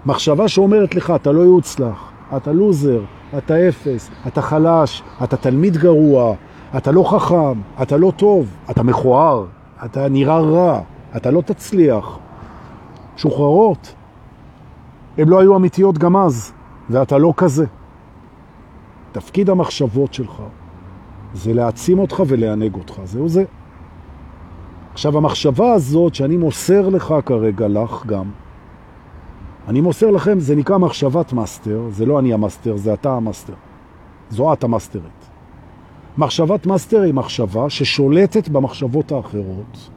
מחשבה 0.06 0.48
שאומרת 0.48 0.96
לך, 0.96 1.14
אתה 1.16 1.32
לא 1.32 1.42
יוצלח, 1.42 2.12
אתה 2.38 2.52
לוזר, 2.52 3.02
אתה 3.38 3.70
אפס, 3.70 4.10
אתה 4.28 4.42
חלש, 4.42 5.04
אתה 5.24 5.38
תלמיד 5.38 5.78
גרוע, 5.78 6.36
אתה 6.78 6.92
לא 6.92 7.04
חכם, 7.04 7.62
אתה 7.82 7.98
לא 7.98 8.12
טוב, 8.16 8.56
אתה 8.72 8.84
מכוער, 8.84 9.46
אתה 9.86 10.10
נראה 10.10 10.40
רע, 10.40 10.82
אתה 11.16 11.32
לא 11.32 11.42
תצליח. 11.42 12.20
משוחררות. 13.18 13.96
הן 15.18 15.28
לא 15.28 15.40
היו 15.40 15.56
אמיתיות 15.56 15.98
גם 15.98 16.18
אז, 16.18 16.54
ואתה 16.90 17.18
לא 17.18 17.34
כזה. 17.38 17.66
תפקיד 19.12 19.50
המחשבות 19.50 20.14
שלך 20.14 20.42
זה 21.34 21.54
להעצים 21.54 22.00
אותך 22.00 22.24
ולענג 22.28 22.76
אותך, 22.76 22.94
זהו 23.04 23.30
זה. 23.30 23.44
עכשיו, 24.94 25.18
המחשבה 25.18 25.74
הזאת 25.74 26.16
שאני 26.16 26.38
מוסר 26.38 26.90
לך 26.90 27.14
כרגע, 27.26 27.68
לך 27.68 28.06
גם, 28.06 28.32
אני 29.68 29.82
מוסר 29.82 30.12
לכם, 30.12 30.40
זה 30.40 30.56
נקרא 30.56 30.78
מחשבת 30.78 31.34
מאסטר, 31.34 31.82
זה 31.90 32.06
לא 32.06 32.20
אני 32.20 32.34
המאסטר, 32.34 32.78
זה 32.78 32.94
אתה 32.94 33.14
המאסטר. 33.14 33.54
זו 34.30 34.54
את 34.54 34.64
המאסטרית. 34.64 35.30
מחשבת 36.18 36.66
מאסטר 36.66 37.02
היא 37.02 37.14
מחשבה 37.14 37.70
ששולטת 37.70 38.50
במחשבות 38.50 39.12
האחרות. 39.12 39.90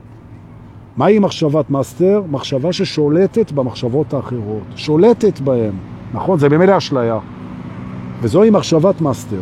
מהי 0.96 1.18
מחשבת 1.18 1.70
מאסטר? 1.70 2.22
מחשבה 2.30 2.72
ששולטת 2.72 3.52
במחשבות 3.52 4.14
האחרות. 4.14 4.62
שולטת 4.76 5.40
בהן. 5.40 5.72
נכון? 6.12 6.38
זה 6.38 6.48
במילא 6.48 6.76
אשליה. 6.76 7.18
וזוהי 8.20 8.50
מחשבת 8.50 9.00
מאסטר. 9.00 9.40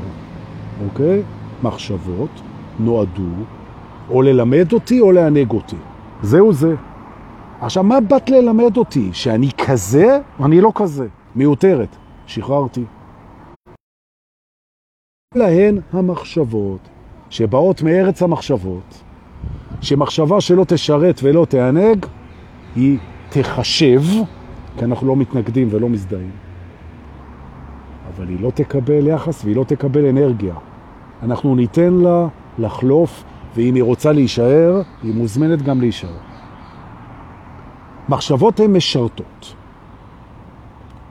אוקיי? 0.84 1.22
מחשבות 1.62 2.40
נועדו 2.78 3.32
או 4.10 4.22
ללמד 4.22 4.72
אותי 4.72 5.00
או 5.00 5.12
לענג 5.12 5.50
אותי. 5.50 5.76
זהו 6.22 6.52
זה. 6.52 6.74
עכשיו, 7.62 7.82
מה 7.82 8.00
באת 8.00 8.30
ללמד 8.30 8.76
אותי? 8.76 9.10
שאני 9.12 9.50
כזה? 9.66 10.18
אני 10.44 10.60
לא 10.60 10.72
כזה. 10.74 11.06
מיותרת. 11.36 11.96
שחררתי. 12.26 12.84
להן 15.34 15.78
המחשבות 15.92 16.88
שבאות 17.30 17.82
מארץ 17.82 18.22
המחשבות, 18.22 19.02
שמחשבה 19.80 20.40
שלא 20.40 20.64
תשרת 20.64 21.20
ולא 21.22 21.46
תענג, 21.48 22.06
היא 22.76 22.98
תחשב, 23.28 24.02
כי 24.78 24.84
אנחנו 24.84 25.06
לא 25.06 25.16
מתנגדים 25.16 25.68
ולא 25.70 25.88
מזדהים. 25.88 26.30
אבל 28.08 28.28
היא 28.28 28.40
לא 28.40 28.50
תקבל 28.50 29.06
יחס 29.06 29.44
והיא 29.44 29.56
לא 29.56 29.64
תקבל 29.64 30.06
אנרגיה. 30.06 30.54
אנחנו 31.22 31.54
ניתן 31.54 31.94
לה 31.94 32.26
לחלוף, 32.58 33.24
ואם 33.56 33.74
היא 33.74 33.82
רוצה 33.82 34.12
להישאר, 34.12 34.82
היא 35.02 35.14
מוזמנת 35.14 35.62
גם 35.62 35.80
להישאר. 35.80 36.31
מחשבות 38.08 38.60
הן 38.60 38.72
משרתות. 38.72 39.54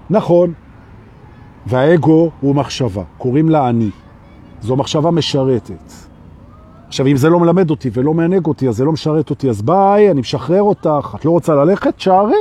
נכון, 0.10 0.54
והאגו 1.66 2.30
הוא 2.42 2.56
מחשבה, 2.56 3.04
קוראים 3.18 3.50
לה 3.50 3.70
אני. 3.70 3.90
זו 4.62 4.76
מחשבה 4.76 5.12
משרתת. 5.12 5.92
עכשיו, 6.88 7.08
אם 7.08 7.16
זה 7.16 7.30
לא 7.30 7.40
מלמד 7.40 7.70
אותי 7.70 7.90
ולא 7.94 8.14
מענג 8.14 8.46
אותי, 8.46 8.70
אז 8.70 8.76
זה 8.76 8.86
לא 8.86 8.92
משרת 8.92 9.30
אותי, 9.30 9.50
אז 9.50 9.62
ביי, 9.62 10.12
אני 10.12 10.20
משחרר 10.20 10.62
אותך. 10.62 11.16
את 11.20 11.26
לא 11.26 11.32
רוצה 11.32 11.56
ללכת? 11.56 12.00
שערי. 12.00 12.34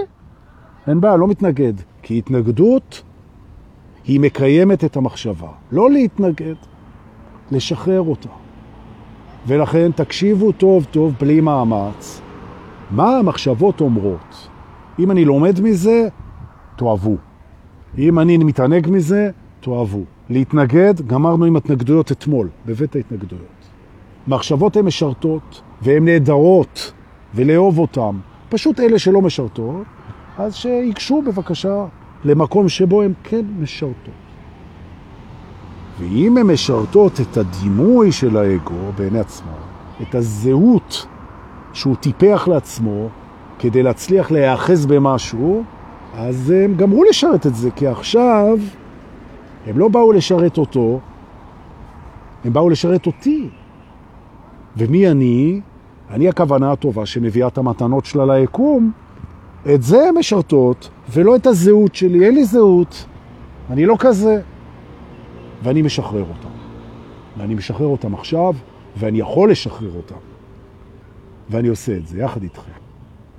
אין 0.87 1.01
בעיה, 1.01 1.17
לא 1.17 1.29
מתנגד. 1.29 1.73
כי 2.03 2.19
התנגדות 2.19 3.03
היא 4.05 4.21
מקיימת 4.21 4.85
את 4.85 4.97
המחשבה. 4.97 5.49
לא 5.73 5.91
להתנגד, 5.91 6.55
לשחרר 7.51 8.01
אותה. 8.01 8.29
ולכן 9.47 9.91
תקשיבו 9.93 10.53
טוב 10.53 10.87
טוב 10.91 11.15
בלי 11.21 11.41
מאמץ. 11.41 12.21
מה 12.91 13.17
המחשבות 13.17 13.81
אומרות? 13.81 14.49
אם 14.99 15.11
אני 15.11 15.25
לומד 15.25 15.61
מזה, 15.61 16.09
תאהבו. 16.77 17.17
אם 17.99 18.19
אני 18.19 18.39
מתענג 18.39 18.89
מזה, 18.91 19.31
תאהבו. 19.61 20.05
להתנגד, 20.31 20.95
גמרנו 21.07 21.45
עם 21.45 21.57
התנגדויות 21.57 22.13
אתמול, 22.13 22.49
בבית 22.67 22.97
ההתנגדויות. 22.97 23.45
מחשבות 24.29 24.77
הן 24.77 24.85
משרתות 24.85 25.63
והן 25.83 26.05
נהדרות, 26.05 26.93
ולאהוב 27.35 27.79
אותן. 27.79 28.17
פשוט 28.49 28.81
אלה 28.81 28.99
שלא 28.99 29.23
משרתות, 29.23 29.87
אז 30.39 30.55
שיקשו 30.55 31.23
בבקשה 31.23 31.85
למקום 32.25 32.69
שבו 32.69 33.03
הן 33.03 33.13
כן 33.25 33.45
משרתות. 33.59 34.15
ואם 35.99 36.37
הן 36.37 36.47
משרתות 36.47 37.21
את 37.21 37.37
הדימוי 37.37 38.13
של 38.13 38.37
האגו 38.37 38.93
בעיני 38.97 39.19
עצמו, 39.19 39.53
את 40.03 40.15
הזהות 40.15 41.07
שהוא 41.73 41.97
טיפח 41.97 42.49
לעצמו 42.49 43.09
כדי 43.59 43.83
להצליח 43.83 44.31
להיאחז 44.31 44.87
במשהו, 44.87 45.63
אז 46.15 46.51
הם 46.51 46.75
גמרו 46.75 47.05
לשרת 47.05 47.47
את 47.47 47.55
זה, 47.55 47.71
כי 47.71 47.87
עכשיו 47.87 48.59
הם 49.67 49.79
לא 49.79 49.89
באו 49.89 50.13
לשרת 50.13 50.59
אותו, 50.59 51.01
הם 52.45 52.53
באו 52.53 52.71
לשרת 52.71 53.07
אותי. 53.07 53.49
ומי 54.77 55.11
אני? 55.11 55.61
אני 56.11 56.29
הכוונה 56.29 56.73
הטובה 56.73 57.07
שמביאה 57.07 57.49
את 57.49 57.59
המתנות 57.59 58.05
שלה 58.05 58.39
ליקום. 58.39 58.93
את 59.75 59.83
זה 59.83 60.09
הן 60.09 60.15
משרתות, 60.19 60.91
ולא 61.11 61.37
את 61.37 61.47
הזהות 61.47 61.95
שלי. 61.95 62.27
אין 62.27 62.35
לי 62.35 62.45
זהות. 62.45 63.07
אני 63.71 63.87
לא 63.87 63.97
כזה. 63.99 64.41
ואני 65.63 65.83
משחרר 65.83 66.21
אותם. 66.21 66.49
ואני 67.39 67.55
משחרר 67.55 67.87
אותם 67.87 68.15
עכשיו, 68.15 68.55
ואני 68.97 69.19
יכול 69.19 69.51
לשחרר 69.51 69.93
אותם. 69.97 70.30
ואני 71.51 71.69
עושה 71.69 71.97
את 71.97 72.07
זה 72.07 72.19
יחד 72.19 72.43
איתכם. 72.43 72.73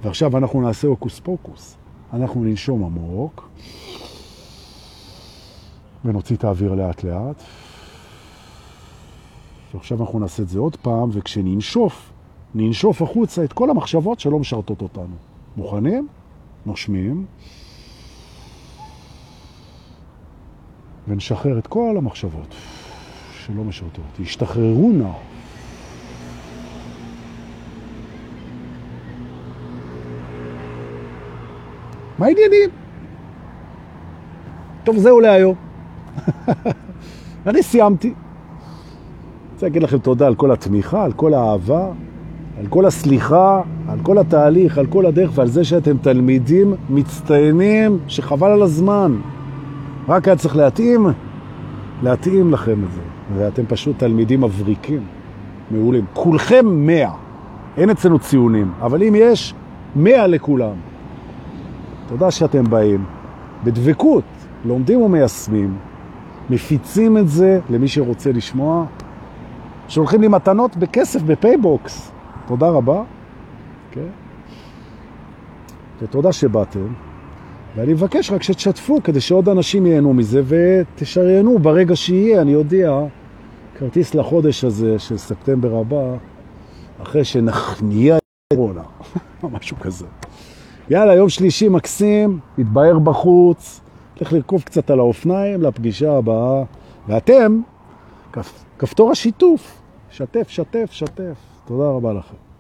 ועכשיו 0.04 0.38
אנחנו 0.38 0.62
נעשה 0.62 0.88
הוקוס 0.88 1.20
פוקוס. 1.20 1.78
אנחנו 2.14 2.44
ננשום 2.44 2.84
עמוק. 2.84 3.50
ונוציא 6.06 6.36
את 6.36 6.44
האוויר 6.44 6.74
לאט 6.74 7.04
לאט. 7.04 7.44
ועכשיו 9.74 10.02
אנחנו 10.02 10.20
נעשה 10.20 10.44
את 10.44 10.50
זה 10.50 10.60
עוד 10.60 10.76
פעם, 10.76 11.10
וכשננשוף, 11.12 12.12
ננשוף 12.56 13.02
החוצה 13.02 13.44
את 13.44 13.54
כל 13.54 13.70
המחשבות 13.70 14.20
שלא 14.20 14.40
משרתות 14.40 14.82
אותנו. 14.82 15.16
מוכנים? 15.58 16.08
נושמים. 16.66 17.26
ונשחרר 21.08 21.60
את 21.60 21.68
כל 21.68 21.96
המחשבות 21.98 22.56
שלא 23.46 23.64
משרתות. 23.64 24.20
ישתחררו 24.20 24.92
נא. 24.92 25.31
מה 32.22 32.28
העניינים? 32.28 32.70
טוב, 34.84 34.98
זהו 34.98 35.20
להיום. 35.20 35.56
אני 37.48 37.64
סיימתי. 37.64 38.08
אני 38.08 38.16
רוצה 39.54 39.66
להגיד 39.66 39.84
לכם 39.84 39.98
תודה 39.98 40.28
על 40.28 40.36
כל 40.36 40.52
התמיכה, 40.52 41.04
על 41.04 41.12
כל 41.12 41.34
האהבה, 41.34 41.88
על 42.60 42.68
כל 42.70 42.86
הסליחה, 42.86 43.62
על 43.88 44.00
כל 44.04 44.18
התהליך, 44.18 44.78
על 44.78 44.86
כל 44.86 45.06
הדרך 45.06 45.32
ועל 45.36 45.48
זה 45.48 45.64
שאתם 45.64 45.98
תלמידים 45.98 46.74
מצטיינים 46.90 48.00
שחבל 48.08 48.52
על 48.52 48.62
הזמן. 48.62 49.16
רק 50.08 50.28
היה 50.28 50.38
צריך 50.38 50.56
להתאים, 50.56 51.08
להתאים 52.04 52.54
לכם 52.54 52.84
את 52.84 52.92
זה. 52.92 53.02
ואתם 53.38 53.64
פשוט 53.68 54.00
תלמידים 54.00 54.42
מבריקים, 54.42 55.04
מעולים. 55.72 56.06
כולכם 56.14 56.66
מאה. 56.66 57.14
אין 57.78 57.90
אצלנו 57.90 58.20
ציונים, 58.20 58.72
אבל 58.82 59.04
אם 59.04 59.14
יש, 59.18 59.54
מאה 59.96 60.28
לכולם. 60.28 60.91
תודה 62.12 62.32
שאתם 62.32 62.64
באים. 62.64 63.06
בדבקות, 63.64 64.24
לומדים 64.66 65.02
ומיישמים, 65.02 65.78
מפיצים 66.50 67.18
את 67.18 67.28
זה 67.28 67.60
למי 67.70 67.88
שרוצה 67.88 68.32
לשמוע, 68.32 68.86
שולחים 69.88 70.22
לי 70.22 70.28
מתנות 70.28 70.76
בכסף 70.76 71.22
ב 71.22 71.33
PayBox. 71.33 72.12
תודה 72.48 72.70
רבה. 72.70 73.02
Okay. 73.02 73.96
כן. 73.96 74.08
ותודה 76.02 76.34
שבאתם. 76.34 76.94
ואני 77.76 77.94
מבקש 77.94 78.32
רק 78.32 78.44
שתשתפו 78.44 79.04
כדי 79.04 79.22
שעוד 79.22 79.50
אנשים 79.50 79.86
ייהנו 79.86 80.14
מזה 80.14 80.42
ותשריינו 80.46 81.60
ברגע 81.60 81.96
שיהיה, 81.96 82.42
אני 82.42 82.52
יודע, 82.52 83.00
כרטיס 83.78 84.16
לחודש 84.16 84.64
הזה 84.64 85.00
של 85.00 85.18
ספטמבר 85.18 85.76
הבא, 85.76 86.16
אחרי 87.04 87.24
שנחניה 87.24 88.18
את 88.18 88.22
קורונה, 88.54 88.84
משהו 89.60 89.78
כזה. 89.80 90.06
יאללה, 90.90 91.16
יום 91.16 91.30
שלישי 91.30 91.70
מקסים, 91.70 92.40
מתבהר 92.58 93.00
בחוץ, 93.00 93.82
לך 94.22 94.34
לרכוב 94.34 94.62
קצת 94.62 94.90
על 94.90 95.00
האופניים 95.00 95.62
לפגישה 95.62 96.18
הבאה, 96.18 96.64
ואתם, 97.08 97.62
כפ, 98.34 98.64
כפתור 98.80 99.12
השיתוף, 99.12 99.82
שתף, 100.12 100.50
שתף, 100.50 100.90
שתף. 100.92 101.36
תודה 101.66 101.90
רבה 101.90 102.14
לכם. 102.14 102.51